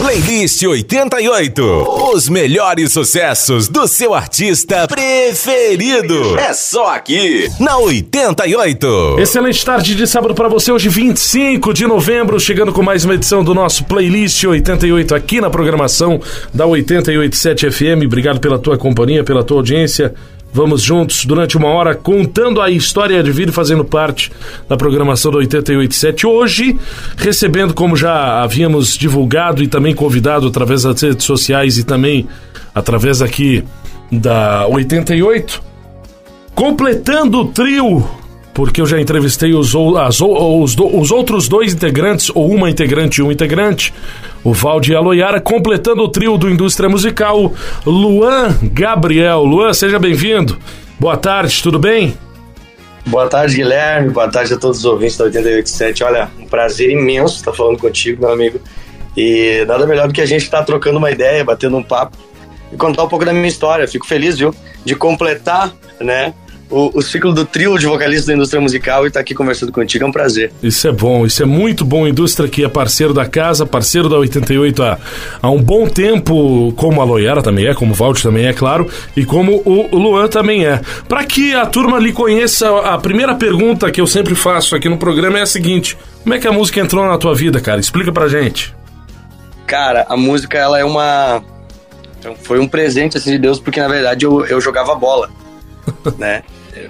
Playlist 0.00 0.62
88. 0.62 1.62
Os 2.14 2.30
melhores 2.30 2.90
sucessos 2.90 3.68
do 3.68 3.86
seu 3.86 4.14
artista 4.14 4.88
preferido. 4.88 6.38
É 6.38 6.54
só 6.54 6.94
aqui, 6.94 7.46
na 7.60 7.76
88. 7.76 9.16
Excelente 9.18 9.62
tarde 9.62 9.94
de 9.94 10.06
sábado 10.06 10.34
para 10.34 10.48
você, 10.48 10.72
hoje 10.72 10.88
25 10.88 11.74
de 11.74 11.86
novembro, 11.86 12.40
chegando 12.40 12.72
com 12.72 12.82
mais 12.82 13.04
uma 13.04 13.14
edição 13.14 13.44
do 13.44 13.54
nosso 13.54 13.84
Playlist 13.84 14.42
88 14.42 15.14
aqui 15.14 15.38
na 15.38 15.50
programação 15.50 16.18
da 16.52 16.64
887 16.64 17.70
FM. 17.70 18.06
Obrigado 18.06 18.40
pela 18.40 18.58
tua 18.58 18.78
companhia, 18.78 19.22
pela 19.22 19.44
tua 19.44 19.58
audiência. 19.58 20.14
Vamos 20.52 20.82
juntos 20.82 21.24
durante 21.24 21.56
uma 21.56 21.68
hora 21.68 21.94
contando 21.94 22.60
a 22.60 22.70
história 22.70 23.22
de 23.22 23.30
vida 23.30 23.52
fazendo 23.52 23.84
parte 23.84 24.32
da 24.68 24.76
programação 24.76 25.30
do 25.30 25.38
887. 25.38 26.26
Hoje, 26.26 26.78
recebendo, 27.16 27.72
como 27.72 27.96
já 27.96 28.42
havíamos 28.42 28.96
divulgado 28.96 29.62
e 29.62 29.68
também 29.68 29.94
convidado 29.94 30.48
através 30.48 30.82
das 30.82 31.00
redes 31.00 31.24
sociais 31.24 31.78
e 31.78 31.84
também 31.84 32.26
através 32.74 33.22
aqui 33.22 33.64
da 34.10 34.66
88, 34.66 35.62
completando 36.54 37.40
o 37.40 37.44
trio 37.46 38.08
porque 38.52 38.80
eu 38.80 38.86
já 38.86 39.00
entrevistei 39.00 39.54
os, 39.54 39.74
as, 39.98 40.20
os, 40.20 40.76
os, 40.76 41.10
outros 41.10 41.48
dois 41.48 41.72
integrantes, 41.72 42.30
ou 42.34 42.50
uma 42.50 42.70
integrante 42.70 43.20
e 43.20 43.22
um 43.22 43.30
integrante, 43.30 43.92
o 44.42 44.52
Valde 44.52 44.92
e 44.92 44.94
a 44.94 45.00
Loiara, 45.00 45.40
completando 45.40 46.02
o 46.02 46.08
trio 46.08 46.36
do 46.36 46.48
Indústria 46.48 46.88
Musical, 46.88 47.52
Luan 47.86 48.56
Gabriel. 48.62 49.44
Luan, 49.44 49.72
seja 49.72 49.98
bem-vindo. 49.98 50.58
Boa 50.98 51.16
tarde, 51.16 51.62
tudo 51.62 51.78
bem? 51.78 52.14
Boa 53.06 53.28
tarde, 53.28 53.56
Guilherme. 53.56 54.10
Boa 54.10 54.28
tarde 54.28 54.54
a 54.54 54.58
todos 54.58 54.78
os 54.78 54.84
ouvintes 54.84 55.16
da 55.16 55.24
887. 55.24 56.04
Olha, 56.04 56.30
um 56.38 56.46
prazer 56.46 56.90
imenso 56.90 57.36
estar 57.36 57.52
falando 57.52 57.78
contigo, 57.78 58.22
meu 58.22 58.32
amigo. 58.32 58.60
E 59.16 59.64
nada 59.66 59.86
melhor 59.86 60.06
do 60.06 60.14
que 60.14 60.20
a 60.20 60.26
gente 60.26 60.42
estar 60.42 60.62
trocando 60.64 60.98
uma 60.98 61.10
ideia, 61.10 61.44
batendo 61.44 61.76
um 61.76 61.82
papo 61.82 62.16
e 62.72 62.76
contar 62.76 63.04
um 63.04 63.08
pouco 63.08 63.24
da 63.24 63.32
minha 63.32 63.48
história. 63.48 63.88
Fico 63.88 64.06
feliz, 64.06 64.38
viu, 64.38 64.54
de 64.84 64.94
completar, 64.94 65.72
né, 66.00 66.34
o, 66.70 66.98
o, 66.98 67.02
ciclo 67.02 67.32
do 67.32 67.44
trio 67.44 67.76
de 67.78 67.86
vocalistas 67.86 68.26
da 68.26 68.34
indústria 68.34 68.60
musical 68.60 69.04
e 69.04 69.08
estar 69.08 69.18
tá 69.18 69.22
aqui 69.22 69.34
conversando 69.34 69.72
contigo. 69.72 70.04
É 70.04 70.06
um 70.06 70.12
prazer. 70.12 70.52
Isso 70.62 70.86
é 70.86 70.92
bom, 70.92 71.26
isso 71.26 71.42
é 71.42 71.46
muito 71.46 71.84
bom. 71.84 72.06
Indústria 72.06 72.48
que 72.48 72.64
é 72.64 72.68
parceiro 72.68 73.12
da 73.12 73.26
casa, 73.26 73.66
parceiro 73.66 74.08
da 74.08 74.16
88 74.16 74.82
há, 74.82 74.98
há 75.42 75.50
um 75.50 75.60
bom 75.60 75.86
tempo, 75.86 76.72
como 76.76 77.00
a 77.00 77.04
Loiara 77.04 77.42
também 77.42 77.66
é, 77.66 77.74
como 77.74 77.92
o 77.92 77.94
Valde 77.94 78.22
também 78.22 78.46
é, 78.46 78.52
claro, 78.52 78.88
e 79.16 79.24
como 79.24 79.62
o 79.64 79.96
Luan 79.96 80.28
também 80.28 80.64
é. 80.64 80.80
Para 81.08 81.24
que 81.24 81.54
a 81.54 81.66
turma 81.66 81.98
lhe 81.98 82.12
conheça, 82.12 82.68
a 82.80 82.98
primeira 82.98 83.34
pergunta 83.34 83.90
que 83.90 84.00
eu 84.00 84.06
sempre 84.06 84.34
faço 84.34 84.76
aqui 84.76 84.88
no 84.88 84.96
programa 84.98 85.38
é 85.38 85.42
a 85.42 85.46
seguinte: 85.46 85.96
como 86.22 86.34
é 86.34 86.38
que 86.38 86.46
a 86.46 86.52
música 86.52 86.80
entrou 86.80 87.06
na 87.06 87.18
tua 87.18 87.34
vida, 87.34 87.60
cara? 87.60 87.80
Explica 87.80 88.12
pra 88.12 88.28
gente. 88.28 88.74
Cara, 89.66 90.06
a 90.08 90.16
música 90.16 90.58
ela 90.58 90.78
é 90.78 90.84
uma. 90.84 91.42
Foi 92.42 92.58
um 92.58 92.68
presente 92.68 93.16
assim 93.16 93.30
de 93.30 93.38
Deus, 93.38 93.58
porque 93.58 93.80
na 93.80 93.88
verdade 93.88 94.26
eu, 94.26 94.44
eu 94.44 94.60
jogava 94.60 94.94
bola, 94.94 95.30
né? 96.18 96.42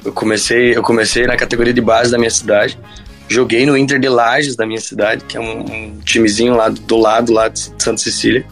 Eu 0.04 0.12
comecei, 0.12 0.76
eu 0.76 0.82
comecei 0.82 1.26
na 1.26 1.36
categoria 1.36 1.72
de 1.72 1.80
base 1.80 2.10
da 2.10 2.18
minha 2.18 2.30
cidade. 2.30 2.78
Joguei 3.28 3.64
no 3.64 3.76
Inter 3.76 3.98
de 3.98 4.08
Lages 4.08 4.56
da 4.56 4.66
minha 4.66 4.80
cidade, 4.80 5.24
que 5.24 5.36
é 5.36 5.40
um, 5.40 5.60
um 5.60 5.98
timezinho 6.04 6.56
lá 6.56 6.68
do, 6.68 6.80
do 6.80 6.96
lado 6.96 7.32
lá 7.32 7.48
de 7.48 7.60
Santa 7.78 7.98
Cecília. 7.98 8.44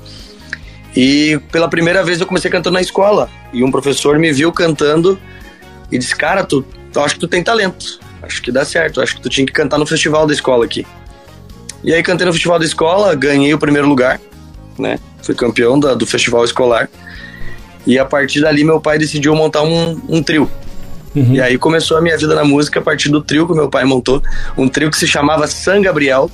E 0.97 1.39
pela 1.53 1.69
primeira 1.69 2.03
vez 2.03 2.21
eu 2.21 2.27
comecei 2.27 2.51
cantando 2.51 2.75
na 2.75 2.81
escola. 2.81 3.29
E 3.53 3.63
um 3.63 3.71
professor 3.71 4.19
me 4.19 4.33
viu 4.33 4.53
cantando 4.53 5.19
e 5.91 5.99
disse: 5.99 6.15
Cara, 6.15 6.45
tu, 6.45 6.65
tu 6.93 7.01
acho 7.01 7.15
que 7.15 7.21
tu 7.21 7.29
tem 7.29 7.43
talento. 7.43 8.01
Acho 8.23 8.43
que 8.43 8.51
dá 8.51 8.65
certo. 8.65 9.01
Acho 9.01 9.17
que 9.17 9.21
tu 9.21 9.29
tinha 9.29 9.47
que 9.47 9.53
cantar 9.53 9.79
no 9.79 9.87
festival 9.87 10.27
da 10.27 10.33
escola 10.33 10.65
aqui. 10.65 10.87
E 11.85 11.93
aí 11.93 12.03
cantei 12.03 12.27
no 12.27 12.33
festival 12.33 12.59
da 12.59 12.65
escola, 12.65 13.15
ganhei 13.15 13.55
o 13.55 13.59
primeiro 13.59 13.89
lugar, 13.89 14.21
né? 14.79 14.99
Fui 15.23 15.35
campeão 15.35 15.79
da, 15.79 15.95
do 15.95 16.07
festival 16.07 16.45
escolar. 16.45 16.89
E 17.87 17.99
a 17.99 18.05
partir 18.05 18.41
dali 18.41 18.65
meu 18.65 18.81
pai 18.81 18.99
decidiu 18.99 19.35
montar 19.35 19.63
um, 19.63 20.01
um 20.09 20.23
trio. 20.23 20.51
Uhum. 21.15 21.35
E 21.35 21.41
aí 21.41 21.59
começou 21.59 21.97
a 21.97 22.01
minha 22.01 22.17
vida 22.17 22.35
na 22.35 22.45
música 22.45 22.81
a 22.81 22.83
partir 22.83 23.09
do 23.09 23.23
trio 23.23 23.47
que 23.47 23.55
meu 23.55 23.69
pai 23.69 23.85
montou, 23.85 24.23
um 24.57 24.69
trio 24.69 24.91
que 24.91 24.97
se 24.97 25.07
chamava 25.07 25.47
San 25.47 25.81
Gabriel, 25.81 26.31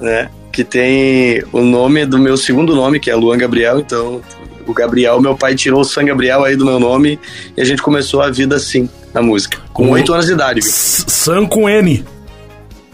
né? 0.00 0.30
Que 0.52 0.64
tem 0.64 1.42
o 1.52 1.60
nome 1.60 2.04
do 2.04 2.18
meu 2.18 2.36
segundo 2.36 2.74
nome, 2.74 2.98
que 2.98 3.10
é 3.10 3.14
Luan 3.14 3.38
Gabriel, 3.38 3.78
então 3.78 4.20
o 4.66 4.74
Gabriel, 4.74 5.20
meu 5.20 5.36
pai 5.36 5.54
tirou 5.54 5.80
o 5.80 5.84
San 5.84 6.04
Gabriel 6.04 6.44
aí 6.44 6.56
do 6.56 6.64
meu 6.64 6.80
nome 6.80 7.18
e 7.56 7.60
a 7.60 7.64
gente 7.64 7.82
começou 7.82 8.20
a 8.20 8.30
vida 8.30 8.56
assim, 8.56 8.88
na 9.12 9.22
música, 9.22 9.58
com 9.72 9.88
oito 9.90 10.12
anos 10.12 10.26
de 10.26 10.32
idade. 10.32 10.62
San 10.62 11.46
com 11.46 11.68
N. 11.68 12.04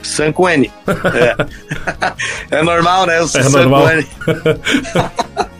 San 0.02 0.32
com 0.32 0.48
N. 0.48 0.70
É, 1.14 1.36
é 2.58 2.62
normal, 2.62 3.06
né? 3.06 3.20
O 3.22 3.28
é 3.36 3.48
normal. 3.48 3.86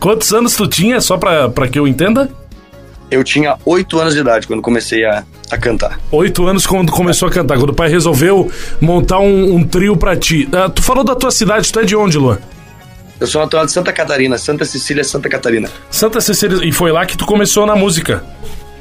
Quantos 0.00 0.32
anos 0.32 0.56
tu 0.56 0.66
tinha, 0.66 0.98
só 0.98 1.18
pra, 1.18 1.50
pra 1.50 1.68
que 1.68 1.78
eu 1.78 1.86
entenda? 1.86 2.30
Eu 3.10 3.22
tinha 3.22 3.58
oito 3.66 3.98
anos 3.98 4.14
de 4.14 4.20
idade 4.20 4.46
quando 4.46 4.62
comecei 4.62 5.04
a, 5.04 5.24
a 5.50 5.58
cantar. 5.58 6.00
Oito 6.10 6.46
anos 6.46 6.66
quando 6.66 6.90
começou 6.90 7.28
a 7.28 7.30
cantar, 7.30 7.58
quando 7.58 7.70
o 7.70 7.74
pai 7.74 7.90
resolveu 7.90 8.50
montar 8.80 9.18
um, 9.18 9.56
um 9.56 9.62
trio 9.62 9.94
pra 9.96 10.16
ti. 10.16 10.48
Uh, 10.52 10.70
tu 10.70 10.82
falou 10.82 11.04
da 11.04 11.14
tua 11.14 11.30
cidade, 11.30 11.70
tu 11.70 11.80
é 11.80 11.84
de 11.84 11.94
onde, 11.94 12.16
Luan? 12.16 12.38
Eu 13.20 13.26
sou 13.26 13.42
natural 13.42 13.66
de 13.66 13.72
Santa 13.72 13.92
Catarina, 13.92 14.38
Santa 14.38 14.64
Cecília, 14.64 15.04
Santa 15.04 15.28
Catarina. 15.28 15.68
Santa 15.90 16.18
Cecília, 16.22 16.66
e 16.66 16.72
foi 16.72 16.90
lá 16.90 17.04
que 17.04 17.18
tu 17.18 17.26
começou 17.26 17.66
na 17.66 17.76
música? 17.76 18.24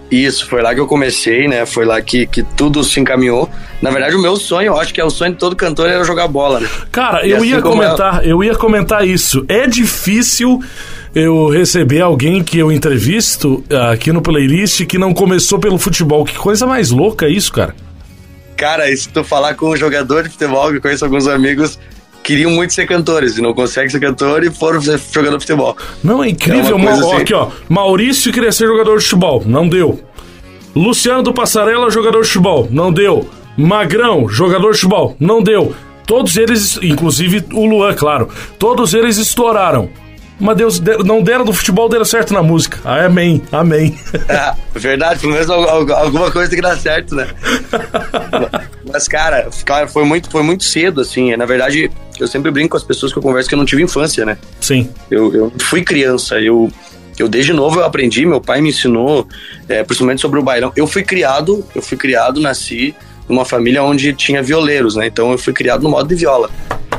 Isso, 0.10 0.48
foi 0.48 0.62
lá 0.62 0.74
que 0.74 0.80
eu 0.80 0.88
comecei, 0.88 1.50
né? 1.50 1.66
Foi 1.66 1.84
lá 1.86 2.02
que, 2.02 2.26
que 2.26 2.44
tudo 2.44 2.82
se 2.84 3.00
encaminhou. 3.00 3.50
Na 3.82 3.92
verdade, 3.92 4.16
o 4.16 4.22
meu 4.22 4.38
sonho, 4.38 4.68
eu 4.68 4.80
acho 4.80 4.94
que 4.94 5.02
é 5.02 5.04
o 5.04 5.10
sonho 5.10 5.34
de 5.34 5.38
todo 5.38 5.56
cantor, 5.56 5.90
era 5.90 6.04
jogar 6.06 6.28
bola, 6.30 6.62
né? 6.62 6.70
Cara, 6.92 7.28
e 7.28 7.32
eu 7.32 7.38
assim 7.38 7.48
ia 7.48 7.62
comentar, 7.62 8.24
eu... 8.24 8.30
eu 8.30 8.44
ia 8.44 8.56
comentar 8.56 9.06
isso. 9.06 9.46
É 9.50 9.68
difícil 9.68 10.62
eu 11.14 11.50
receber 11.50 12.02
alguém 12.02 12.44
que 12.44 12.58
eu 12.58 12.72
entrevisto 12.72 13.64
ah, 13.72 13.92
aqui 13.92 14.12
no 14.12 14.22
playlist 14.22 14.86
que 14.86 14.98
não 14.98 15.14
começou 15.14 15.60
pelo 15.60 15.78
futebol. 15.78 16.24
Que 16.24 16.38
coisa 16.38 16.66
mais 16.66 16.92
louca 16.92 17.28
isso, 17.28 17.52
cara. 17.52 17.76
Cara, 18.56 18.90
e 18.92 18.98
se 18.98 19.10
tu 19.10 19.24
falar 19.24 19.56
com 19.56 19.70
um 19.70 19.78
jogador 19.78 20.24
de 20.24 20.30
futebol, 20.30 20.70
que 20.70 20.78
eu 20.78 20.82
conheço 20.82 21.06
alguns 21.06 21.28
amigos, 21.28 21.80
queriam 22.22 22.52
muito 22.52 22.74
ser 22.74 22.86
cantores 22.86 23.38
e 23.38 23.42
não 23.42 23.54
conseguem 23.54 23.90
ser 23.90 24.00
cantor 24.00 24.44
e 24.44 24.52
foram 24.52 24.80
de 24.80 24.98
futebol. 24.98 25.76
Não, 26.04 26.24
é 26.24 26.30
incrível. 26.30 26.78
É 26.78 26.90
assim. 26.90 27.16
Aqui, 27.16 27.34
ó. 27.34 27.50
Maurício 27.68 28.32
queria 28.32 28.52
ser 28.52 28.68
jogador 28.68 28.98
de 28.98 29.04
futebol, 29.04 29.44
não 29.46 29.68
deu. 29.68 30.00
Luciano 30.76 31.24
do 31.24 31.34
Passarela, 31.34 31.90
jogador 31.90 32.22
de 32.22 32.28
futebol, 32.28 32.68
não 32.70 32.92
deu. 32.92 33.28
Magrão, 33.58 34.30
jogador 34.30 34.72
de 34.72 34.78
futebol, 34.78 35.16
não 35.20 35.42
deu. 35.42 35.74
Todos 36.06 36.38
eles, 36.38 36.80
inclusive 36.82 37.46
o 37.54 37.66
Luan, 37.66 37.94
claro, 37.94 38.30
todos 38.58 38.94
eles 38.94 39.18
estouraram 39.18 39.90
mas 40.40 40.56
Deus 40.56 40.80
não 40.80 41.22
deram 41.22 41.44
do 41.44 41.52
futebol, 41.52 41.90
deram 41.90 42.06
certo 42.06 42.34
na 42.34 42.42
música. 42.42 42.80
Ah, 42.86 43.06
amém, 43.06 43.42
amém. 43.52 44.00
É, 44.28 44.54
verdade, 44.80 45.20
pelo 45.20 45.34
menos 45.34 45.50
alguma 45.50 46.32
coisa 46.32 46.50
tem 46.50 46.58
que 46.58 46.66
dar 46.66 46.78
certo, 46.78 47.14
né? 47.14 47.28
mas, 48.92 49.08
cara, 49.08 49.50
foi 49.88 50.06
muito, 50.06 50.30
foi 50.30 50.42
muito 50.42 50.64
cedo, 50.64 51.02
assim. 51.02 51.36
Na 51.36 51.46
verdade, 51.46 51.92
eu 52.20 52.28
sempre 52.28 52.52
brinco 52.52 52.70
com 52.70 52.78
as 52.78 52.84
pessoas 52.84 53.12
que 53.12 53.18
eu 53.18 53.24
converso 53.24 53.50
que 53.50 53.56
eu 53.56 53.60
não 53.60 53.66
tive 53.66 53.84
infância, 53.84 54.26
né? 54.26 54.38
Sim. 54.62 54.90
Eu, 55.12 55.34
eu 55.34 55.54
fui 55.60 55.84
criança, 55.84 56.40
eu, 56.40 56.72
eu 57.18 57.28
desde 57.28 57.52
novo 57.52 57.80
eu 57.80 57.86
aprendi, 57.86 58.26
meu 58.26 58.40
pai 58.40 58.62
me 58.62 58.70
ensinou, 58.70 59.28
é, 59.68 59.84
principalmente 59.84 60.22
sobre 60.22 60.40
o 60.40 60.44
bailão. 60.44 60.72
Eu 60.76 60.88
fui 60.88 61.04
criado, 61.04 61.66
eu 61.76 61.82
fui 61.82 61.98
criado, 61.98 62.40
nasci 62.40 62.96
numa 63.30 63.46
família 63.46 63.84
onde 63.84 64.12
tinha 64.14 64.42
violeiros, 64.42 64.96
né? 64.96 65.08
Então 65.08 65.32
eu 65.32 65.38
fui 65.38 65.54
criado 65.54 65.84
no 65.84 65.90
modo 65.90 66.10
de 66.10 66.16
viola. 66.16 66.50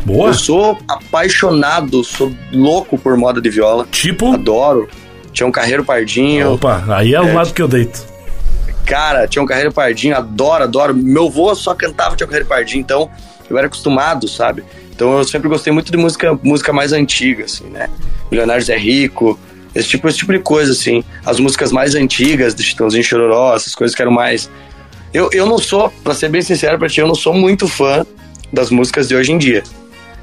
Boa. 0.04 0.28
Eu 0.28 0.34
sou 0.34 0.78
apaixonado, 0.88 2.02
sou 2.04 2.32
louco 2.52 2.96
por 2.96 3.16
moda 3.16 3.40
de 3.40 3.50
viola. 3.50 3.86
Tipo? 3.90 4.32
Adoro. 4.32 4.88
Tinha 5.32 5.46
um 5.46 5.52
Carreiro 5.52 5.84
Pardinho. 5.84 6.54
Opa, 6.54 6.84
aí 6.88 7.14
é 7.14 7.20
o 7.20 7.28
é, 7.28 7.32
lado 7.32 7.52
que 7.52 7.60
eu 7.60 7.68
deito. 7.68 8.04
Cara, 8.86 9.28
tinha 9.28 9.42
um 9.42 9.46
Carreiro 9.46 9.72
Pardinho, 9.72 10.16
adoro, 10.16 10.64
adoro. 10.64 10.94
Meu 10.94 11.26
avô 11.26 11.54
só 11.54 11.74
cantava 11.74 12.16
Tinha 12.16 12.26
um 12.26 12.28
Carreiro 12.28 12.48
Pardinho, 12.48 12.80
então 12.80 13.10
eu 13.48 13.58
era 13.58 13.66
acostumado, 13.66 14.26
sabe? 14.28 14.64
Então 14.92 15.18
eu 15.18 15.24
sempre 15.24 15.48
gostei 15.48 15.72
muito 15.72 15.90
de 15.90 15.98
música, 15.98 16.38
música 16.42 16.72
mais 16.72 16.92
antiga, 16.92 17.44
assim, 17.44 17.64
né? 17.64 17.88
Milionários 18.30 18.68
é 18.68 18.76
Rico, 18.76 19.38
esse 19.74 19.88
tipo, 19.88 20.08
esse 20.08 20.18
tipo 20.18 20.32
de 20.32 20.40
coisa, 20.40 20.72
assim. 20.72 21.04
As 21.24 21.38
músicas 21.38 21.70
mais 21.72 21.94
antigas, 21.94 22.54
de 22.54 22.62
Chitãozinho 22.62 23.04
Chororó, 23.04 23.54
essas 23.54 23.74
coisas 23.74 23.94
que 23.94 24.02
eram 24.02 24.12
mais... 24.12 24.50
Eu, 25.12 25.28
eu 25.32 25.46
não 25.46 25.58
sou, 25.58 25.92
pra 26.04 26.14
ser 26.14 26.28
bem 26.28 26.42
sincero 26.42 26.78
pra 26.78 26.88
ti, 26.88 27.00
eu 27.00 27.08
não 27.08 27.14
sou 27.14 27.34
muito 27.34 27.66
fã 27.66 28.06
das 28.52 28.70
músicas 28.70 29.08
de 29.08 29.16
hoje 29.16 29.32
em 29.32 29.38
dia. 29.38 29.62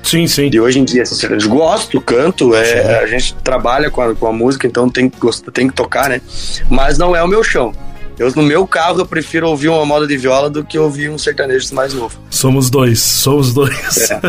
Sim, 0.04 0.26
sim. 0.28 0.50
De 0.50 0.60
hoje 0.60 0.80
em 0.80 0.86
dia, 0.86 1.06
sinceramente, 1.06 1.48
gosto, 1.48 2.00
canto, 2.00 2.56
é, 2.56 3.04
a 3.04 3.08
gente 3.08 3.34
trabalha 3.44 3.92
com 3.92 4.02
a, 4.02 4.16
com 4.16 4.28
a 4.28 4.32
música, 4.32 4.66
então 4.66 4.90
tem 4.90 5.10
que, 5.10 5.20
tem 5.52 5.68
que 5.68 5.74
tocar, 5.74 6.10
né? 6.10 6.22
Mas 6.70 6.98
não 6.98 7.16
é 7.16 7.22
o 7.22 7.28
meu 7.28 7.44
chão. 7.44 7.74
Eu, 8.18 8.32
no 8.36 8.42
meu 8.42 8.66
carro, 8.66 9.00
eu 9.00 9.06
prefiro 9.06 9.48
ouvir 9.48 9.68
uma 9.68 9.86
moda 9.86 10.08
de 10.08 10.18
viola 10.18 10.50
do 10.50 10.64
que 10.64 10.80
ouvir 10.80 11.08
um 11.08 11.20
sertanejo 11.20 11.76
mais 11.76 11.94
novo. 11.94 12.20
Somos 12.32 12.70
dois, 12.70 13.00
somos 13.00 13.54
dois. 13.54 13.78
É. 14.10 14.20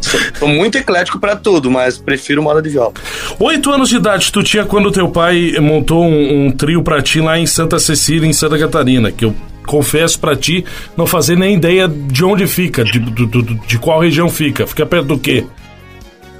sou, 0.00 0.20
sou, 0.40 0.48
muito 0.48 0.76
eclético 0.76 1.18
para 1.18 1.36
tudo, 1.36 1.70
mas 1.70 1.96
prefiro 1.96 2.42
moda 2.42 2.60
de 2.60 2.68
viola. 2.68 2.92
Oito 3.38 3.70
anos 3.70 3.88
de 3.88 3.96
idade 3.96 4.30
tu 4.30 4.42
tinha 4.42 4.66
quando 4.66 4.90
teu 4.90 5.08
pai 5.08 5.54
montou 5.58 6.04
um, 6.04 6.46
um 6.46 6.50
trio 6.50 6.82
pra 6.82 7.00
ti 7.00 7.20
lá 7.20 7.38
em 7.38 7.46
Santa 7.46 7.78
Cecília, 7.78 8.28
em 8.28 8.32
Santa 8.32 8.58
Catarina, 8.58 9.10
que 9.10 9.24
eu 9.24 9.34
confesso 9.70 10.18
para 10.18 10.34
ti, 10.34 10.64
não 10.96 11.06
fazer 11.06 11.36
nem 11.36 11.54
ideia 11.54 11.86
de 11.86 12.24
onde 12.24 12.44
fica, 12.48 12.82
de, 12.82 12.98
de, 12.98 13.26
de, 13.26 13.54
de 13.54 13.78
qual 13.78 14.00
região 14.00 14.28
fica. 14.28 14.66
Fica 14.66 14.84
perto 14.84 15.06
do 15.06 15.18
quê? 15.18 15.46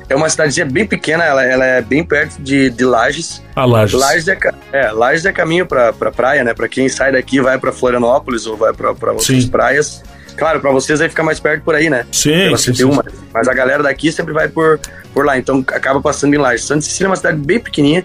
É 0.09 0.17
uma 0.17 0.29
cidadezinha 0.29 0.67
bem 0.67 0.85
pequena, 0.85 1.23
ela, 1.23 1.45
ela 1.45 1.65
é 1.65 1.81
bem 1.81 2.05
perto 2.05 2.43
de, 2.43 2.69
de 2.71 2.85
Lages. 2.85 3.41
Ah, 3.55 3.65
Lages. 3.65 4.01
Lages 4.01 4.27
é, 4.27 4.39
é, 4.73 4.91
Lages 4.91 5.25
é 5.25 5.33
caminho 5.33 5.65
pra, 5.65 5.93
pra 5.93 6.11
praia, 6.11 6.43
né? 6.43 6.53
Pra 6.53 6.69
quem 6.69 6.89
sai 6.89 7.13
daqui 7.13 7.41
vai 7.41 7.57
pra 7.57 7.71
Florianópolis 7.71 8.45
ou 8.45 8.57
vai 8.57 8.73
pra, 8.73 8.93
pra 8.93 9.13
outras 9.13 9.45
Sim. 9.45 9.49
praias. 9.49 10.03
Claro, 10.37 10.59
pra 10.59 10.73
vocês 10.73 11.01
aí 11.01 11.09
fica 11.09 11.23
mais 11.23 11.39
perto 11.39 11.63
por 11.63 11.77
aí, 11.77 11.89
né? 11.89 12.05
Sim, 12.11 12.57
sim, 12.57 12.75
sim. 12.75 12.85
Mas, 12.87 13.15
mas 13.33 13.47
a 13.47 13.55
galera 13.55 13.85
daqui 13.85 14.11
sempre 14.11 14.33
vai 14.33 14.49
por, 14.49 14.81
por 15.15 15.25
lá, 15.25 15.39
então 15.39 15.65
acaba 15.69 16.01
passando 16.01 16.35
em 16.35 16.39
Lages. 16.39 16.65
Santa 16.65 16.81
Cecília 16.81 17.07
é 17.07 17.11
uma 17.11 17.17
cidade 17.17 17.39
bem 17.39 17.61
pequenininha, 17.61 18.05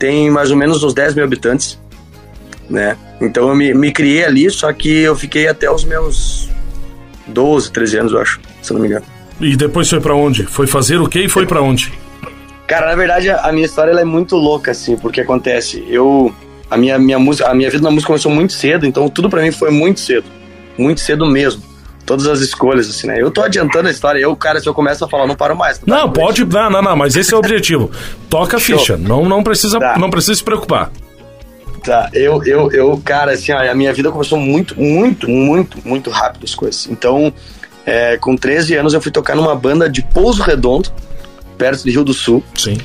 tem 0.00 0.28
mais 0.30 0.50
ou 0.50 0.56
menos 0.56 0.82
uns 0.82 0.92
10 0.92 1.14
mil 1.14 1.24
habitantes, 1.24 1.78
né? 2.68 2.96
Então 3.20 3.48
eu 3.48 3.54
me, 3.54 3.72
me 3.74 3.92
criei 3.92 4.24
ali, 4.24 4.50
só 4.50 4.72
que 4.72 4.88
eu 5.02 5.14
fiquei 5.16 5.48
até 5.48 5.70
os 5.70 5.84
meus 5.84 6.48
12, 7.26 7.70
13 7.72 7.98
anos, 7.98 8.12
eu 8.12 8.20
acho, 8.20 8.40
se 8.62 8.72
eu 8.72 8.74
não 8.74 8.82
me 8.82 8.88
engano. 8.88 9.04
E 9.40 9.56
depois 9.56 9.88
foi 9.88 10.00
pra 10.00 10.14
onde? 10.14 10.44
Foi 10.44 10.66
fazer 10.66 11.00
o 11.00 11.08
quê 11.08 11.20
e 11.24 11.28
foi 11.28 11.46
pra 11.46 11.60
onde? 11.62 11.92
Cara, 12.66 12.86
na 12.86 12.94
verdade, 12.94 13.28
a 13.30 13.52
minha 13.52 13.66
história 13.66 13.90
ela 13.90 14.00
é 14.00 14.04
muito 14.04 14.36
louca, 14.36 14.70
assim, 14.70 14.96
porque 14.96 15.20
acontece, 15.20 15.84
eu... 15.88 16.34
A 16.70 16.76
minha, 16.78 16.98
minha, 16.98 17.18
música, 17.18 17.48
a 17.48 17.54
minha 17.54 17.70
vida 17.70 17.84
na 17.84 17.90
música 17.90 18.06
começou 18.08 18.32
muito 18.32 18.52
cedo, 18.54 18.86
então 18.86 19.08
tudo 19.08 19.28
pra 19.28 19.42
mim 19.42 19.52
foi 19.52 19.70
muito 19.70 20.00
cedo. 20.00 20.24
Muito 20.78 21.00
cedo 21.00 21.26
mesmo. 21.26 21.62
Todas 22.06 22.26
as 22.26 22.40
escolhas, 22.40 22.88
assim, 22.88 23.06
né? 23.06 23.20
Eu 23.20 23.30
tô 23.30 23.42
adiantando 23.42 23.86
a 23.88 23.90
história, 23.90 24.18
eu, 24.18 24.34
cara, 24.34 24.58
se 24.60 24.68
eu 24.68 24.74
começo 24.74 25.04
a 25.04 25.08
falar, 25.08 25.26
não 25.26 25.36
paro 25.36 25.54
mais. 25.54 25.80
Não, 25.86 26.10
pode. 26.10 26.44
Não, 26.44 26.70
não, 26.70 26.82
não, 26.82 26.96
mas 26.96 27.16
esse 27.16 27.32
é 27.32 27.36
o 27.36 27.38
objetivo. 27.38 27.90
Toca 28.28 28.56
a 28.56 28.60
ficha. 28.60 28.96
Não, 28.96 29.24
não, 29.26 29.42
precisa, 29.44 29.78
Tá. 29.78 29.96
não 29.98 30.10
precisa 30.10 30.34
se 30.34 30.42
preocupar. 30.42 30.90
Tá, 31.84 32.08
eu, 32.14 32.42
eu, 32.44 32.70
eu, 32.72 33.00
cara, 33.04 33.32
assim, 33.32 33.52
ó, 33.52 33.58
a 33.58 33.74
minha 33.74 33.92
vida 33.92 34.10
começou 34.10 34.38
muito, 34.38 34.80
muito, 34.80 35.28
muito, 35.28 35.78
muito 35.86 36.08
rápido 36.10 36.44
as 36.44 36.54
coisas. 36.54 36.88
Então, 36.90 37.32
é, 37.84 38.16
com 38.16 38.34
13 38.36 38.74
anos 38.76 38.94
eu 38.94 39.02
fui 39.02 39.12
tocar 39.12 39.36
numa 39.36 39.54
banda 39.54 39.88
de 39.88 40.00
Pouso 40.02 40.42
Redondo, 40.42 40.88
perto 41.58 41.84
de 41.84 41.90
Rio 41.90 42.02
do 42.04 42.14
Sul. 42.14 42.42
Sim. 42.56 42.78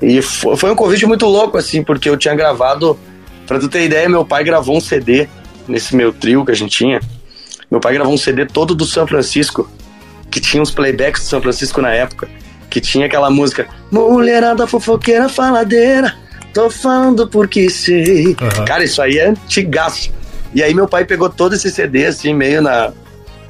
E 0.00 0.22
fo- 0.22 0.56
foi 0.56 0.70
um 0.72 0.74
convite 0.74 1.04
muito 1.04 1.26
louco, 1.26 1.58
assim, 1.58 1.82
porque 1.82 2.08
eu 2.08 2.16
tinha 2.16 2.34
gravado. 2.34 2.98
Pra 3.46 3.58
tu 3.58 3.68
ter 3.68 3.84
ideia, 3.84 4.08
meu 4.08 4.24
pai 4.24 4.44
gravou 4.44 4.76
um 4.76 4.80
CD 4.80 5.28
nesse 5.66 5.94
meu 5.94 6.12
trio 6.12 6.44
que 6.44 6.52
a 6.52 6.54
gente 6.54 6.70
tinha. 6.76 7.00
Meu 7.70 7.80
pai 7.80 7.92
gravou 7.94 8.12
um 8.14 8.18
CD 8.18 8.46
todo 8.46 8.74
do 8.74 8.86
São 8.86 9.06
Francisco, 9.06 9.70
que 10.30 10.40
tinha 10.40 10.62
uns 10.62 10.70
playbacks 10.70 11.22
do 11.22 11.28
São 11.28 11.42
Francisco 11.42 11.82
na 11.82 11.90
época, 11.90 12.28
que 12.70 12.80
tinha 12.80 13.04
aquela 13.06 13.28
música 13.30 13.66
Mulherada 13.90 14.66
fofoqueira 14.66 15.28
faladeira, 15.28 16.14
tô 16.52 16.70
falando 16.70 17.28
porque 17.28 17.68
sei. 17.70 18.36
Aham. 18.40 18.64
Cara, 18.64 18.84
isso 18.84 19.00
aí 19.02 19.18
é 19.18 19.28
antigaço. 19.28 20.10
E 20.54 20.62
aí 20.62 20.72
meu 20.74 20.88
pai 20.88 21.04
pegou 21.04 21.28
todo 21.28 21.54
esse 21.54 21.70
CD, 21.70 22.06
assim, 22.06 22.32
meio 22.34 22.62
na. 22.62 22.92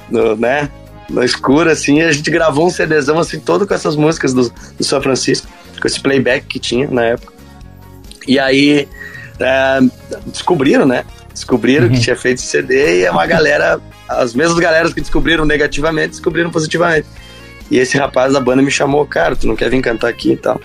no- 0.09 0.35
né? 0.35 0.69
Na 1.09 1.25
escura, 1.25 1.71
assim, 1.71 1.97
e 1.99 2.03
a 2.03 2.11
gente 2.11 2.29
gravou 2.29 2.67
um 2.67 2.69
CDzão, 2.69 3.17
assim, 3.17 3.39
todo 3.39 3.65
com 3.65 3.73
essas 3.73 3.95
músicas 3.95 4.31
do, 4.31 4.47
do 4.77 4.83
São 4.83 5.01
Francisco, 5.01 5.47
com 5.81 5.87
esse 5.87 5.99
playback 5.99 6.45
que 6.45 6.59
tinha 6.59 6.87
na 6.87 7.03
época. 7.03 7.33
E 8.27 8.37
aí 8.37 8.87
é, 9.39 9.79
descobriram, 10.27 10.85
né? 10.85 11.03
Descobriram 11.33 11.89
que 11.89 11.99
tinha 11.99 12.15
feito 12.15 12.37
esse 12.37 12.47
CD 12.47 12.99
e 12.99 13.05
é 13.05 13.11
uma 13.11 13.25
galera, 13.25 13.79
as 14.07 14.35
mesmas 14.35 14.59
galeras 14.59 14.93
que 14.93 15.01
descobriram 15.01 15.45
negativamente, 15.45 16.09
descobriram 16.09 16.51
positivamente. 16.51 17.07
E 17.71 17.79
esse 17.79 17.97
rapaz 17.97 18.33
da 18.33 18.39
banda 18.39 18.61
me 18.61 18.69
chamou, 18.69 19.03
cara, 19.05 19.35
tu 19.35 19.47
não 19.47 19.55
quer 19.55 19.69
vir 19.71 19.81
cantar 19.81 20.09
aqui 20.09 20.33
e 20.33 20.37
tal. 20.37 20.61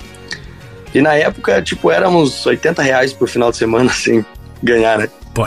E 0.94 1.02
na 1.02 1.14
época, 1.14 1.61
tipo, 1.61 1.91
éramos 1.91 2.46
80 2.46 2.81
reais 2.81 3.12
por 3.12 3.29
final 3.29 3.50
de 3.50 3.56
semana, 3.56 3.91
assim, 3.93 4.25
ganhar, 4.62 4.99
né? 4.99 5.08
Pô. 5.35 5.46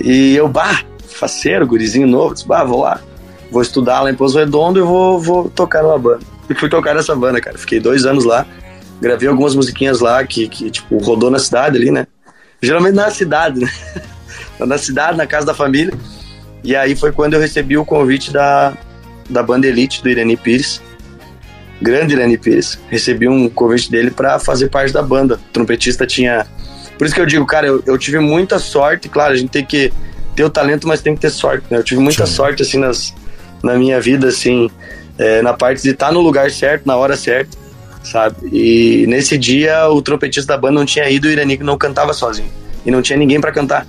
E 0.00 0.36
eu, 0.36 0.48
bah, 0.48 0.82
faceiro, 1.08 1.66
gurizinho 1.66 2.06
novo, 2.06 2.34
disse, 2.34 2.46
bah, 2.46 2.64
vou 2.64 2.82
lá. 2.82 3.00
Vou 3.50 3.60
estudar 3.60 4.00
lá 4.00 4.10
em 4.10 4.14
Pouso 4.14 4.38
Redondo 4.38 4.78
e 4.78 4.82
vou, 4.82 5.18
vou 5.20 5.50
tocar 5.50 5.82
numa 5.82 5.98
banda. 5.98 6.20
E 6.48 6.54
fui 6.54 6.68
tocar 6.68 6.94
nessa 6.94 7.14
banda, 7.14 7.40
cara. 7.40 7.58
Fiquei 7.58 7.80
dois 7.80 8.04
anos 8.04 8.24
lá. 8.24 8.46
Gravei 9.00 9.28
algumas 9.28 9.54
musiquinhas 9.54 10.00
lá 10.00 10.24
que, 10.24 10.48
que 10.48 10.70
tipo, 10.70 10.98
rodou 10.98 11.30
na 11.30 11.38
cidade 11.38 11.76
ali, 11.76 11.90
né? 11.90 12.06
Geralmente 12.62 12.94
na 12.94 13.10
cidade, 13.10 13.60
né? 13.60 13.70
na 14.58 14.78
cidade, 14.78 15.16
na 15.16 15.26
casa 15.26 15.46
da 15.46 15.54
família. 15.54 15.92
E 16.62 16.74
aí 16.74 16.96
foi 16.96 17.12
quando 17.12 17.34
eu 17.34 17.40
recebi 17.40 17.76
o 17.76 17.84
convite 17.84 18.32
da, 18.32 18.72
da 19.28 19.42
banda 19.42 19.66
Elite, 19.66 20.02
do 20.02 20.08
Irene 20.08 20.36
Pires. 20.36 20.80
Grande 21.84 22.14
Irene 22.14 22.38
Pires. 22.38 22.78
Recebi 22.88 23.28
um 23.28 23.46
convite 23.48 23.90
dele 23.90 24.10
pra 24.10 24.38
fazer 24.38 24.70
parte 24.70 24.90
da 24.92 25.02
banda. 25.02 25.34
O 25.34 25.52
trompetista 25.52 26.06
tinha. 26.06 26.46
Por 26.96 27.04
isso 27.04 27.14
que 27.14 27.20
eu 27.20 27.26
digo, 27.26 27.44
cara, 27.44 27.66
eu, 27.66 27.82
eu 27.86 27.98
tive 27.98 28.18
muita 28.18 28.58
sorte. 28.58 29.06
Claro, 29.08 29.34
a 29.34 29.36
gente 29.36 29.50
tem 29.50 29.64
que 29.64 29.92
ter 30.34 30.44
o 30.44 30.48
talento, 30.50 30.88
mas 30.88 31.02
tem 31.02 31.14
que 31.14 31.20
ter 31.20 31.28
sorte, 31.30 31.66
né? 31.70 31.76
Eu 31.78 31.84
tive 31.84 32.00
muita 32.00 32.24
Sim. 32.26 32.32
sorte, 32.32 32.62
assim, 32.62 32.78
nas, 32.78 33.14
na 33.62 33.74
minha 33.74 34.00
vida, 34.00 34.28
assim, 34.28 34.70
é, 35.18 35.42
na 35.42 35.52
parte 35.52 35.82
de 35.82 35.90
estar 35.90 36.10
no 36.10 36.20
lugar 36.20 36.50
certo, 36.50 36.86
na 36.86 36.96
hora 36.96 37.16
certa, 37.16 37.56
sabe? 38.02 38.36
E 38.50 39.06
nesse 39.06 39.36
dia, 39.36 39.86
o 39.90 40.00
trompetista 40.00 40.54
da 40.54 40.58
banda 40.58 40.74
não 40.78 40.86
tinha 40.86 41.08
ido 41.10 41.26
e 41.26 41.30
o 41.30 41.32
Irene 41.32 41.58
não 41.58 41.76
cantava 41.76 42.14
sozinho. 42.14 42.48
E 42.86 42.90
não 42.90 43.02
tinha 43.02 43.18
ninguém 43.18 43.40
pra 43.40 43.52
cantar. 43.52 43.86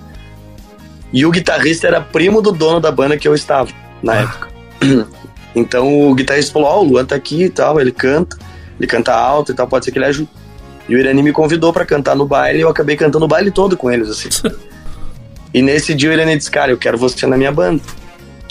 E 1.13 1.25
o 1.25 1.31
guitarrista 1.31 1.87
era 1.87 2.01
primo 2.01 2.41
do 2.41 2.51
dono 2.51 2.79
da 2.81 2.91
banda 2.91 3.17
que 3.17 3.27
eu 3.27 3.33
estava, 3.33 3.69
na 4.03 4.13
Ah. 4.13 4.21
época. 4.21 4.47
Então 5.55 6.09
o 6.09 6.13
guitarrista 6.13 6.51
falou: 6.51 6.67
Ó, 6.67 6.81
o 6.81 6.83
Luan 6.83 7.05
tá 7.05 7.15
aqui 7.15 7.43
e 7.43 7.49
tal, 7.49 7.79
ele 7.79 7.91
canta, 7.91 8.37
ele 8.77 8.87
canta 8.87 9.13
alto 9.13 9.51
e 9.51 9.55
tal, 9.55 9.67
pode 9.67 9.85
ser 9.85 9.91
que 9.91 9.97
ele 9.97 10.05
ajude. 10.05 10.29
E 10.87 10.95
o 10.95 10.99
Irene 10.99 11.23
me 11.23 11.31
convidou 11.31 11.73
pra 11.73 11.85
cantar 11.85 12.15
no 12.15 12.25
baile 12.25 12.59
e 12.59 12.61
eu 12.61 12.69
acabei 12.69 12.95
cantando 12.95 13.25
o 13.25 13.27
baile 13.27 13.49
todo 13.49 13.75
com 13.75 13.91
eles, 13.91 14.09
assim. 14.09 14.29
e 15.53 15.61
nesse 15.61 15.95
dia 15.95 16.09
o 16.09 16.13
Irene 16.13 16.37
disse: 16.37 16.51
Cara, 16.51 16.71
eu 16.71 16.77
quero 16.77 16.97
você 16.97 17.25
na 17.25 17.37
minha 17.37 17.51
banda. 17.51 17.81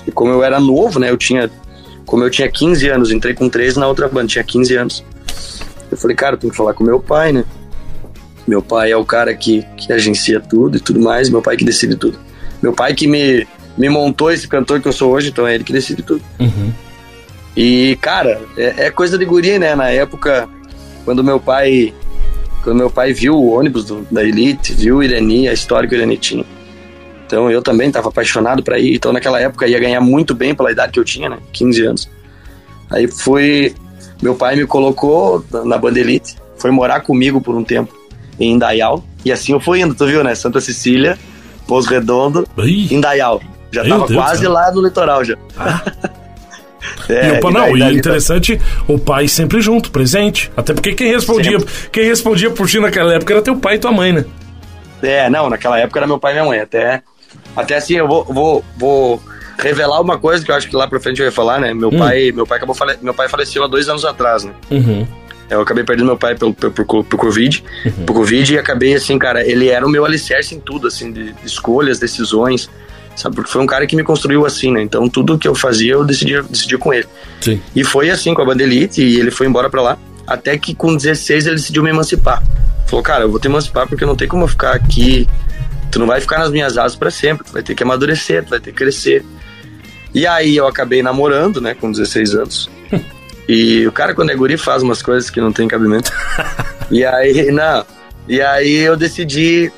E 0.06 0.10
como 0.10 0.30
eu 0.32 0.42
era 0.42 0.58
novo, 0.58 0.98
né, 0.98 1.10
eu 1.10 1.16
tinha. 1.16 1.50
Como 2.06 2.22
eu 2.22 2.30
tinha 2.30 2.48
15 2.50 2.88
anos, 2.88 3.10
entrei 3.10 3.34
com 3.34 3.48
13 3.48 3.78
na 3.78 3.86
outra 3.86 4.08
banda, 4.08 4.26
tinha 4.26 4.44
15 4.44 4.76
anos. 4.76 5.04
Eu 5.90 5.96
falei, 5.96 6.14
cara, 6.14 6.36
tenho 6.36 6.50
que 6.50 6.56
falar 6.56 6.74
com 6.74 6.84
meu 6.84 7.00
pai, 7.00 7.32
né? 7.32 7.44
Meu 8.46 8.60
pai 8.60 8.90
é 8.90 8.96
o 8.96 9.04
cara 9.04 9.34
que, 9.34 9.64
que 9.76 9.90
agencia 9.90 10.38
tudo 10.38 10.76
e 10.76 10.80
tudo 10.80 11.00
mais, 11.00 11.30
meu 11.30 11.40
pai 11.40 11.56
que 11.56 11.64
decide 11.64 11.96
tudo. 11.96 12.18
Meu 12.62 12.74
pai 12.74 12.94
que 12.94 13.06
me, 13.06 13.46
me 13.76 13.88
montou 13.88 14.30
esse 14.30 14.46
cantor 14.46 14.80
que 14.80 14.88
eu 14.88 14.92
sou 14.92 15.12
hoje, 15.12 15.30
então 15.30 15.46
é 15.46 15.54
ele 15.54 15.64
que 15.64 15.72
decide 15.72 16.02
tudo. 16.02 16.22
Uhum. 16.38 16.72
E, 17.56 17.96
cara, 18.00 18.40
é, 18.56 18.86
é 18.86 18.90
coisa 18.90 19.16
de 19.16 19.24
guri, 19.24 19.58
né? 19.58 19.74
Na 19.74 19.88
época, 19.90 20.48
quando 21.04 21.22
meu 21.22 21.38
pai. 21.38 21.92
Quando 22.62 22.78
meu 22.78 22.90
pai 22.90 23.12
viu 23.12 23.34
o 23.36 23.52
ônibus 23.52 23.84
do- 23.84 24.06
da 24.10 24.24
Elite, 24.24 24.72
viu 24.72 24.96
o 24.96 25.02
Irani, 25.02 25.48
a 25.48 25.52
história 25.52 25.86
que 25.88 25.94
o 25.94 25.98
Irani 25.98 26.16
tinha. 26.16 26.44
Então 27.26 27.50
eu 27.50 27.60
também 27.62 27.88
estava 27.88 28.08
apaixonado 28.08 28.62
para 28.62 28.78
ir. 28.78 28.94
Então 28.94 29.12
naquela 29.12 29.38
época 29.40 29.66
ia 29.66 29.78
ganhar 29.78 30.00
muito 30.00 30.34
bem 30.34 30.54
pela 30.54 30.72
idade 30.72 30.92
que 30.92 30.98
eu 30.98 31.04
tinha, 31.04 31.28
né? 31.28 31.38
15 31.52 31.84
anos. 31.84 32.08
Aí 32.90 33.06
fui. 33.06 33.74
Meu 34.22 34.34
pai 34.34 34.56
me 34.56 34.66
colocou 34.66 35.44
na- 35.64 35.76
banda 35.76 35.98
Elite, 36.00 36.36
foi 36.56 36.70
morar 36.70 37.00
comigo 37.00 37.40
por 37.40 37.54
um 37.54 37.62
tempo 37.62 37.94
em 38.40 38.52
Indaial. 38.52 39.04
E 39.24 39.30
assim 39.30 39.52
eu 39.52 39.60
fui 39.60 39.80
indo, 39.80 39.94
tu 39.94 40.06
viu, 40.06 40.24
né? 40.24 40.34
Santa 40.34 40.60
Cecília, 40.60 41.18
Pouso 41.68 41.88
Redondo, 41.88 42.48
Ih, 42.58 42.94
Indaial. 42.94 43.42
Já 43.70 43.82
Meu 43.82 43.90
tava 43.90 44.06
Deus 44.06 44.10
do 44.10 44.24
quase 44.24 44.46
lá 44.46 44.70
no 44.72 44.80
litoral 44.82 45.22
já. 45.24 45.36
É, 47.08 47.28
e 47.28 47.32
o, 47.32 47.40
pa- 47.40 47.50
não, 47.50 47.76
e 47.76 47.94
interessante, 47.96 48.60
o 48.88 48.98
pai 48.98 49.28
sempre 49.28 49.60
junto, 49.60 49.90
presente. 49.90 50.50
Até 50.56 50.72
porque 50.72 50.94
quem 50.94 51.10
respondia, 51.12 51.58
quem 51.92 52.04
respondia 52.04 52.50
por 52.50 52.68
ti 52.68 52.78
naquela 52.80 53.14
época 53.14 53.32
era 53.34 53.42
teu 53.42 53.56
pai 53.56 53.74
e 53.76 53.78
tua 53.78 53.92
mãe, 53.92 54.12
né? 54.12 54.24
É, 55.02 55.28
não, 55.28 55.50
naquela 55.50 55.78
época 55.78 55.98
era 56.00 56.06
meu 56.06 56.18
pai 56.18 56.32
e 56.32 56.34
minha 56.36 56.44
mãe. 56.46 56.60
Até, 56.60 57.02
até 57.56 57.76
assim, 57.76 57.94
eu 57.94 58.08
vou, 58.08 58.24
vou, 58.24 58.64
vou 58.78 59.22
revelar 59.58 60.00
uma 60.00 60.18
coisa 60.18 60.44
que 60.44 60.50
eu 60.50 60.54
acho 60.54 60.68
que 60.68 60.74
lá 60.76 60.86
pra 60.86 60.98
frente 61.00 61.20
eu 61.20 61.26
ia 61.26 61.32
falar, 61.32 61.60
né? 61.60 61.74
Meu 61.74 61.88
Hum. 61.90 61.98
pai, 61.98 62.32
meu 62.32 62.46
pai 62.46 62.56
acabou 62.58 62.74
fale... 62.74 62.96
meu 63.02 63.12
pai 63.14 63.28
faleceu 63.28 63.62
há 63.64 63.66
dois 63.66 63.88
anos 63.88 64.04
atrás, 64.04 64.44
né? 64.44 64.52
Uhum. 64.70 65.06
Eu 65.50 65.60
acabei 65.60 65.84
perdendo 65.84 66.06
meu 66.06 66.16
pai 66.16 66.34
pelo, 66.34 66.54
pelo, 66.54 66.72
por, 66.72 67.04
por 67.04 67.18
Covid, 67.18 67.62
Uhum. 67.84 67.92
por 68.06 68.14
Covid 68.14 68.54
e 68.54 68.58
acabei 68.58 68.94
assim, 68.94 69.18
cara, 69.18 69.46
ele 69.46 69.68
era 69.68 69.86
o 69.86 69.90
meu 69.90 70.04
alicerce 70.06 70.54
em 70.54 70.58
tudo, 70.60 70.88
assim, 70.88 71.12
de 71.12 71.34
escolhas, 71.44 71.98
decisões, 71.98 72.70
sabe? 73.16 73.36
Porque 73.36 73.50
foi 73.50 73.62
um 73.62 73.66
cara 73.66 73.86
que 73.86 73.96
me 73.96 74.02
construiu 74.02 74.44
assim, 74.44 74.72
né? 74.72 74.82
Então 74.82 75.08
tudo 75.08 75.38
que 75.38 75.46
eu 75.46 75.54
fazia 75.54 75.92
eu 75.92 76.04
decidia, 76.04 76.42
decidia 76.42 76.78
com 76.78 76.92
ele. 76.92 77.06
Sim. 77.40 77.60
E 77.74 77.84
foi 77.84 78.10
assim 78.10 78.34
com 78.34 78.42
a 78.42 78.44
Bandelite 78.44 79.02
e 79.02 79.18
ele 79.18 79.30
foi 79.30 79.46
embora 79.46 79.70
pra 79.70 79.82
lá. 79.82 79.98
Até 80.26 80.56
que 80.56 80.74
com 80.74 80.96
16 80.96 81.46
ele 81.46 81.56
decidiu 81.56 81.82
me 81.82 81.90
emancipar. 81.90 82.42
Falou, 82.86 83.02
cara, 83.02 83.24
eu 83.24 83.30
vou 83.30 83.38
te 83.38 83.46
emancipar 83.46 83.86
porque 83.86 84.04
não 84.04 84.16
tem 84.16 84.28
como 84.28 84.44
eu 84.44 84.48
ficar 84.48 84.74
aqui. 84.74 85.28
Tu 85.90 85.98
não 85.98 86.06
vai 86.06 86.20
ficar 86.20 86.38
nas 86.38 86.50
minhas 86.50 86.76
asas 86.76 86.96
pra 86.96 87.10
sempre. 87.10 87.46
Tu 87.46 87.52
vai 87.52 87.62
ter 87.62 87.74
que 87.74 87.82
amadurecer, 87.82 88.44
tu 88.44 88.50
vai 88.50 88.60
ter 88.60 88.70
que 88.70 88.76
crescer. 88.78 89.24
E 90.14 90.26
aí 90.26 90.56
eu 90.56 90.66
acabei 90.66 91.02
namorando, 91.02 91.60
né, 91.60 91.74
com 91.74 91.90
16 91.90 92.34
anos. 92.34 92.70
E 93.46 93.86
o 93.86 93.92
cara, 93.92 94.14
quando 94.14 94.30
é 94.30 94.34
guri, 94.34 94.56
faz 94.56 94.82
umas 94.82 95.02
coisas 95.02 95.28
que 95.28 95.38
não 95.38 95.52
tem 95.52 95.68
cabimento. 95.68 96.10
E 96.90 97.04
aí, 97.04 97.50
não. 97.50 97.84
E 98.28 98.40
aí 98.40 98.76
eu 98.76 98.96
decidi 98.96 99.70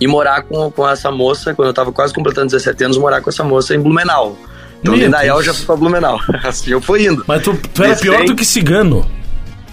ir 0.00 0.06
morar 0.06 0.42
com, 0.42 0.70
com 0.70 0.88
essa 0.88 1.10
moça, 1.10 1.54
quando 1.54 1.68
eu 1.68 1.74
tava 1.74 1.92
quase 1.92 2.12
completando 2.12 2.46
17 2.48 2.84
anos, 2.84 2.98
morar 2.98 3.20
com 3.20 3.30
essa 3.30 3.44
moça 3.44 3.74
em 3.74 3.80
Blumenau. 3.80 4.36
Então, 4.80 4.96
Meu 4.96 5.06
eu 5.06 5.10
Deus. 5.10 5.44
já 5.44 5.54
fui 5.54 5.64
pra 5.64 5.76
Blumenau. 5.76 6.20
Assim, 6.44 6.70
eu 6.70 6.80
fui 6.80 7.06
indo. 7.06 7.24
Mas 7.26 7.42
tu, 7.42 7.58
tu 7.72 7.82
era 7.82 7.96
pior 7.96 8.24
do 8.24 8.34
que 8.34 8.44
cigano. 8.44 9.08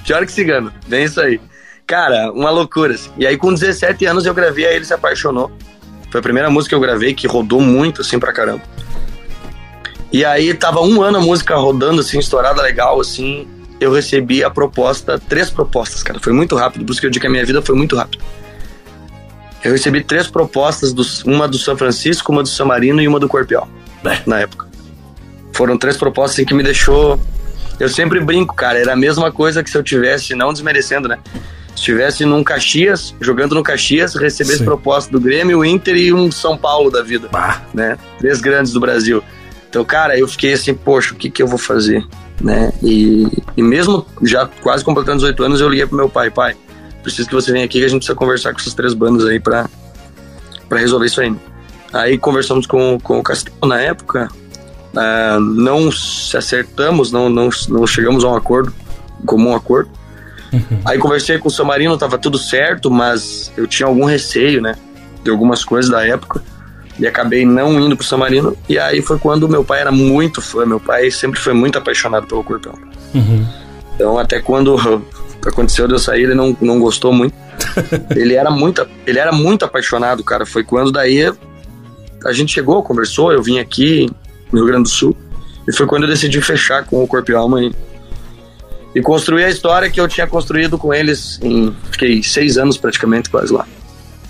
Pior 0.05 0.25
que 0.25 0.31
cigano, 0.31 0.71
bem 0.87 1.03
isso 1.03 1.19
aí. 1.21 1.39
Cara, 1.85 2.31
uma 2.31 2.49
loucura. 2.49 2.93
assim. 2.93 3.09
E 3.17 3.27
aí, 3.27 3.37
com 3.37 3.53
17 3.53 4.05
anos, 4.05 4.25
eu 4.25 4.33
gravei, 4.33 4.65
aí 4.65 4.75
ele 4.77 4.85
se 4.85 4.93
apaixonou. 4.93 5.51
Foi 6.09 6.19
a 6.19 6.23
primeira 6.23 6.49
música 6.49 6.69
que 6.69 6.75
eu 6.75 6.79
gravei 6.79 7.13
que 7.13 7.27
rodou 7.27 7.59
muito, 7.61 8.01
assim, 8.01 8.17
pra 8.17 8.31
caramba. 8.31 8.61
E 10.11 10.25
aí 10.25 10.53
tava 10.53 10.81
um 10.81 11.01
ano 11.01 11.17
a 11.17 11.21
música 11.21 11.55
rodando, 11.55 12.01
assim, 12.01 12.19
estourada 12.19 12.61
legal, 12.61 12.99
assim. 12.99 13.47
Eu 13.79 13.91
recebi 13.91 14.43
a 14.43 14.49
proposta, 14.49 15.19
três 15.19 15.49
propostas, 15.49 16.03
cara. 16.03 16.19
Foi 16.19 16.33
muito 16.33 16.55
rápido, 16.55 16.85
por 16.85 16.91
isso 16.91 17.01
que 17.01 17.07
eu 17.07 17.11
digo 17.11 17.21
que 17.21 17.27
a 17.27 17.29
minha 17.31 17.45
vida 17.45 17.61
foi 17.61 17.75
muito 17.75 17.95
rápida. 17.95 18.23
Eu 19.63 19.71
recebi 19.71 20.03
três 20.03 20.27
propostas, 20.27 20.91
do, 20.93 21.03
uma 21.25 21.47
do 21.47 21.57
São 21.57 21.77
Francisco, 21.77 22.31
uma 22.31 22.41
do 22.43 22.49
San 22.49 22.65
Marino 22.65 23.01
e 23.01 23.07
uma 23.07 23.19
do 23.19 23.27
Corpial, 23.27 23.67
É. 24.03 24.19
na 24.25 24.39
época. 24.39 24.67
Foram 25.53 25.77
três 25.77 25.97
propostas 25.97 26.37
assim, 26.37 26.45
que 26.45 26.53
me 26.53 26.63
deixou. 26.63 27.19
Eu 27.79 27.89
sempre 27.89 28.19
brinco, 28.19 28.55
cara. 28.55 28.79
Era 28.79 28.93
a 28.93 28.95
mesma 28.95 29.31
coisa 29.31 29.63
que 29.63 29.69
se 29.69 29.77
eu 29.77 29.83
tivesse, 29.83 30.33
não 30.33 30.51
desmerecendo, 30.53 31.07
né? 31.07 31.19
Se 31.75 31.75
estivesse 31.75 32.25
num 32.25 32.43
Caxias, 32.43 33.13
jogando 33.21 33.55
no 33.55 33.63
Caxias, 33.63 34.15
recebesse 34.15 34.59
Sim. 34.59 34.65
proposta 34.65 35.11
do 35.11 35.19
Grêmio, 35.19 35.59
o 35.59 35.65
Inter 35.65 35.95
e 35.95 36.13
um 36.13 36.31
São 36.31 36.57
Paulo 36.57 36.89
da 36.91 37.01
vida 37.01 37.27
Bah. 37.31 37.61
né? 37.73 37.97
Três 38.19 38.39
grandes 38.41 38.71
do 38.73 38.79
Brasil. 38.79 39.23
Então, 39.69 39.83
cara, 39.85 40.17
eu 40.17 40.27
fiquei 40.27 40.53
assim, 40.53 40.73
poxa, 40.73 41.13
o 41.13 41.17
que 41.17 41.29
que 41.29 41.41
eu 41.41 41.47
vou 41.47 41.57
fazer, 41.57 42.03
né? 42.41 42.73
E, 42.83 43.25
e 43.55 43.63
mesmo 43.63 44.05
já 44.21 44.45
quase 44.61 44.83
completando 44.83 45.17
18 45.19 45.43
anos, 45.43 45.61
eu 45.61 45.69
liguei 45.69 45.85
pro 45.85 45.95
meu 45.95 46.09
pai, 46.09 46.29
pai, 46.29 46.55
preciso 47.01 47.27
que 47.27 47.35
você 47.35 47.51
venha 47.51 47.65
aqui 47.65 47.79
que 47.79 47.85
a 47.85 47.87
gente 47.87 47.99
precisa 47.99 48.15
conversar 48.15 48.53
com 48.53 48.59
essas 48.59 48.73
três 48.73 48.93
bandas 48.93 49.25
aí 49.27 49.39
pra, 49.39 49.69
pra 50.69 50.79
resolver 50.79 51.05
isso 51.05 51.21
aí. 51.21 51.35
Aí 51.93 52.17
conversamos 52.17 52.65
com, 52.65 52.99
com 52.99 53.19
o 53.19 53.23
Castelo 53.23 53.67
na 53.67 53.79
época, 53.81 54.29
ah, 54.95 55.37
não 55.39 55.91
se 55.91 56.35
acertamos, 56.37 57.11
não, 57.11 57.29
não, 57.29 57.49
não 57.69 57.85
chegamos 57.85 58.23
a 58.23 58.29
um 58.29 58.35
acordo, 58.35 58.73
um 59.21 59.25
comum 59.25 59.55
acordo. 59.55 59.89
Aí 60.83 60.97
conversei 60.97 61.37
com 61.37 61.47
o 61.47 61.51
Samarino, 61.51 61.97
tava 61.97 62.17
tudo 62.17 62.37
certo, 62.37 62.91
mas 62.91 63.51
eu 63.55 63.65
tinha 63.65 63.87
algum 63.87 64.03
receio, 64.03 64.61
né? 64.61 64.75
De 65.23 65.29
algumas 65.29 65.63
coisas 65.63 65.89
da 65.89 66.05
época 66.05 66.43
e 66.99 67.07
acabei 67.07 67.45
não 67.45 67.79
indo 67.79 67.95
pro 67.95 68.05
San 68.05 68.17
Marino. 68.17 68.55
E 68.67 68.77
aí 68.77 69.01
foi 69.01 69.17
quando 69.17 69.47
meu 69.47 69.63
pai 69.63 69.81
era 69.81 69.91
muito 69.91 70.41
fã, 70.41 70.65
meu 70.65 70.79
pai 70.79 71.09
sempre 71.09 71.39
foi 71.39 71.53
muito 71.53 71.77
apaixonado 71.77 72.27
pelo 72.27 72.43
Corpão. 72.43 72.73
Uhum. 73.13 73.45
Então 73.95 74.19
até 74.19 74.39
quando 74.39 75.03
aconteceu 75.49 75.87
de 75.87 75.93
eu 75.93 75.99
sair, 75.99 76.23
ele 76.23 76.35
não, 76.35 76.55
não 76.61 76.79
gostou 76.79 77.11
muito. 77.13 77.33
ele 78.15 78.33
era 78.35 78.49
muito, 78.49 78.85
ele 79.05 79.19
era 79.19 79.31
muito 79.31 79.65
apaixonado, 79.65 80.23
cara. 80.23 80.45
Foi 80.45 80.63
quando 80.63 80.91
daí 80.91 81.31
a 82.25 82.31
gente 82.31 82.53
chegou, 82.53 82.81
conversou, 82.83 83.31
eu 83.31 83.41
vim 83.41 83.59
aqui 83.59 84.09
no 84.51 84.59
Rio 84.59 84.67
Grande 84.67 84.83
do 84.83 84.89
Sul 84.89 85.15
e 85.67 85.75
foi 85.75 85.85
quando 85.85 86.03
eu 86.03 86.09
decidi 86.09 86.41
fechar 86.41 86.85
com 86.85 87.03
o 87.03 87.07
Corpo 87.07 87.31
e 87.31 87.35
Alma 87.35 87.63
e, 87.63 87.71
e 88.95 89.01
construir 89.01 89.43
a 89.45 89.49
história 89.49 89.89
que 89.89 89.99
eu 89.99 90.07
tinha 90.07 90.27
construído 90.27 90.77
com 90.77 90.93
eles 90.93 91.39
em 91.41 91.73
fiquei 91.91 92.21
seis 92.23 92.57
anos 92.57 92.77
praticamente 92.77 93.29
quase 93.29 93.53
lá, 93.53 93.65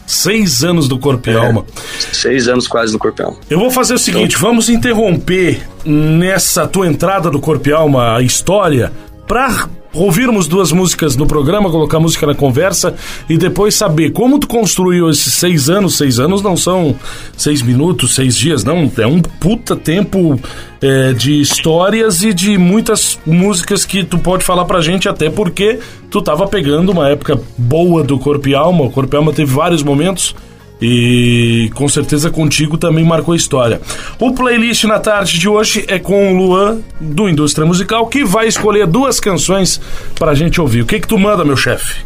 Seis 0.05 0.61
anos 0.63 0.89
do 0.89 0.99
Corpo 0.99 1.29
e 1.29 1.33
É. 1.33 1.37
Alma. 1.37 1.65
seis 2.11 2.47
anos 2.49 2.67
quase 2.67 2.91
no 2.91 2.99
Corpo 2.99 3.21
e 3.21 3.25
Alma. 3.25 3.37
Eu 3.49 3.59
vou 3.59 3.71
fazer 3.71 3.93
o 3.93 3.97
seguinte, 3.97 4.37
vamos 4.37 4.67
interromper 4.69 5.61
nessa 5.85 6.67
tua 6.67 6.85
entrada 6.85 7.29
do 7.29 7.39
Corpo 7.39 7.69
e 7.69 7.71
Alma 7.71 8.17
a 8.17 8.21
história 8.21 8.91
pra 9.25 9.69
ouvirmos 9.93 10.47
duas 10.47 10.71
músicas 10.71 11.15
no 11.15 11.25
programa, 11.25 11.69
colocar 11.69 11.99
música 11.99 12.25
na 12.25 12.35
conversa 12.35 12.95
e 13.29 13.37
depois 13.37 13.75
saber 13.75 14.11
como 14.11 14.39
tu 14.39 14.47
construiu 14.47 15.09
esses 15.09 15.33
seis 15.33 15.69
anos. 15.69 15.97
Seis 15.97 16.19
anos 16.19 16.41
não 16.41 16.55
são 16.55 16.95
seis 17.35 17.61
minutos, 17.61 18.15
seis 18.15 18.35
dias, 18.35 18.63
não. 18.63 18.91
É 18.97 19.07
um 19.07 19.21
puta 19.21 19.75
tempo 19.75 20.39
é, 20.81 21.13
de 21.13 21.39
histórias 21.39 22.21
e 22.21 22.33
de 22.33 22.57
muitas 22.57 23.19
músicas 23.25 23.85
que 23.85 24.03
tu 24.03 24.17
pode 24.17 24.43
falar 24.43 24.65
pra 24.65 24.81
gente, 24.81 25.09
até 25.09 25.29
porque 25.29 25.79
tu 26.09 26.21
tava 26.21 26.47
pegando 26.47 26.91
uma 26.91 27.09
época 27.09 27.39
boa 27.57 28.03
do 28.03 28.17
Corpo 28.17 28.47
e 28.47 28.55
Alma. 28.55 28.83
O 28.85 28.91
Corpo 28.91 29.15
e 29.15 29.17
Alma 29.17 29.33
teve 29.33 29.53
vários 29.53 29.83
momentos. 29.83 30.35
E 30.81 31.69
com 31.75 31.87
certeza 31.87 32.31
contigo 32.31 32.77
também 32.77 33.05
marcou 33.05 33.35
história. 33.35 33.79
O 34.19 34.33
playlist 34.33 34.83
na 34.85 34.99
tarde 34.99 35.37
de 35.37 35.47
hoje 35.47 35.85
é 35.87 35.99
com 35.99 36.33
o 36.33 36.37
Luan 36.37 36.79
do 36.99 37.29
Indústria 37.29 37.67
Musical, 37.67 38.07
que 38.07 38.25
vai 38.25 38.47
escolher 38.47 38.87
duas 38.87 39.19
canções 39.19 39.79
pra 40.15 40.33
gente 40.33 40.59
ouvir. 40.59 40.81
O 40.81 40.85
que 40.85 40.99
que 40.99 41.07
tu 41.07 41.19
manda, 41.19 41.45
meu 41.45 41.55
chefe? 41.55 42.03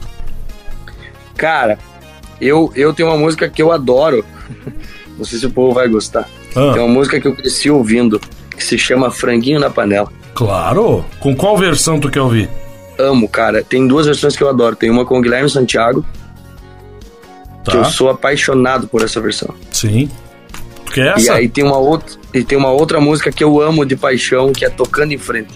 Cara, 1.37 1.79
eu, 2.39 2.71
eu 2.75 2.93
tenho 2.93 3.09
uma 3.09 3.17
música 3.17 3.49
que 3.49 3.61
eu 3.61 3.71
adoro. 3.71 4.25
Não 5.17 5.23
sei 5.23 5.39
se 5.39 5.45
o 5.45 5.51
povo 5.51 5.73
vai 5.73 5.87
gostar. 5.87 6.27
Ah. 6.55 6.71
Tem 6.73 6.81
uma 6.81 6.93
música 6.93 7.19
que 7.19 7.27
eu 7.27 7.35
cresci 7.35 7.69
ouvindo, 7.69 8.19
que 8.55 8.63
se 8.63 8.77
chama 8.77 9.09
Franguinho 9.09 9.59
na 9.59 9.69
Panela. 9.69 10.11
Claro. 10.33 11.05
Com 11.21 11.33
qual 11.33 11.57
versão 11.57 11.97
tu 11.97 12.09
quer 12.09 12.21
ouvir? 12.21 12.49
Amo, 12.99 13.27
cara. 13.29 13.63
Tem 13.63 13.87
duas 13.87 14.05
versões 14.05 14.35
que 14.35 14.43
eu 14.43 14.49
adoro. 14.49 14.75
Tem 14.75 14.89
uma 14.89 15.05
com 15.05 15.17
o 15.17 15.21
Guilherme 15.21 15.49
Santiago, 15.49 16.05
que 17.65 17.71
Tá. 17.71 17.77
eu 17.79 17.85
sou 17.85 18.09
apaixonado 18.09 18.87
por 18.87 19.01
essa 19.03 19.19
versão. 19.19 19.53
Sim. 19.71 20.09
Tu 20.85 20.91
quer 20.93 21.05
E 21.17 21.21
essa? 21.21 21.33
aí 21.33 21.49
tem 21.49 21.63
uma 21.63 21.77
outra, 21.77 22.15
e 22.33 22.43
tem 22.43 22.57
uma 22.57 22.69
outra 22.71 23.01
música 23.01 23.31
que 23.31 23.43
eu 23.43 23.59
amo 23.61 23.85
de 23.85 23.95
paixão, 23.95 24.51
que 24.53 24.63
é 24.63 24.69
Tocando 24.69 25.11
em 25.13 25.17
Frente. 25.17 25.49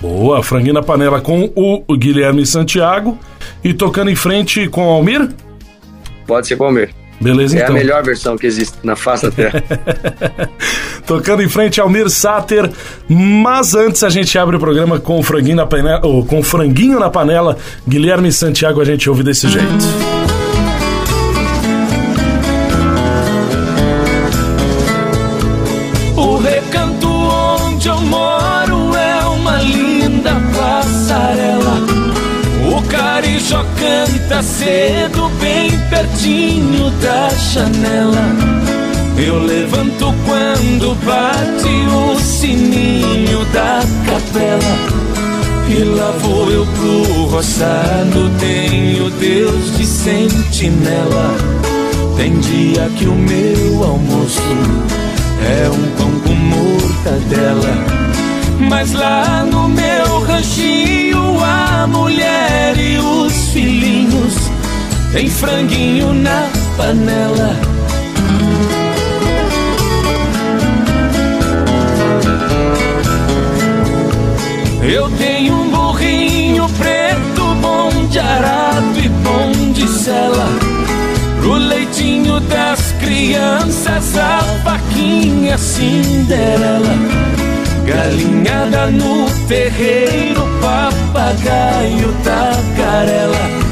Boa, 0.00 0.42
franguinho 0.42 0.74
na 0.74 0.82
panela 0.82 1.20
com 1.20 1.50
o 1.56 1.82
Guilherme 1.96 2.44
Santiago 2.44 3.18
e 3.64 3.72
tocando 3.72 4.10
em 4.10 4.14
frente 4.16 4.68
com 4.68 4.86
o 4.86 4.90
Almir? 4.90 5.30
Pode 6.26 6.46
ser 6.46 6.56
Palmeiras. 6.56 6.94
Beleza, 7.18 7.56
É 7.58 7.62
então. 7.62 7.74
a 7.74 7.78
melhor 7.78 8.02
versão 8.04 8.36
que 8.36 8.46
existe 8.46 8.76
na 8.82 8.94
face 8.94 9.24
da 9.24 9.30
terra. 9.32 9.64
Tocando 11.06 11.42
em 11.42 11.48
frente 11.48 11.80
Almir 11.80 12.10
Sater. 12.10 12.70
Mas 13.08 13.74
antes 13.74 14.04
a 14.04 14.10
gente 14.10 14.36
abre 14.38 14.56
o 14.56 14.60
programa 14.60 14.98
com 15.00 15.18
o 15.18 15.22
franguinho 15.22 15.56
na 15.56 15.64
panela, 15.66 16.00
com 16.00 16.38
o 16.40 16.42
franguinho 16.42 17.00
na 17.00 17.08
panela. 17.08 17.56
Guilherme 17.88 18.30
Santiago 18.30 18.82
a 18.82 18.84
gente 18.84 19.08
ouve 19.08 19.22
desse 19.22 19.48
jeito. 19.48 19.66
Canta 34.36 34.42
cedo, 34.42 35.30
bem 35.40 35.70
pertinho 35.88 36.90
da 37.02 37.28
janela. 37.30 38.36
Eu 39.16 39.42
levanto 39.42 40.14
quando 40.26 40.94
bate 41.04 41.68
o 41.90 42.20
sininho 42.20 43.44
da 43.46 43.80
capela. 44.04 45.06
E 45.68 45.82
lá 45.84 46.10
vou 46.20 46.50
eu 46.50 46.66
pro 46.66 47.24
roçado, 47.24 48.30
tenho 48.38 49.10
Deus 49.10 49.76
de 49.76 49.86
sentinela. 49.86 51.34
Tem 52.16 52.38
dia 52.38 52.90
que 52.96 53.06
o 53.06 53.14
meu 53.14 53.84
almoço 53.84 54.40
é 55.42 55.68
um 55.70 55.96
pão 55.96 56.20
com 56.20 56.34
mortadela. 56.34 58.06
Mas 58.58 58.92
lá 58.92 59.46
no 59.50 59.68
meu 59.68 60.20
ranchinho, 60.20 61.05
a 61.46 61.86
mulher 61.86 62.76
e 62.76 62.98
os 62.98 63.50
filhinhos 63.50 64.34
tem 65.12 65.30
franguinho 65.30 66.12
na 66.12 66.48
panela. 66.76 67.56
Eu 74.82 75.10
tenho 75.18 75.54
um 75.54 75.70
burrinho 75.70 76.68
preto, 76.78 77.54
bom 77.60 78.06
de 78.08 78.18
arado 78.18 78.98
e 78.98 79.08
bom 79.08 79.72
de 79.72 79.88
sela. 79.88 80.48
Pro 81.40 81.54
leitinho 81.54 82.40
das 82.40 82.92
crianças, 83.00 84.16
a 84.16 84.40
vaquinha 84.64 85.56
Cinderela. 85.56 87.35
Galinhada 87.86 88.90
no 88.90 89.30
terreiro, 89.46 90.42
papagaio 90.60 92.12
tagarela. 92.24 93.66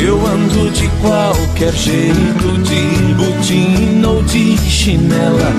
Eu 0.00 0.24
ando 0.24 0.70
de 0.70 0.88
qualquer 1.00 1.72
jeito, 1.72 2.58
de 2.62 3.14
botina 3.14 4.08
ou 4.08 4.22
de 4.22 4.56
chinela. 4.58 5.52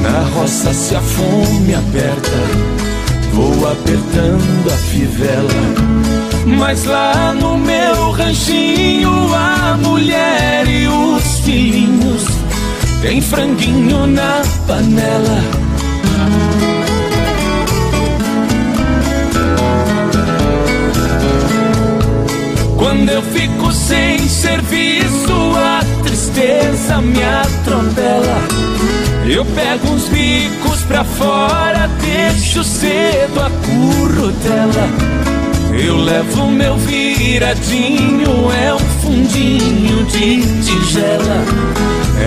Na 0.00 0.20
roça 0.34 0.72
se 0.72 0.96
a 0.96 1.00
fome 1.00 1.74
aperta, 1.74 2.38
vou 3.32 3.70
apertando 3.70 4.72
a 4.72 4.76
fivela. 4.76 6.04
Mas 6.46 6.84
lá 6.84 7.34
no 7.34 7.58
meu 7.58 8.12
ranchinho, 8.12 9.34
a 9.34 9.76
mulher 9.76 10.66
e 10.66 10.88
os 10.88 11.40
filhinhos 11.40 12.24
tem 13.02 13.20
franguinho 13.20 14.06
na 14.06 14.42
panela. 14.66 15.63
Sem 24.24 24.28
serviço, 24.28 25.32
a 25.56 25.80
tristeza 26.02 27.00
me 27.00 27.22
atropela. 27.22 28.42
Eu 29.26 29.44
pego 29.44 29.92
uns 29.92 30.08
bicos 30.08 30.82
pra 30.82 31.04
fora, 31.04 31.88
deixo 32.00 32.62
cedo 32.64 33.40
a 33.40 33.50
currutela. 33.50 34.88
Eu 35.72 35.96
levo 35.96 36.46
meu 36.46 36.76
viradinho, 36.76 38.50
é 38.52 38.74
um 38.74 38.78
fundinho 39.02 40.04
de 40.04 40.42
tigela. 40.62 41.44